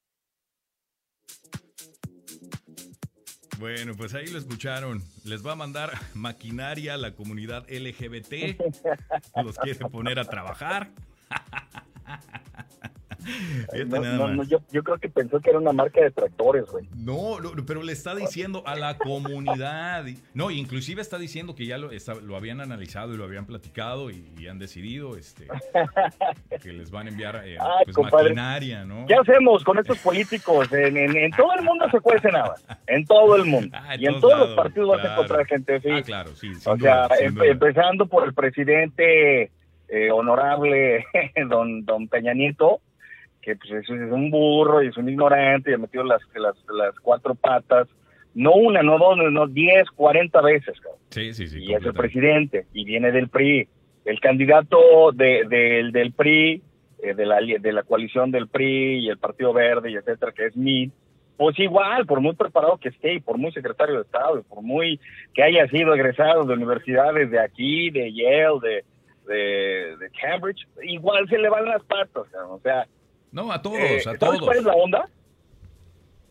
Bueno, 3.58 3.94
pues 3.96 4.12
ahí 4.14 4.26
lo 4.26 4.38
escucharon. 4.38 5.02
Les 5.24 5.46
va 5.46 5.52
a 5.52 5.56
mandar 5.56 5.96
maquinaria 6.14 6.94
a 6.94 6.96
la 6.96 7.12
comunidad 7.14 7.64
LGBT. 7.70 8.60
Los 9.44 9.56
quiere 9.58 9.78
poner 9.88 10.18
a 10.18 10.24
trabajar. 10.24 10.90
No, 13.86 14.00
nada 14.00 14.16
no, 14.16 14.26
más. 14.28 14.36
no, 14.36 14.42
yo, 14.44 14.58
yo 14.70 14.82
creo 14.82 14.98
que 14.98 15.08
pensó 15.08 15.40
que 15.40 15.50
era 15.50 15.58
una 15.58 15.72
marca 15.72 16.00
de 16.00 16.10
tractores, 16.10 16.64
güey. 16.66 16.88
No, 16.96 17.36
pero 17.66 17.82
le 17.82 17.92
está 17.92 18.14
diciendo 18.14 18.62
a 18.66 18.74
la 18.76 18.96
comunidad. 18.98 20.04
No, 20.34 20.50
inclusive 20.50 21.00
está 21.02 21.18
diciendo 21.18 21.54
que 21.54 21.66
ya 21.66 21.78
lo, 21.78 21.90
está- 21.90 22.14
lo 22.14 22.36
habían 22.36 22.60
analizado 22.60 23.14
y 23.14 23.16
lo 23.16 23.24
habían 23.24 23.46
platicado 23.46 24.10
y, 24.10 24.24
y 24.38 24.46
han 24.48 24.58
decidido 24.58 25.16
este, 25.16 25.46
que 26.62 26.72
les 26.72 26.90
van 26.90 27.06
a 27.06 27.10
enviar 27.10 27.42
eh, 27.44 27.56
Ay, 27.60 27.92
pues, 27.92 28.12
maquinaria, 28.12 28.84
¿no? 28.84 29.06
¿Qué 29.06 29.14
hacemos 29.14 29.64
con 29.64 29.78
estos 29.78 29.98
políticos? 29.98 30.72
En, 30.72 30.96
en- 30.96 31.16
en 31.16 31.30
todo 31.32 31.52
el 31.58 31.64
mundo 31.64 31.86
se 31.90 32.00
cuece 32.00 32.30
nada. 32.30 32.54
En 32.86 33.04
todo 33.06 33.36
el 33.36 33.44
mundo. 33.44 33.62
Ah, 33.84 33.94
en 33.94 34.02
y 34.02 34.06
en 34.06 34.20
todos 34.20 34.38
los 34.38 34.54
partidos 34.54 34.88
vas 34.90 34.98
a 34.98 35.02
claro. 35.02 35.14
encontrar 35.22 35.46
gente 35.46 35.74
así. 35.76 35.88
Ah, 35.90 36.02
claro, 36.02 36.34
sí. 36.36 36.50
o 36.54 36.58
sea, 36.60 36.76
duda, 36.76 37.08
em- 37.20 37.42
empezando 37.42 38.06
por 38.06 38.24
el 38.26 38.34
presidente 38.34 39.50
eh, 39.88 40.10
honorable 40.12 41.04
don, 41.48 41.84
don 41.84 42.08
Peña 42.08 42.34
Nieto, 42.34 42.80
que 43.42 43.56
pues 43.56 43.70
es, 43.72 43.90
es 43.90 44.12
un 44.12 44.30
burro 44.30 44.82
y 44.82 44.88
es 44.88 44.96
un 44.96 45.08
ignorante 45.08 45.70
y 45.70 45.74
ha 45.74 45.78
metido 45.78 46.04
las, 46.04 46.22
las, 46.34 46.54
las 46.74 46.94
cuatro 47.00 47.34
patas, 47.34 47.88
no 48.34 48.52
una, 48.54 48.82
no 48.82 48.98
dos, 48.98 49.18
no 49.30 49.46
diez, 49.48 49.90
cuarenta 49.90 50.40
veces, 50.40 50.78
cabrón. 50.80 51.00
Sí, 51.10 51.34
sí, 51.34 51.46
sí. 51.48 51.64
y 51.64 51.74
es 51.74 51.84
el 51.84 51.92
presidente 51.92 52.66
y 52.72 52.84
viene 52.84 53.12
del 53.12 53.28
PRI. 53.28 53.68
El 54.04 54.18
candidato 54.20 55.12
de, 55.12 55.42
del- 55.48 55.92
del 55.92 56.12
PRI, 56.12 56.62
eh, 57.02 57.14
de, 57.14 57.26
la, 57.26 57.40
de 57.40 57.72
la 57.72 57.82
coalición 57.82 58.30
del 58.30 58.48
PRI 58.48 59.00
y 59.00 59.08
el 59.10 59.18
Partido 59.18 59.52
Verde 59.52 59.90
y 59.90 59.96
etcétera, 59.96 60.32
que 60.32 60.46
es 60.46 60.56
MID, 60.56 60.90
pues 61.36 61.58
igual, 61.58 62.06
por 62.06 62.20
muy 62.20 62.34
preparado 62.34 62.78
que 62.78 62.90
esté 62.90 63.14
y 63.14 63.20
por 63.20 63.36
muy 63.38 63.50
secretario 63.52 63.96
de 63.96 64.02
Estado 64.02 64.38
y 64.38 64.42
por 64.42 64.62
muy 64.62 65.00
que 65.34 65.42
haya 65.42 65.66
sido 65.68 65.94
egresado 65.94 66.44
de 66.44 66.54
universidades 66.54 67.30
de 67.30 67.40
aquí, 67.40 67.90
de 67.90 68.12
Yale, 68.12 68.58
de, 68.62 68.84
de, 69.26 69.96
de 69.96 70.10
Cambridge, 70.20 70.66
igual 70.84 71.28
se 71.28 71.38
le 71.38 71.48
van 71.48 71.64
las 71.66 71.82
patas, 71.84 72.24
cabrón. 72.30 72.50
o 72.52 72.60
sea, 72.60 72.86
No, 73.32 73.50
a 73.50 73.60
todos, 73.62 73.78
eh, 73.78 73.96
a 73.98 74.00
¿sabes 74.02 74.18
todos. 74.20 74.40
cuál 74.40 74.58
es 74.58 74.64
la 74.64 74.74
onda? 74.74 75.08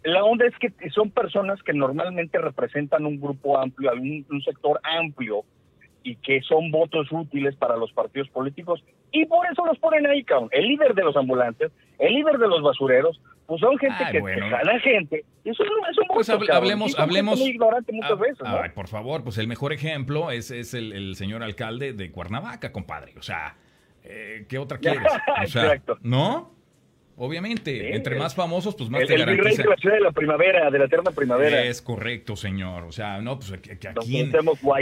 La 0.03 0.23
onda 0.23 0.45
es 0.47 0.53
que 0.57 0.71
son 0.89 1.11
personas 1.11 1.61
que 1.63 1.73
normalmente 1.73 2.37
representan 2.39 3.05
un 3.05 3.19
grupo 3.21 3.59
amplio, 3.59 3.91
un, 3.93 4.25
un 4.29 4.41
sector 4.41 4.79
amplio 4.83 5.43
y 6.03 6.15
que 6.15 6.41
son 6.41 6.71
votos 6.71 7.07
útiles 7.11 7.55
para 7.55 7.77
los 7.77 7.91
partidos 7.93 8.27
políticos 8.29 8.83
y 9.11 9.25
por 9.25 9.45
eso 9.51 9.63
los 9.65 9.77
ponen 9.77 10.07
ahí, 10.07 10.23
cabrón. 10.23 10.49
El 10.51 10.67
líder 10.69 10.95
de 10.95 11.03
los 11.03 11.15
ambulantes, 11.15 11.71
el 11.99 12.13
líder 12.15 12.39
de 12.39 12.47
los 12.47 12.63
basureros, 12.63 13.19
pues 13.45 13.59
son 13.61 13.77
gente 13.77 13.97
Ay, 14.03 14.11
que, 14.13 14.19
bueno. 14.21 14.45
que 14.45 14.49
jala 14.49 14.79
gente. 14.79 15.25
Eso 15.43 15.63
no 15.65 15.87
es 15.91 15.97
un 15.99 16.07
Pues 16.07 16.27
voto, 16.27 16.39
hable- 16.39 16.47
cabrón. 16.47 16.79
hablemos, 16.97 17.39
muy 17.39 17.49
ignorante 17.49 17.91
muchas 17.93 18.17
veces, 18.17 18.39
¿no? 18.41 18.57
Ay, 18.61 18.69
por 18.73 18.87
favor, 18.87 19.23
pues 19.23 19.37
el 19.37 19.47
mejor 19.47 19.73
ejemplo 19.73 20.31
es, 20.31 20.49
es 20.49 20.73
el, 20.73 20.93
el 20.93 21.15
señor 21.15 21.43
alcalde 21.43 21.93
de 21.93 22.11
Cuernavaca, 22.11 22.71
compadre. 22.71 23.13
O 23.19 23.21
sea, 23.21 23.55
eh, 24.03 24.45
¿qué 24.49 24.57
otra 24.57 24.77
quieres? 24.79 25.03
O 25.43 25.47
sea, 25.47 25.63
Exacto. 25.65 25.97
¿No? 26.01 26.55
Obviamente, 27.23 27.79
Sí, 27.79 27.85
entre 27.93 28.15
el- 28.15 28.19
más 28.19 28.33
famosos, 28.33 28.73
pues 28.75 28.89
más 28.89 29.01
el, 29.01 29.07
te 29.07 29.13
el 29.13 29.19
virrey 29.21 29.35
garantiza. 29.37 29.61
de 29.63 29.69
la 29.69 29.75
ciudad 29.75 29.95
de 29.95 30.01
la 30.01 30.11
primavera, 30.11 30.71
de 30.71 30.79
la 30.79 30.85
eterna 30.85 31.11
primavera. 31.11 31.63
Es 31.63 31.79
correcto, 31.81 32.35
señor. 32.35 32.83
O 32.85 32.91
sea, 32.91 33.21
no, 33.21 33.37
pues 33.37 33.51
que, 33.61 33.77
que 33.77 33.87
aquí. 33.89 34.17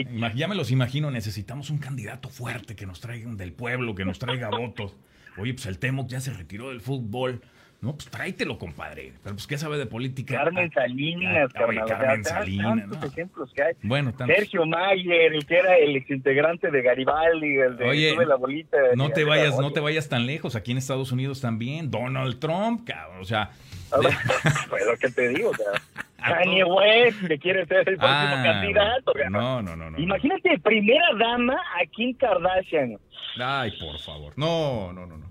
Imag- 0.08 0.36
ya 0.36 0.48
me 0.48 0.56
los 0.56 0.72
imagino, 0.72 1.12
necesitamos 1.12 1.70
un 1.70 1.80
candidato 1.80 2.30
fuerte 2.30 2.78
que 2.78 2.86
nos 2.86 3.02
traiga 3.02 3.30
del 3.34 3.52
pueblo, 3.52 3.94
que 3.94 4.06
nos 4.06 4.20
traiga 4.20 4.50
votos. 4.50 4.96
Oye, 5.38 5.54
pues 5.54 5.66
el 5.66 5.80
Temoc 5.80 6.08
ya 6.08 6.22
se 6.22 6.32
retiró 6.32 6.70
del 6.70 6.80
fútbol. 6.80 7.42
No, 7.82 7.94
pues 7.94 8.10
tráetelo, 8.10 8.58
compadre. 8.58 9.14
Pero 9.24 9.36
pues, 9.36 9.48
¿qué 9.48 9.58
sabe 9.58 9.78
de 9.78 9.86
política? 9.86 10.36
Carmen 10.36 10.70
Ah, 10.70 10.82
Salinas, 10.82 11.50
ah, 11.56 11.58
carnal, 11.60 11.88
Carmen 11.88 12.24
Salinas, 12.26 12.80
tantos 12.80 13.00
no. 13.00 13.08
ejemplos 13.08 13.54
que 13.54 13.64
hay. 13.64 13.74
Bueno, 13.84 14.12
tantos. 14.14 14.36
Sergio 14.36 14.66
Mayer, 14.66 15.34
el 15.34 15.46
que 15.46 15.56
era 15.58 15.78
el 15.78 15.96
exintegrante 15.96 16.72
de 16.72 16.82
Garibaldi, 16.82 17.56
el 17.58 17.78
de 17.78 17.86
Oye, 17.88 18.26
la 18.26 18.36
bolita. 18.36 18.78
No 18.98 19.12
te 19.12 19.24
vayas, 19.24 19.58
no 19.58 19.72
te 19.72 19.80
vayas 19.80 20.10
tan 20.10 20.26
lejos. 20.26 20.56
Aquí 20.58 20.74
en 20.74 20.78
Estados 20.78 21.14
Unidos 21.14 21.40
también. 21.40 21.90
Donald 21.90 22.40
Trump, 22.40 22.86
cabrón. 22.86 23.22
O 23.22 23.26
sea. 23.26 23.52
Pues 24.70 24.86
lo 24.86 24.96
que 24.98 25.10
te 25.10 25.30
digo, 25.30 25.52
A 26.20 26.34
Kanye. 26.34 26.64
West, 26.66 27.26
que 27.28 27.40
quiere 27.40 27.66
ser 27.66 27.78
el 27.90 27.98
próximo 27.98 28.08
ah, 28.12 28.42
candidato. 28.44 29.14
sea, 29.14 29.30
No, 29.30 29.62
no, 29.62 29.76
no, 29.78 29.90
no. 29.90 29.98
Imagínate, 29.98 30.60
primera 30.60 31.06
dama 31.18 31.54
a 31.54 31.86
Kim 31.86 32.14
Kardashian. 32.14 32.98
Ay, 33.42 33.72
por 33.80 33.98
favor. 34.00 34.34
No, 34.36 34.92
no, 34.92 35.06
no, 35.06 35.18
no. 35.18 35.29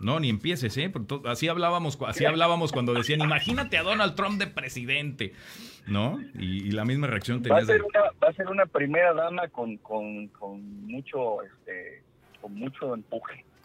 No, 0.00 0.20
ni 0.20 0.28
empieces, 0.30 0.76
¿eh? 0.76 0.92
Así 1.26 1.48
hablábamos, 1.48 1.98
así 2.06 2.24
hablábamos 2.24 2.72
cuando 2.72 2.94
decían, 2.94 3.20
imagínate 3.20 3.78
a 3.78 3.82
Donald 3.82 4.14
Trump 4.14 4.38
de 4.38 4.46
presidente, 4.46 5.32
¿no? 5.86 6.20
Y, 6.38 6.68
y 6.68 6.70
la 6.70 6.84
misma 6.84 7.06
reacción 7.08 7.38
Va 7.38 7.40
a, 7.40 7.42
tenías 7.60 7.66
de... 7.66 7.72
ser 7.74 7.82
una, 7.82 8.00
va 8.22 8.28
a 8.28 8.32
ser 8.32 8.46
una 8.48 8.66
primera 8.66 9.12
dama 9.14 9.48
con, 9.48 9.76
con, 9.78 10.28
con 10.28 10.86
mucho 10.86 11.42
este 11.42 12.02
con 12.40 12.54
mucho 12.54 12.94
empuje, 12.94 13.44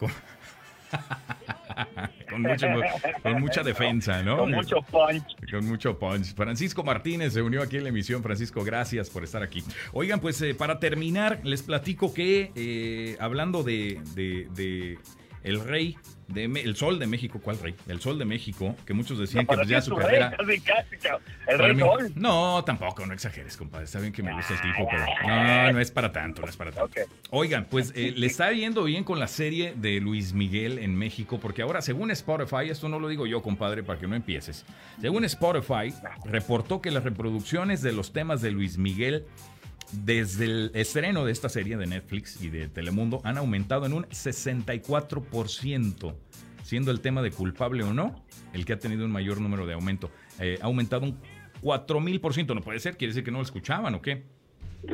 con, 2.30 2.42
mucho- 2.42 2.66
con 3.22 3.40
mucha 3.40 3.62
defensa, 3.62 4.22
¿no? 4.22 4.38
con 4.38 4.50
mucho 4.52 4.76
punch. 4.82 5.50
Con 5.50 5.66
mucho 5.66 5.98
punch. 5.98 6.34
Francisco 6.34 6.82
Martínez 6.82 7.32
se 7.34 7.42
unió 7.42 7.62
aquí 7.62 7.76
en 7.76 7.84
la 7.84 7.88
emisión. 7.90 8.22
Francisco, 8.22 8.64
gracias 8.64 9.10
por 9.10 9.24
estar 9.24 9.42
aquí. 9.42 9.62
Oigan, 9.92 10.20
pues 10.20 10.40
eh, 10.42 10.54
para 10.54 10.78
terminar, 10.80 11.40
les 11.44 11.62
platico 11.62 12.12
que 12.14 12.52
eh, 12.54 13.16
hablando 13.20 13.62
de, 13.62 14.00
de- 14.14 14.48
de 14.54 14.98
el 15.44 15.60
rey, 15.60 15.96
de 16.28 16.44
el 16.44 16.74
sol 16.74 16.98
de 16.98 17.06
México, 17.06 17.38
¿cuál 17.42 17.58
rey? 17.58 17.74
El 17.86 18.00
sol 18.00 18.18
de 18.18 18.24
México, 18.24 18.74
que 18.86 18.94
muchos 18.94 19.18
decían 19.18 19.46
que 19.46 19.54
pues 19.54 19.68
ya 19.68 19.82
su 19.82 19.94
carrera... 19.94 20.30
rey, 20.38 20.58
casi, 20.60 20.96
casi, 20.96 21.02
cabrón. 21.06 21.22
el 21.46 21.58
rey 21.58 21.74
mí- 21.74 21.80
Sol. 21.82 22.12
No, 22.16 22.64
tampoco, 22.64 23.04
no 23.04 23.12
exageres, 23.12 23.56
compadre. 23.58 23.84
Está 23.84 24.00
bien 24.00 24.12
que 24.12 24.22
me 24.22 24.32
gusta 24.32 24.54
el 24.54 24.60
tipo, 24.62 24.88
pero 24.90 25.04
no, 25.28 25.72
no 25.72 25.80
es 25.80 25.90
para 25.90 26.10
tanto, 26.12 26.40
no 26.40 26.48
es 26.48 26.56
para 26.56 26.72
tanto. 26.72 26.98
Oigan, 27.30 27.66
pues 27.66 27.92
eh, 27.94 28.12
le 28.16 28.26
está 28.26 28.50
yendo 28.52 28.84
bien 28.84 29.04
con 29.04 29.20
la 29.20 29.28
serie 29.28 29.74
de 29.76 30.00
Luis 30.00 30.32
Miguel 30.32 30.78
en 30.78 30.96
México, 30.96 31.38
porque 31.38 31.60
ahora, 31.60 31.82
según 31.82 32.10
Spotify, 32.10 32.70
esto 32.70 32.88
no 32.88 32.98
lo 32.98 33.08
digo 33.08 33.26
yo, 33.26 33.42
compadre, 33.42 33.82
para 33.82 34.00
que 34.00 34.06
no 34.06 34.16
empieces. 34.16 34.64
Según 35.00 35.24
Spotify, 35.26 35.92
reportó 36.24 36.80
que 36.80 36.90
las 36.90 37.04
reproducciones 37.04 37.82
de 37.82 37.92
los 37.92 38.14
temas 38.14 38.40
de 38.40 38.50
Luis 38.50 38.78
Miguel 38.78 39.26
desde 39.92 40.46
el 40.46 40.70
estreno 40.74 41.24
de 41.24 41.32
esta 41.32 41.48
serie 41.48 41.76
de 41.76 41.86
Netflix 41.86 42.42
y 42.42 42.50
de 42.50 42.68
Telemundo 42.68 43.20
han 43.24 43.38
aumentado 43.38 43.86
en 43.86 43.92
un 43.92 44.04
64%, 44.06 46.14
siendo 46.62 46.90
el 46.90 47.00
tema 47.00 47.22
de 47.22 47.30
culpable 47.30 47.84
o 47.84 47.94
no 47.94 48.24
el 48.52 48.64
que 48.64 48.72
ha 48.72 48.78
tenido 48.78 49.04
un 49.04 49.10
mayor 49.10 49.40
número 49.40 49.66
de 49.66 49.74
aumento. 49.74 50.10
Eh, 50.40 50.58
ha 50.60 50.66
aumentado 50.66 51.04
un 51.04 51.18
4000%, 51.62 52.54
no 52.54 52.60
puede 52.60 52.80
ser, 52.80 52.96
quiere 52.96 53.12
decir 53.12 53.24
que 53.24 53.30
no 53.30 53.38
lo 53.38 53.44
escuchaban 53.44 53.94
o 53.94 54.02
qué. 54.02 54.24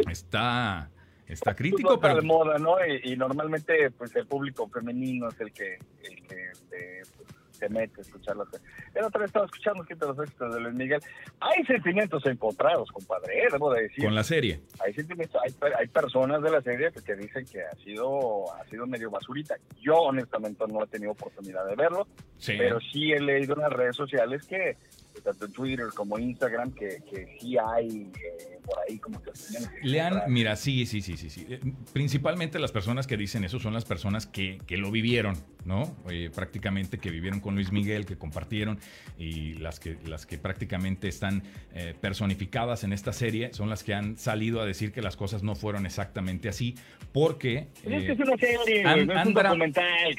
Está, 0.08 0.90
está 1.26 1.50
Pues 1.50 1.56
crítico, 1.56 1.88
no 1.88 1.94
está 1.96 2.08
pero 2.08 2.20
de 2.20 2.26
moda, 2.26 2.58
¿no? 2.58 2.76
Y, 2.86 3.12
y 3.12 3.16
normalmente, 3.16 3.90
pues 3.90 4.14
el 4.16 4.26
público 4.26 4.68
femenino 4.68 5.28
es 5.28 5.40
el 5.40 5.52
que, 5.52 5.78
el 6.02 6.22
que 6.22 6.50
este, 6.52 7.02
pues, 7.16 7.28
se 7.60 7.68
mete 7.68 8.00
a 8.00 8.02
escucharlas. 8.02 8.48
El 8.94 9.04
otro 9.04 9.20
día 9.20 9.26
estaba 9.26 9.44
escuchando 9.46 9.84
los 9.84 10.18
éxitos 10.18 10.54
de 10.54 10.60
Luis 10.60 10.74
Miguel. 10.74 11.00
Hay 11.40 11.64
sentimientos 11.66 12.24
encontrados, 12.26 12.90
compadre, 12.90 13.44
¿eh? 13.44 13.48
debo 13.52 13.72
de 13.72 13.82
decir. 13.82 14.04
con 14.04 14.14
la 14.14 14.24
serie. 14.24 14.60
Hay 14.84 14.92
sentimientos, 14.94 15.40
hay, 15.44 15.54
hay 15.78 15.86
personas 15.88 16.42
de 16.42 16.50
la 16.50 16.62
serie 16.62 16.90
que, 16.90 17.02
que 17.02 17.14
dicen 17.14 17.44
que 17.44 17.62
ha 17.62 17.72
sido, 17.84 18.52
ha 18.54 18.64
sido 18.68 18.86
medio 18.86 19.10
basurita. 19.10 19.54
Yo, 19.80 19.94
honestamente, 19.96 20.64
no 20.66 20.82
he 20.82 20.86
tenido 20.88 21.12
oportunidad 21.12 21.66
de 21.66 21.76
verlo, 21.76 22.08
Sí. 22.38 22.54
pero 22.58 22.80
sí 22.80 23.12
he 23.12 23.20
leído 23.20 23.54
en 23.54 23.60
las 23.60 23.72
redes 23.72 23.94
sociales 23.94 24.46
que, 24.46 24.76
tanto 25.20 25.46
en 25.46 25.52
Twitter 25.52 25.86
como 25.94 26.18
Instagram, 26.18 26.72
que, 26.72 27.02
que 27.10 27.36
sí 27.40 27.56
hay 27.58 28.10
eh, 28.22 28.58
por 28.64 28.76
ahí 28.88 28.98
como 28.98 29.22
que... 29.22 29.30
Le 29.82 30.00
han, 30.00 30.22
mira, 30.28 30.56
sí, 30.56 30.86
sí, 30.86 31.00
sí, 31.02 31.16
sí, 31.16 31.30
sí. 31.30 31.46
Eh, 31.48 31.60
Principalmente 31.92 32.58
las 32.58 32.72
personas 32.72 33.06
que 33.06 33.16
dicen 33.16 33.44
eso 33.44 33.58
son 33.58 33.72
las 33.74 33.84
personas 33.84 34.26
que, 34.26 34.58
que 34.66 34.76
lo 34.76 34.90
vivieron, 34.90 35.36
¿no? 35.64 35.94
Eh, 36.10 36.30
prácticamente 36.34 36.98
que 36.98 37.10
vivieron 37.10 37.40
con 37.40 37.54
Luis 37.54 37.72
Miguel, 37.72 38.06
que 38.06 38.16
compartieron 38.16 38.78
y 39.18 39.54
las 39.54 39.80
que, 39.80 39.98
las 40.06 40.26
que 40.26 40.38
prácticamente 40.38 41.08
están 41.08 41.42
eh, 41.74 41.94
personificadas 42.00 42.84
en 42.84 42.92
esta 42.92 43.12
serie 43.12 43.52
son 43.52 43.68
las 43.68 43.84
que 43.84 43.94
han 43.94 44.16
salido 44.18 44.60
a 44.60 44.66
decir 44.66 44.92
que 44.92 45.02
las 45.02 45.16
cosas 45.16 45.42
no 45.42 45.54
fueron 45.54 45.86
exactamente 45.86 46.48
así 46.48 46.74
porque 47.12 47.68
es 47.84 48.04
que 48.04 48.12
es 48.12 48.18
una 48.20 48.36
serie, 48.36 48.84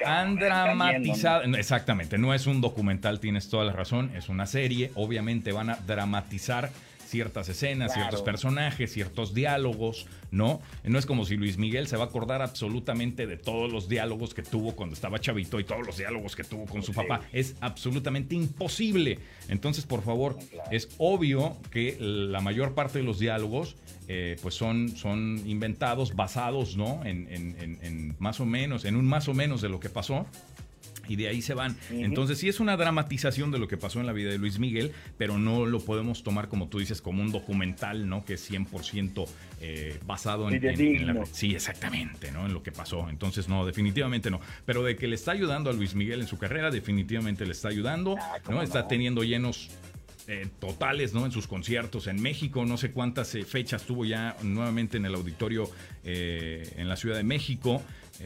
han- 0.05 0.35
dramatizado, 0.35 1.43
exactamente, 1.55 2.17
no 2.17 2.33
es 2.33 2.47
un 2.47 2.61
documental, 2.61 3.19
tienes 3.19 3.49
toda 3.49 3.63
la 3.65 3.73
razón, 3.73 4.11
es 4.15 4.29
una 4.29 4.45
serie, 4.45 4.90
obviamente 4.95 5.51
van 5.51 5.69
a 5.69 5.75
dramatizar 5.77 6.71
ciertas 7.07 7.49
escenas, 7.49 7.91
Claro. 7.91 8.03
ciertos 8.09 8.21
personajes, 8.21 8.93
ciertos 8.93 9.33
diálogos, 9.33 10.05
¿no? 10.31 10.61
No 10.85 10.97
es 10.97 11.05
como 11.05 11.25
si 11.25 11.35
Luis 11.35 11.57
Miguel 11.57 11.87
se 11.87 11.97
va 11.97 12.05
a 12.05 12.07
acordar 12.07 12.41
absolutamente 12.41 13.27
de 13.27 13.35
todos 13.35 13.69
los 13.69 13.89
diálogos 13.89 14.33
que 14.33 14.43
tuvo 14.43 14.77
cuando 14.77 14.93
estaba 14.95 15.19
chavito 15.19 15.59
y 15.59 15.65
todos 15.65 15.85
los 15.85 15.97
diálogos 15.97 16.37
que 16.37 16.45
tuvo 16.45 16.65
con 16.67 16.83
su 16.83 16.93
papá. 16.93 17.19
Es 17.33 17.55
absolutamente 17.59 18.33
imposible. 18.35 19.19
Entonces, 19.49 19.85
por 19.85 20.03
favor, 20.03 20.37
es 20.71 20.87
obvio 20.99 21.57
que 21.69 21.97
la 21.99 22.39
mayor 22.39 22.75
parte 22.75 22.99
de 22.99 23.03
los 23.03 23.19
diálogos 23.19 23.75
eh, 24.07 24.37
pues 24.41 24.55
son, 24.55 24.89
son 24.95 25.41
inventados, 25.45 26.15
basados, 26.15 26.75
¿no? 26.77 27.01
En, 27.05 27.27
en- 27.29 27.55
en- 27.61 27.79
en 27.81 28.15
más 28.19 28.39
o 28.39 28.45
menos, 28.45 28.83
en 28.85 28.95
un 28.95 29.05
más 29.05 29.27
o 29.27 29.33
menos 29.33 29.61
de 29.61 29.67
lo 29.69 29.79
que 29.81 29.89
pasó. 29.89 30.25
Y 31.07 31.15
de 31.15 31.27
ahí 31.27 31.41
se 31.41 31.53
van. 31.53 31.75
Entonces 31.89 32.37
sí 32.37 32.49
es 32.49 32.59
una 32.59 32.77
dramatización 32.77 33.51
de 33.51 33.59
lo 33.59 33.67
que 33.67 33.77
pasó 33.77 33.99
en 33.99 34.07
la 34.07 34.13
vida 34.13 34.31
de 34.31 34.37
Luis 34.37 34.59
Miguel, 34.59 34.91
pero 35.17 35.37
no 35.37 35.65
lo 35.65 35.79
podemos 35.79 36.23
tomar 36.23 36.47
como 36.47 36.67
tú 36.67 36.79
dices, 36.79 37.01
como 37.01 37.21
un 37.21 37.31
documental, 37.31 38.07
¿no? 38.07 38.25
Que 38.25 38.33
es 38.33 38.51
100% 38.51 39.27
eh, 39.61 39.99
basado 40.05 40.49
en, 40.49 41.07
la... 41.07 41.25
Sí, 41.25 41.53
exactamente, 41.53 42.31
¿no? 42.31 42.45
En 42.45 42.53
lo 42.53 42.63
que 42.63 42.71
pasó. 42.71 43.09
Entonces 43.09 43.47
no, 43.47 43.65
definitivamente 43.65 44.31
no. 44.31 44.39
Pero 44.65 44.83
de 44.83 44.95
que 44.95 45.07
le 45.07 45.15
está 45.15 45.31
ayudando 45.31 45.69
a 45.69 45.73
Luis 45.73 45.95
Miguel 45.95 46.21
en 46.21 46.27
su 46.27 46.37
carrera, 46.37 46.71
definitivamente 46.71 47.45
le 47.45 47.51
está 47.51 47.69
ayudando, 47.69 48.15
ah, 48.19 48.37
¿no? 48.49 48.61
Está 48.61 48.87
teniendo 48.87 49.23
llenos 49.23 49.69
eh, 50.27 50.47
totales 50.59 51.13
¿no? 51.13 51.25
en 51.25 51.31
sus 51.31 51.47
conciertos 51.47 52.07
en 52.07 52.21
México. 52.21 52.63
No 52.65 52.77
sé 52.77 52.91
cuántas 52.91 53.33
eh, 53.35 53.43
fechas 53.43 53.83
tuvo 53.83 54.05
ya 54.05 54.37
nuevamente 54.43 54.97
en 54.97 55.05
el 55.05 55.15
auditorio 55.15 55.69
eh, 56.03 56.73
en 56.77 56.87
la 56.87 56.95
Ciudad 56.95 57.17
de 57.17 57.23
México. 57.23 57.81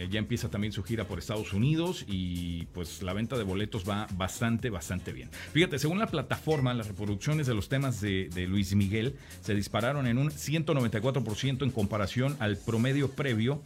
Ya 0.09 0.19
empieza 0.19 0.49
también 0.49 0.73
su 0.73 0.83
gira 0.83 1.05
por 1.05 1.19
Estados 1.19 1.53
Unidos 1.53 2.05
y 2.07 2.65
pues 2.73 3.01
la 3.01 3.13
venta 3.13 3.37
de 3.37 3.43
boletos 3.43 3.87
va 3.87 4.07
bastante, 4.13 4.69
bastante 4.69 5.11
bien. 5.11 5.29
Fíjate, 5.53 5.79
según 5.79 5.99
la 5.99 6.07
plataforma, 6.07 6.73
las 6.73 6.87
reproducciones 6.87 7.47
de 7.47 7.53
los 7.53 7.69
temas 7.69 8.01
de, 8.01 8.29
Luis 8.47 8.75
Miguel 8.75 9.15
se 9.41 9.55
dispararon 9.55 10.07
en 10.07 10.17
un 10.17 10.29
194% 10.29 11.63
en 11.63 11.71
comparación 11.71 12.35
al 12.39 12.57
promedio 12.57 13.11
previo 13.11 13.61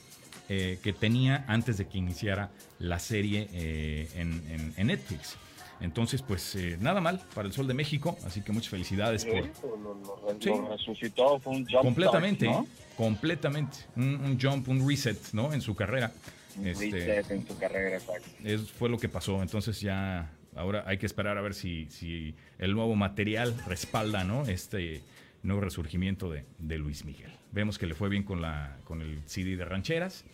que 0.48 0.96
tenía 1.00 1.46
antes 1.48 1.78
de 1.78 1.88
que 1.88 2.00
iniciara 2.00 2.52
la 2.80 2.98
serie 2.98 3.48
en 3.54 4.88
Netflix. 4.88 5.38
Entonces, 5.82 6.22
pues 6.22 6.56
eh, 6.56 6.78
nada 6.80 7.00
mal 7.00 7.22
para 7.34 7.48
el 7.48 7.54
Sol 7.54 7.68
de 7.68 7.74
México, 7.74 8.18
así 8.26 8.42
que 8.42 8.52
muchas 8.52 8.70
felicidades 8.70 9.26
por... 9.26 9.46
Lo, 9.80 10.70
resucitó, 10.70 11.40
fue 11.40 11.54
un 11.54 11.66
jump 11.66 11.84
Completamente, 11.84 12.50
completamente. 12.98 13.78
Un, 13.96 14.38
jump, 14.40 14.68
un 14.68 14.88
reset, 14.88 15.18
¿no? 15.32 15.54
En 15.54 15.62
su 15.62 15.76
carrera. 15.76 16.12
Un 16.58 16.68
este, 16.68 16.92
reset 16.92 17.32
en 17.32 17.48
su 17.48 17.58
carrera, 17.58 17.98
exacto. 17.98 18.30
Fue 18.78 18.90
lo 18.90 18.98
que 18.98 19.10
pasó, 19.10 19.42
entonces 19.42 19.80
ya... 19.80 20.34
Ahora 20.56 20.84
hay 20.88 20.98
que 20.98 21.06
esperar 21.06 21.38
a 21.38 21.42
ver 21.42 21.54
si, 21.54 21.86
si 21.92 22.36
el 22.58 22.74
nuevo 22.74 22.96
material 22.96 23.56
respalda, 23.68 24.24
¿no? 24.24 24.46
Este 24.46 25.04
nuevo 25.44 25.62
resurgimiento 25.62 26.30
de, 26.30 26.44
de 26.58 26.78
Luis 26.78 27.06
Miguel. 27.06 27.32
Vemos 27.52 27.78
que 27.78 27.86
le 27.86 27.94
fue 27.94 28.10
bien 28.10 28.24
con, 28.24 28.42
la, 28.42 28.78
con 28.84 29.02
el 29.02 29.22
CD 29.26 29.56
de 29.56 29.64
rancheras, 29.64 30.26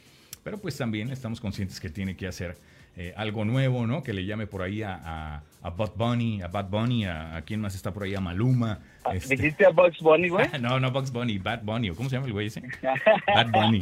pero 0.43 0.57
pues 0.57 0.77
también 0.77 1.11
estamos 1.11 1.39
conscientes 1.39 1.79
que 1.79 1.89
tiene 1.89 2.15
que 2.15 2.27
hacer 2.27 2.57
eh, 2.97 3.13
algo 3.17 3.43
nuevo, 3.43 3.85
¿no? 3.85 4.03
Que 4.03 4.13
le 4.13 4.25
llame 4.25 4.47
por 4.47 4.61
ahí 4.61 4.81
a, 4.81 5.41
a, 5.61 5.69
Bud 5.69 5.91
Bunny, 5.95 6.41
a 6.41 6.47
Bad 6.47 6.69
Bunny, 6.69 7.05
a, 7.05 7.35
a, 7.35 7.41
quién 7.41 7.59
más 7.59 7.75
está 7.75 7.93
por 7.93 8.03
ahí, 8.03 8.15
a 8.15 8.21
Maluma. 8.21 8.79
Ah, 9.03 9.15
este... 9.15 9.35
¿Dijiste 9.35 9.65
a 9.65 9.69
Bugs 9.69 9.99
Bunny, 9.99 10.29
güey? 10.29 10.47
no, 10.61 10.79
no 10.79 10.91
Bugs 10.91 11.11
Bunny, 11.11 11.37
Bad 11.37 11.63
Bunny, 11.63 11.89
¿cómo 11.89 12.09
se 12.09 12.15
llama 12.15 12.27
el 12.27 12.33
güey 12.33 12.47
ese? 12.47 12.61
Bad 13.27 13.51
Bunny. 13.51 13.79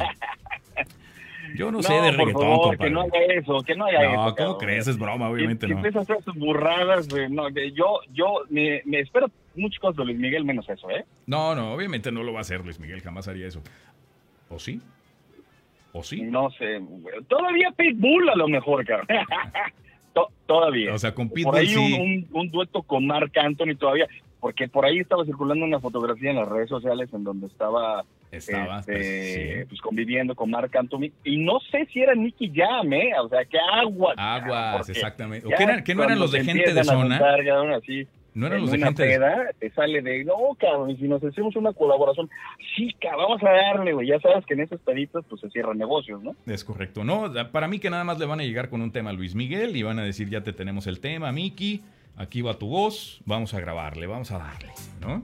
Yo 1.54 1.70
no, 1.70 1.80
sé 1.82 1.92
de 1.92 2.10
reggaetón, 2.10 2.42
favor, 2.42 2.76
que 2.76 2.90
no 2.90 3.02
haga 3.02 3.18
eso, 3.30 3.60
que 3.60 3.76
no 3.76 3.86
haga 3.86 4.02
eso. 4.02 4.24
No, 4.24 4.34
¿cómo 4.34 4.58
crees? 4.58 4.88
Es 4.88 4.98
broma, 4.98 5.28
obviamente 5.28 5.68
no. 5.68 5.76
Empieza 5.76 6.00
a 6.00 6.02
hacer 6.02 6.20
sus 6.24 6.34
burradas, 6.34 7.08
güey. 7.08 7.30
No, 7.30 7.48
yo, 7.48 8.00
yo 8.12 8.40
me, 8.50 8.82
me 8.84 8.98
espero 8.98 9.30
muchas 9.54 9.78
cosas 9.78 9.98
de 9.98 10.04
Luis 10.06 10.18
Miguel, 10.18 10.44
menos 10.44 10.68
eso, 10.68 10.90
¿eh? 10.90 11.04
No, 11.26 11.54
no, 11.54 11.72
obviamente 11.72 12.10
no 12.10 12.24
lo 12.24 12.32
va 12.32 12.40
a 12.40 12.42
hacer 12.42 12.64
Luis 12.64 12.80
Miguel, 12.80 13.00
jamás 13.02 13.28
haría 13.28 13.46
eso. 13.46 13.62
¿O 14.48 14.58
sí? 14.58 14.80
¿O 15.96 16.02
sí? 16.02 16.22
No 16.22 16.50
sé, 16.50 16.80
todavía 17.28 17.70
Pitbull 17.70 18.28
a 18.28 18.34
lo 18.34 18.48
mejor, 18.48 18.84
cabrón. 18.84 19.06
todavía. 20.46 20.92
O 20.92 20.98
sea, 20.98 21.14
con 21.14 21.28
Pitbull 21.28 21.52
Por 21.52 21.60
ahí 21.60 21.76
un, 21.76 22.26
un, 22.32 22.50
dueto 22.50 22.82
con 22.82 23.06
Mark 23.06 23.30
Anthony 23.36 23.76
todavía, 23.78 24.08
porque 24.40 24.66
por 24.66 24.84
ahí 24.84 24.98
estaba 24.98 25.24
circulando 25.24 25.64
una 25.64 25.78
fotografía 25.78 26.30
en 26.30 26.36
las 26.36 26.48
redes 26.48 26.68
sociales 26.68 27.08
en 27.14 27.22
donde 27.22 27.46
estaba, 27.46 28.04
estaba 28.32 28.80
este, 28.80 29.66
pues, 29.68 29.80
conviviendo 29.80 30.34
con 30.34 30.50
Mark 30.50 30.76
Anthony 30.76 31.12
y 31.22 31.36
no 31.36 31.60
sé 31.70 31.86
si 31.92 32.00
era 32.00 32.16
Nicky 32.16 32.52
Jam, 32.52 32.92
¿eh? 32.92 33.12
O 33.20 33.28
sea, 33.28 33.44
que 33.44 33.58
aguas. 33.58 34.16
Aguas, 34.18 34.88
exactamente. 34.88 35.46
¿O 35.46 35.50
qué, 35.84 35.94
no 35.94 36.02
eran 36.02 36.18
los 36.18 36.32
de 36.32 36.42
gente 36.42 36.74
de 36.74 36.82
zona? 36.82 37.20
así, 37.76 38.08
no 38.34 38.48
eran 38.48 38.62
los 38.62 38.72
de 38.72 38.78
gente 38.78 39.18
te 39.58 39.70
sale 39.70 40.02
de, 40.02 40.24
no, 40.24 40.34
cabrón, 40.58 40.90
y 40.90 40.96
si 40.96 41.06
nos 41.06 41.22
hacemos 41.22 41.54
una 41.54 41.72
colaboración, 41.72 42.28
sí, 42.76 42.92
cabrón, 43.00 43.26
vamos 43.28 43.42
a 43.44 43.50
darle, 43.50 43.92
güey. 43.92 44.08
Ya 44.08 44.18
sabes 44.18 44.44
que 44.44 44.54
en 44.54 44.60
esos 44.60 44.80
peditos, 44.80 45.24
pues 45.28 45.40
se 45.40 45.50
cierran 45.50 45.78
negocios, 45.78 46.20
¿no? 46.22 46.34
Es 46.46 46.64
correcto. 46.64 47.04
No, 47.04 47.32
para 47.52 47.68
mí 47.68 47.78
que 47.78 47.90
nada 47.90 48.02
más 48.02 48.18
le 48.18 48.26
van 48.26 48.40
a 48.40 48.42
llegar 48.42 48.68
con 48.68 48.82
un 48.82 48.90
tema 48.90 49.10
a 49.10 49.12
Luis 49.12 49.36
Miguel 49.36 49.76
y 49.76 49.84
van 49.84 50.00
a 50.00 50.02
decir, 50.02 50.28
ya 50.28 50.42
te 50.42 50.52
tenemos 50.52 50.88
el 50.88 50.98
tema, 50.98 51.30
Miki, 51.30 51.82
aquí 52.16 52.42
va 52.42 52.58
tu 52.58 52.68
voz, 52.68 53.20
vamos 53.24 53.54
a 53.54 53.60
grabarle, 53.60 54.06
vamos 54.06 54.32
a 54.32 54.38
darle, 54.38 54.72
¿no? 55.00 55.22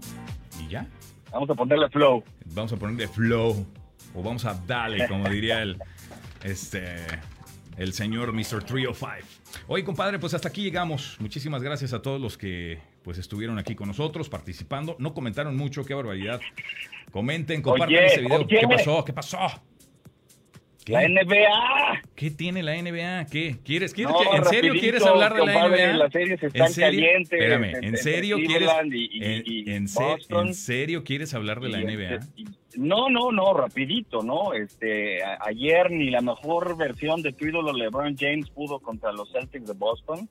Y 0.63 0.69
ya. 0.69 0.87
Vamos 1.33 1.51
a 1.51 1.55
ponerle 1.55 1.89
flow. 1.89 2.23
Vamos 2.55 2.73
a 2.73 2.77
ponerle 2.77 3.09
flow. 3.09 3.67
O 4.15 4.23
vamos 4.23 4.45
a 4.45 4.55
darle, 4.55 5.07
como 5.07 5.29
diría 5.29 5.63
el, 5.63 5.79
este, 6.43 6.97
el 7.77 7.93
señor 7.93 8.33
Mr. 8.33 8.65
305. 8.65 9.07
Oye, 9.69 9.85
compadre, 9.85 10.19
pues 10.19 10.35
hasta 10.35 10.49
aquí 10.49 10.63
llegamos. 10.63 11.17
Muchísimas 11.21 11.63
gracias 11.63 11.93
a 11.93 12.03
todos 12.03 12.21
los 12.21 12.37
que 12.37 12.79
pues 13.03 13.19
estuvieron 13.19 13.59
aquí 13.59 13.75
con 13.75 13.89
nosotros 13.89 14.29
participando. 14.29 14.97
No 14.99 15.15
comentaron 15.15 15.57
mucho, 15.57 15.85
qué 15.85 15.95
barbaridad. 15.95 16.41
Comenten, 17.11 17.63
compartan 17.63 18.05
este 18.05 18.21
video. 18.21 18.47
¿Qué 18.47 18.67
pasó? 18.69 19.05
¿Qué 19.05 19.13
pasó? 19.13 19.39
La 20.87 21.07
NBA. 21.07 22.03
¿Qué 22.17 22.31
tiene 22.31 22.63
la 22.63 22.75
NBA? 22.75 23.27
¿Qué? 23.27 23.59
¿Quieres, 23.65 23.93
quieres 23.93 24.15
¿En 24.33 24.45
serio 24.45 24.73
quieres 24.73 25.05
hablar 25.05 25.35
de 25.35 25.47
la 25.47 25.69
NBA? 25.69 25.93
Las 25.95 26.13
series 26.13 26.43
están 26.43 26.67
¿En 26.67 26.73
serio? 26.73 27.01
calientes. 27.01 27.33
Espérame, 27.33 27.85
¿en 27.85 27.97
serio 27.97 28.37
quieres 28.39 28.71
en, 29.69 30.55
serio 30.55 31.05
quieres 31.05 31.35
hablar 31.35 31.61
de 31.61 31.69
la 31.69 31.81
NBA? 31.81 32.15
Este, 32.15 32.45
no, 32.77 33.09
no, 33.11 33.31
no, 33.31 33.53
rapidito, 33.53 34.23
¿no? 34.23 34.53
Este, 34.55 35.23
ayer 35.23 35.91
ni 35.91 36.11
la 36.11 36.23
mejor 36.23 36.77
versión 36.77 37.23
de 37.23 37.33
tu 37.33 37.47
ídolo 37.47 37.73
LeBron 37.73 38.17
James 38.17 38.49
pudo 38.51 38.81
contra 38.81 39.13
los 39.13 39.31
Celtics 39.33 39.67
de 39.67 39.75
Boston. 39.75 40.29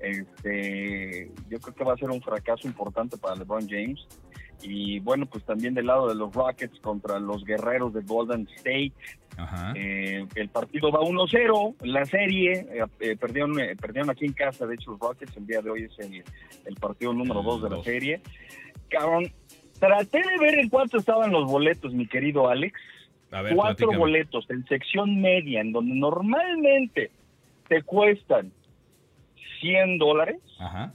Este, 0.00 1.30
yo 1.48 1.58
creo 1.58 1.74
que 1.74 1.84
va 1.84 1.94
a 1.94 1.98
ser 1.98 2.10
un 2.10 2.22
fracaso 2.22 2.66
importante 2.66 3.16
para 3.16 3.36
LeBron 3.36 3.68
James. 3.68 4.06
Y 4.62 4.98
bueno, 5.00 5.26
pues 5.26 5.44
también 5.44 5.74
del 5.74 5.86
lado 5.86 6.08
de 6.08 6.14
los 6.14 6.32
Rockets 6.32 6.80
contra 6.80 7.20
los 7.20 7.44
guerreros 7.44 7.92
de 7.94 8.02
Golden 8.02 8.48
State. 8.56 8.92
Eh, 9.76 10.26
el 10.34 10.48
partido 10.48 10.90
va 10.90 11.00
1-0, 11.00 11.76
la 11.82 12.04
serie, 12.06 12.66
eh, 12.72 12.84
eh, 12.98 13.16
perdieron, 13.16 13.54
perdieron 13.80 14.10
aquí 14.10 14.24
en 14.24 14.32
casa, 14.32 14.66
de 14.66 14.74
hecho 14.74 14.90
los 14.90 15.00
Rockets 15.00 15.36
el 15.36 15.46
día 15.46 15.62
de 15.62 15.70
hoy 15.70 15.84
es 15.84 15.96
el, 16.64 16.74
partido 16.74 17.12
número 17.12 17.42
2 17.42 17.62
de 17.62 17.70
la 17.70 17.82
serie. 17.84 18.20
Cabrón, 18.88 19.30
traté 19.78 20.18
de 20.18 20.38
ver 20.40 20.58
en 20.58 20.68
cuánto 20.68 20.98
estaban 20.98 21.30
los 21.30 21.48
boletos, 21.48 21.92
mi 21.92 22.08
querido 22.08 22.48
Alex. 22.48 22.80
Cuatro 23.54 23.92
boletos 23.92 24.46
en 24.48 24.64
sección 24.66 25.20
media, 25.20 25.60
en 25.60 25.70
donde 25.70 25.94
normalmente 25.94 27.10
te 27.68 27.82
cuestan 27.82 28.50
100 29.60 29.98
dólares. 29.98 30.40
Ajá. 30.58 30.92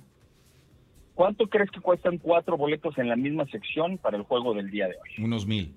¿Cuánto 1.15 1.47
crees 1.47 1.69
que 1.69 1.79
cuestan 1.79 2.17
cuatro 2.17 2.57
boletos 2.57 2.97
en 2.97 3.07
la 3.07 3.15
misma 3.15 3.45
sección 3.47 3.97
para 3.97 4.17
el 4.17 4.23
juego 4.23 4.53
del 4.53 4.71
día 4.71 4.87
de 4.87 4.95
hoy? 4.95 5.23
Unos 5.23 5.45
mil. 5.45 5.75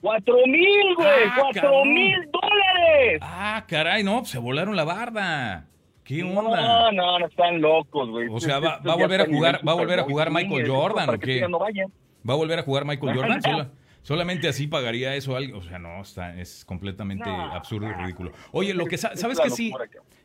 ¡Cuatro 0.00 0.36
mil, 0.46 0.94
güey! 0.94 1.24
Ah, 1.26 1.36
¡Cuatro 1.40 1.84
mil 1.84 2.30
dólares! 2.30 3.20
Ah, 3.22 3.64
caray, 3.66 4.04
no, 4.04 4.24
se 4.24 4.38
volaron 4.38 4.76
la 4.76 4.84
barda. 4.84 5.66
¿Qué 6.04 6.22
onda? 6.22 6.42
No, 6.42 6.92
no, 6.92 7.18
no 7.18 7.26
están 7.26 7.60
locos, 7.60 8.10
güey. 8.10 8.28
O 8.30 8.38
sea, 8.38 8.60
va, 8.60 8.74
a 8.74 8.94
volver 8.96 9.22
a 9.22 9.26
jugar, 9.26 9.60
va 9.66 9.72
a 9.72 9.74
volver 9.74 9.98
a 9.98 10.02
jugar 10.04 10.30
Michael 10.30 10.68
Jordan, 10.68 11.10
¿o 11.10 11.18
qué? 11.18 11.44
¿Va 12.28 12.34
a 12.34 12.36
volver 12.36 12.58
a 12.58 12.62
jugar 12.62 12.84
Michael 12.84 13.16
Jordan? 13.16 13.72
Solamente 14.06 14.46
así 14.46 14.68
pagaría 14.68 15.16
eso 15.16 15.36
algo. 15.36 15.58
O 15.58 15.62
sea, 15.62 15.80
no, 15.80 16.00
está, 16.00 16.38
es 16.38 16.64
completamente 16.64 17.28
absurdo 17.28 17.90
y 17.90 17.92
ridículo. 17.92 18.32
Oye, 18.52 18.72
lo 18.72 18.86
que 18.86 18.96
sabes 18.98 19.40
que 19.40 19.50
sí, 19.50 19.72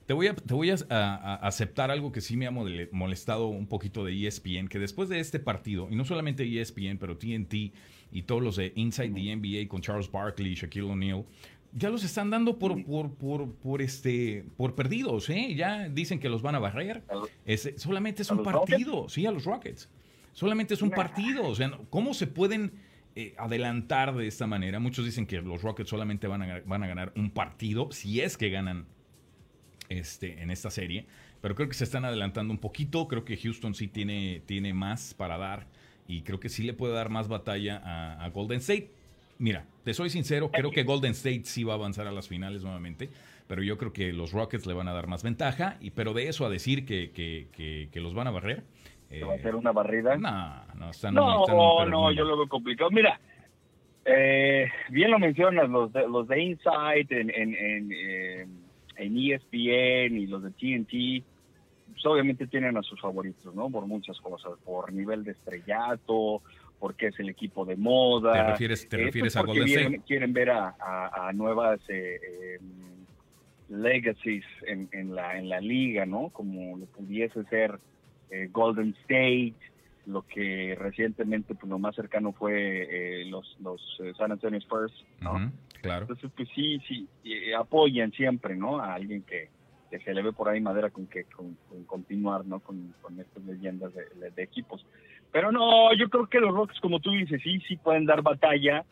te 0.06 0.14
voy, 0.14 0.28
a, 0.28 0.36
te 0.36 0.54
voy 0.54 0.70
a, 0.70 1.36
aceptar 1.42 1.90
algo 1.90 2.12
que 2.12 2.22
sí 2.22 2.38
me 2.38 2.46
ha 2.46 2.52
molestado 2.52 3.48
un 3.48 3.66
poquito 3.66 4.06
de 4.06 4.28
ESPN, 4.28 4.68
que 4.68 4.78
después 4.78 5.10
de 5.10 5.20
este 5.20 5.40
partido, 5.40 5.88
y 5.90 5.96
no 5.96 6.06
solamente 6.06 6.44
ESPN, 6.44 7.00
pero 7.00 7.18
TNT 7.18 7.74
y 8.12 8.22
todos 8.24 8.44
los 8.44 8.56
de 8.58 8.72
Inside 8.76 9.14
the 9.14 9.36
NBA 9.36 9.68
con 9.68 9.82
Charles 9.82 10.12
Barkley 10.12 10.52
y 10.52 10.56
Shaquille 10.56 10.86
O'Neal, 10.86 11.26
ya 11.74 11.90
los 11.90 12.04
están 12.04 12.30
dando 12.30 12.60
por, 12.60 12.84
por, 12.84 13.16
por, 13.16 13.52
por, 13.54 13.82
este, 13.82 14.46
por 14.58 14.76
perdidos, 14.76 15.28
¿eh? 15.32 15.56
Ya 15.56 15.90
dicen 15.90 16.20
que 16.20 16.30
los 16.30 16.44
van 16.44 16.54
a 16.54 16.60
barrer. 16.60 17.02
solamente 17.78 18.22
es 18.22 18.30
un 18.30 18.44
partido, 18.44 19.10
sí, 19.10 19.26
a 19.26 19.32
los 19.32 19.46
Rockets. 19.46 19.90
Solamente 20.34 20.76
es 20.76 20.82
un 20.82 20.92
partido. 20.92 21.48
O 21.48 21.56
sea, 21.56 21.72
¿cómo 21.90 22.14
se 22.14 22.28
pueden 22.28 22.74
eh, 23.16 23.34
adelantar 23.38 24.16
de 24.16 24.28
esta 24.28 24.48
manera? 24.48 24.80
Muchos 24.80 25.06
dicen 25.06 25.26
que 25.26 25.42
los 25.42 25.62
Rockets 25.62 25.90
solamente 25.90 26.28
van 26.28 26.42
a, 26.42 26.62
van 26.66 26.84
a 26.84 26.88
ganar 26.88 27.14
un 27.16 27.32
partido, 27.32 27.92
si 27.92 28.22
es 28.22 28.38
que 28.38 28.50
ganan 28.50 28.86
este, 29.90 30.42
en 30.42 30.52
esta 30.52 30.72
serie. 30.72 31.06
Pero 31.42 31.56
creo 31.56 31.68
que 31.68 31.74
se 31.74 31.84
están 31.84 32.06
adelantando 32.06 32.54
un 32.54 32.60
poquito. 32.60 33.08
Creo 33.08 33.26
que 33.26 33.36
Houston 33.36 33.74
sí 33.74 33.88
tiene, 33.88 34.42
tiene 34.46 34.74
más 34.74 35.14
para 35.14 35.38
dar. 35.38 35.68
Y 36.08 36.22
creo 36.22 36.40
que 36.40 36.50
sí 36.50 36.64
le 36.64 36.74
puede 36.74 36.94
dar 36.94 37.10
más 37.10 37.28
batalla 37.28 37.82
a, 38.24 38.30
Golden 38.30 38.60
State. 38.60 38.92
Mira, 39.38 39.66
te 39.84 39.94
soy 39.94 40.10
sincero, 40.10 40.52
creo 40.52 40.70
que 40.70 40.84
Golden 40.84 41.12
State 41.12 41.44
sí 41.46 41.64
va 41.64 41.74
a 41.74 41.76
avanzar 41.78 42.06
a 42.06 42.12
las 42.12 42.28
finales 42.28 42.64
nuevamente. 42.64 43.10
Pero 43.48 43.64
yo 43.64 43.78
creo 43.78 43.92
que 43.92 44.14
los 44.14 44.32
Rockets 44.32 44.66
le 44.66 44.74
van 44.74 44.88
a 44.88 44.94
dar 44.94 45.08
más 45.08 45.24
ventaja. 45.24 45.78
Y, 45.82 45.92
pero 45.92 46.14
de 46.14 46.28
eso 46.28 46.46
a 46.46 46.50
decir 46.50 46.86
que, 46.86 47.12
que, 47.12 48.02
los 48.02 48.14
van 48.14 48.28
a 48.28 48.32
barrer. 48.32 48.64
¿Va 49.24 49.34
a 49.36 49.40
ser 49.40 49.56
una 49.56 49.72
barrida? 49.72 50.16
No, 50.18 50.76
no, 50.76 50.92
están, 50.92 51.14
no, 51.14 51.86
no, 51.86 52.12
yo 52.12 52.24
lo 52.24 52.38
veo 52.38 52.48
complicado. 52.48 52.90
Mira, 52.92 53.20
eh, 54.06 54.68
bien 54.90 55.12
lo 55.12 55.20
mencionas, 55.20 55.70
los 55.70 55.92
de, 55.94 56.08
los 56.08 56.28
de 56.28 56.42
Inside 56.42 57.08
en, 57.10 57.30
en, 57.30 57.56
en, 57.56 57.92
eh, 57.92 58.48
en 58.98 59.18
ESPN 59.18 60.18
y 60.18 60.28
los 60.28 60.44
de 60.44 60.52
TNT, 60.52 61.24
pues 61.92 62.06
obviamente 62.06 62.48
tienen 62.48 62.78
a 62.78 62.84
sus 62.84 63.00
favoritos, 63.02 63.54
¿no? 63.54 63.70
Por 63.70 63.86
muchas 63.86 64.20
cosas, 64.22 64.54
por 64.64 64.92
nivel 64.94 65.24
de 65.24 65.32
estrellato, 65.32 66.42
porque 66.80 67.08
es 67.08 67.20
el 67.20 67.30
equipo 67.30 67.66
de 67.66 67.76
moda. 67.76 68.34
¿Te 68.34 68.44
refieres, 68.52 68.88
te 68.90 69.02
eh, 69.02 69.06
refieres 69.06 69.36
a 69.36 69.42
Golden 69.44 69.68
State? 69.68 70.02
quieren 70.08 70.34
ver 70.34 70.50
a, 70.52 70.76
a- 70.80 71.28
a 71.28 71.34
nuevas 71.34 71.80
eh, 71.90 72.20
eh, 72.24 72.60
legacies 73.70 74.44
en, 74.68 74.90
en 74.92 75.14
la 75.16 75.38
en 75.38 75.48
la 75.50 75.60
liga, 75.62 76.06
¿no? 76.06 76.30
Como 76.30 76.78
lo 76.78 76.86
pudiese 76.88 77.44
ser 77.46 77.80
eh, 78.32 78.48
Golden 78.52 78.96
State, 79.04 79.56
lo 80.06 80.24
que 80.24 80.76
recientemente 80.80 81.54
pues 81.54 81.70
lo 81.70 81.78
más 81.78 81.94
cercano 81.96 82.34
fue 82.34 83.22
eh, 83.22 83.26
los 83.26 83.56
los 83.60 83.80
eh, 84.04 84.14
San 84.18 84.32
Antonio 84.32 84.58
Spurs, 84.60 84.92
¿no? 85.22 85.36
Ujú, 85.36 85.52
claro. 85.82 86.02
Entonces 86.04 86.32
pues 86.36 86.50
sí 86.56 86.80
sí 86.88 87.08
eh, 87.24 87.54
apoyan 87.54 88.12
siempre, 88.14 88.56
¿no? 88.56 88.80
A 88.80 88.96
alguien 88.96 89.24
que, 89.24 89.50
que 89.90 90.00
se 90.00 90.14
le 90.14 90.24
ve 90.24 90.34
por 90.34 90.50
ahí 90.50 90.60
madera 90.60 90.90
con 90.90 91.06
que 91.08 91.26
con, 91.26 91.56
con 91.68 91.86
continuar, 91.86 92.46
¿no? 92.46 92.60
Con, 92.62 92.96
con 93.02 93.20
estas 93.20 93.44
leyendas 93.44 93.94
de, 93.94 94.32
de- 94.32 94.44
equipos. 94.44 94.84
Pero 95.32 95.52
no, 95.52 95.94
yo 95.94 96.10
creo 96.10 96.28
que 96.28 96.40
los 96.40 96.54
Rockets, 96.54 96.80
como 96.80 97.00
tú 97.00 97.12
dices, 97.12 97.40
sí, 97.44 97.60
sí 97.68 97.78
pueden 97.78 98.06
dar 98.06 98.22
batalla. 98.24 98.84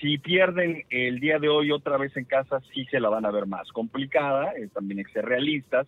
Si 0.00 0.18
pierden 0.18 0.82
el 0.90 1.20
día 1.20 1.38
de 1.38 1.48
hoy 1.48 1.70
otra 1.70 1.96
vez 1.98 2.16
en 2.16 2.24
casa, 2.24 2.60
sí 2.72 2.84
se 2.86 3.00
la 3.00 3.08
van 3.08 3.24
a 3.26 3.30
ver 3.30 3.46
más 3.46 3.68
complicada. 3.72 4.52
eh, 4.54 4.68
también 4.72 4.98
hay 4.98 5.04
que 5.04 5.12
ser 5.12 5.24
realistas, 5.24 5.86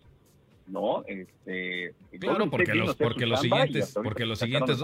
¿no? 0.67 1.03
Este, 1.07 1.93
Claro, 2.19 2.49
porque 2.49 2.73
los- 2.75 2.95
porque 2.95 3.25
los 3.25 3.41
siguientes- 3.41 3.93
porque 4.03 4.25
los 4.25 4.39
siguientes-. 4.39 4.79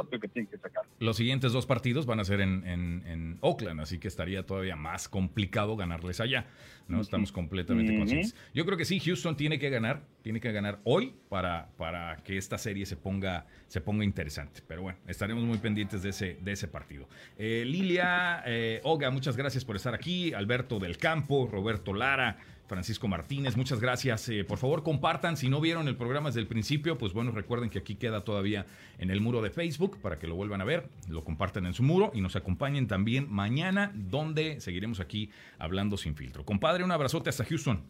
Los 0.99 1.17
siguientes 1.17 1.51
dos 1.51 1.65
partidos 1.65 2.05
van 2.05 2.19
a 2.19 2.25
ser 2.25 2.41
en, 2.41 2.65
en- 2.67 3.03
en 3.05 3.37
Oakland, 3.41 3.81
así 3.81 3.99
que 3.99 4.07
estaría 4.07 4.45
todavía 4.45 4.75
más 4.75 5.09
complicado 5.09 5.75
ganarles 5.75 6.19
allá. 6.21 6.47
¿No? 6.87 7.01
Estamos 7.01 7.31
completamente 7.31 7.97
conscientes. 7.97 8.35
Yo 8.53 8.65
creo 8.65 8.77
que 8.77 8.85
sí, 8.85 8.99
Houston 8.99 9.35
tiene 9.35 9.59
que 9.59 9.69
ganar, 9.69 10.03
tiene 10.21 10.39
que 10.39 10.51
ganar 10.51 10.79
hoy 10.83 11.13
para, 11.29 11.69
para 11.77 12.17
que 12.23 12.37
esta 12.37 12.57
serie 12.57 12.85
se 12.85 12.95
ponga, 12.95 13.45
se 13.67 13.81
ponga 13.81 14.03
interesante. 14.03 14.61
Pero 14.67 14.83
bueno, 14.83 14.99
estaremos 15.07 15.43
muy 15.43 15.57
pendientes 15.57 16.03
de 16.03 16.09
ese, 16.09 16.37
de 16.41 16.51
ese 16.51 16.67
partido. 16.67 17.07
Eh, 17.37 17.63
Lilia, 17.65 18.43
eh, 18.45 18.81
Olga, 18.83 19.09
muchas 19.11 19.37
gracias 19.37 19.65
por 19.65 19.75
estar 19.75 19.93
aquí. 19.93 20.33
Alberto 20.33 20.79
del 20.79 20.97
Campo, 20.97 21.47
Roberto 21.51 21.93
Lara. 21.93 22.37
Francisco 22.73 23.07
Martínez, 23.07 23.55
muchas 23.55 23.79
gracias. 23.79 24.27
Eh, 24.29 24.43
por 24.43 24.57
favor, 24.57 24.81
compartan. 24.81 25.37
Si 25.37 25.47
no 25.47 25.61
vieron 25.61 25.87
el 25.87 25.95
programa 25.95 26.29
desde 26.29 26.39
el 26.39 26.47
principio, 26.47 26.97
pues 26.97 27.13
bueno, 27.13 27.29
recuerden 27.29 27.69
que 27.69 27.77
aquí 27.77 27.93
queda 27.93 28.23
todavía 28.23 28.65
en 28.97 29.11
el 29.11 29.21
muro 29.21 29.43
de 29.43 29.51
Facebook 29.51 29.99
para 30.01 30.17
que 30.17 30.25
lo 30.25 30.33
vuelvan 30.33 30.59
a 30.59 30.63
ver. 30.63 30.89
Lo 31.07 31.23
compartan 31.23 31.67
en 31.67 31.75
su 31.75 31.83
muro 31.83 32.11
y 32.15 32.21
nos 32.21 32.35
acompañen 32.35 32.87
también 32.87 33.27
mañana, 33.29 33.91
donde 33.93 34.59
seguiremos 34.59 34.99
aquí 34.99 35.29
hablando 35.59 35.97
sin 35.97 36.15
filtro. 36.15 36.45
Compadre, 36.45 36.72
un 36.81 36.91
abrazote 36.91 37.29
hasta 37.29 37.45
Houston. 37.45 37.83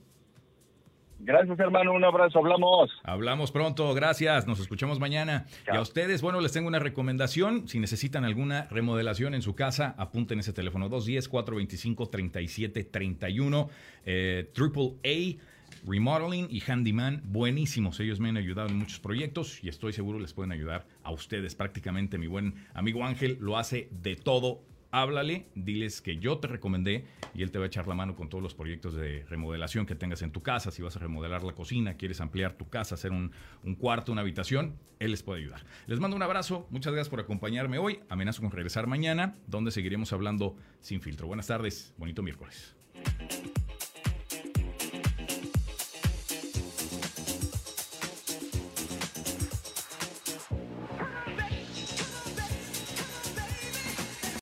Gracias, 1.26 1.58
hermano. 1.60 1.94
Un 1.94 2.04
abrazo. 2.04 2.40
Hablamos. 2.40 2.92
Hablamos 3.04 3.52
pronto, 3.52 3.94
gracias, 3.94 4.46
nos 4.46 4.60
escuchamos 4.60 5.00
mañana. 5.00 5.46
Y 5.72 5.76
a 5.76 5.80
ustedes, 5.80 6.22
bueno, 6.22 6.42
les 6.42 6.52
tengo 6.52 6.68
una 6.68 6.80
recomendación, 6.80 7.70
si 7.70 7.80
necesitan 7.80 8.26
alguna 8.26 8.68
remodelación 8.70 9.34
en 9.34 9.42
su 9.42 9.56
casa, 9.56 9.96
apunten 9.98 10.40
ese 10.40 10.52
teléfono 10.52 10.90
210-425-3731, 10.90 13.70
eh, 14.06 14.52
Triple 14.54 14.96
A. 15.06 15.38
Remodeling 15.86 16.48
y 16.50 16.62
Handyman, 16.62 17.22
buenísimos. 17.26 18.00
Ellos 18.00 18.18
me 18.20 18.30
han 18.30 18.38
ayudado 18.38 18.70
en 18.70 18.78
muchos 18.78 19.00
proyectos 19.00 19.62
y 19.64 19.70
estoy 19.70 19.92
seguro 19.92 20.20
les 20.20 20.34
pueden 20.34 20.54
ayudar 20.54 20.86
a 21.04 21.12
ustedes. 21.12 21.56
Prácticamente 21.56 22.18
mi 22.18 22.28
buen 22.28 22.56
amigo 22.74 23.04
Ángel 23.04 23.38
lo 23.42 23.58
hace 23.58 23.90
de 23.92 24.16
todo 24.16 24.62
háblale, 24.94 25.48
diles 25.56 26.02
que 26.02 26.20
yo 26.20 26.38
te 26.38 26.48
recomendé 26.48 27.06
y 27.34 27.42
él 27.42 27.52
te 27.52 27.58
va 27.58 27.66
a 27.66 27.68
echar 27.68 27.88
la 27.88 27.96
mano 27.96 28.16
con 28.16 28.30
todos 28.30 28.44
los 28.44 28.54
proyectos 28.54 28.94
de 28.94 29.26
remodelación 29.28 29.88
que 29.88 29.96
tengas 29.96 30.22
en 30.22 30.32
tu 30.32 30.44
casa. 30.44 30.70
Si 30.70 30.84
vas 30.84 30.96
a 30.96 31.00
remodelar 31.00 31.44
la 31.44 31.54
cocina, 31.54 31.98
quieres 31.98 32.22
ampliar 32.22 32.54
tu 32.54 32.70
casa, 32.70 32.96
hacer 32.96 33.12
un, 33.12 33.32
cuarto, 33.76 34.12
una 34.12 34.22
habitación, 34.22 34.78
él 35.00 35.12
les 35.12 35.24
puede 35.24 35.42
ayudar. 35.42 35.66
Les 35.88 36.00
mando 36.00 36.16
un 36.16 36.22
abrazo, 36.22 36.68
muchas 36.70 36.94
gracias 36.94 37.10
por 37.10 37.20
acompañarme 37.20 37.80
hoy. 37.80 38.02
Amenazo 38.08 38.44
con 38.44 38.52
regresar 38.52 38.86
mañana, 38.86 39.36
donde 39.48 39.72
seguiremos 39.72 40.14
hablando 40.14 40.56
sin 40.80 41.02
filtro. 41.02 41.26
Buenas 41.26 41.48
tardes, 41.48 41.94
bonito 41.98 42.22
miércoles. 42.22 42.76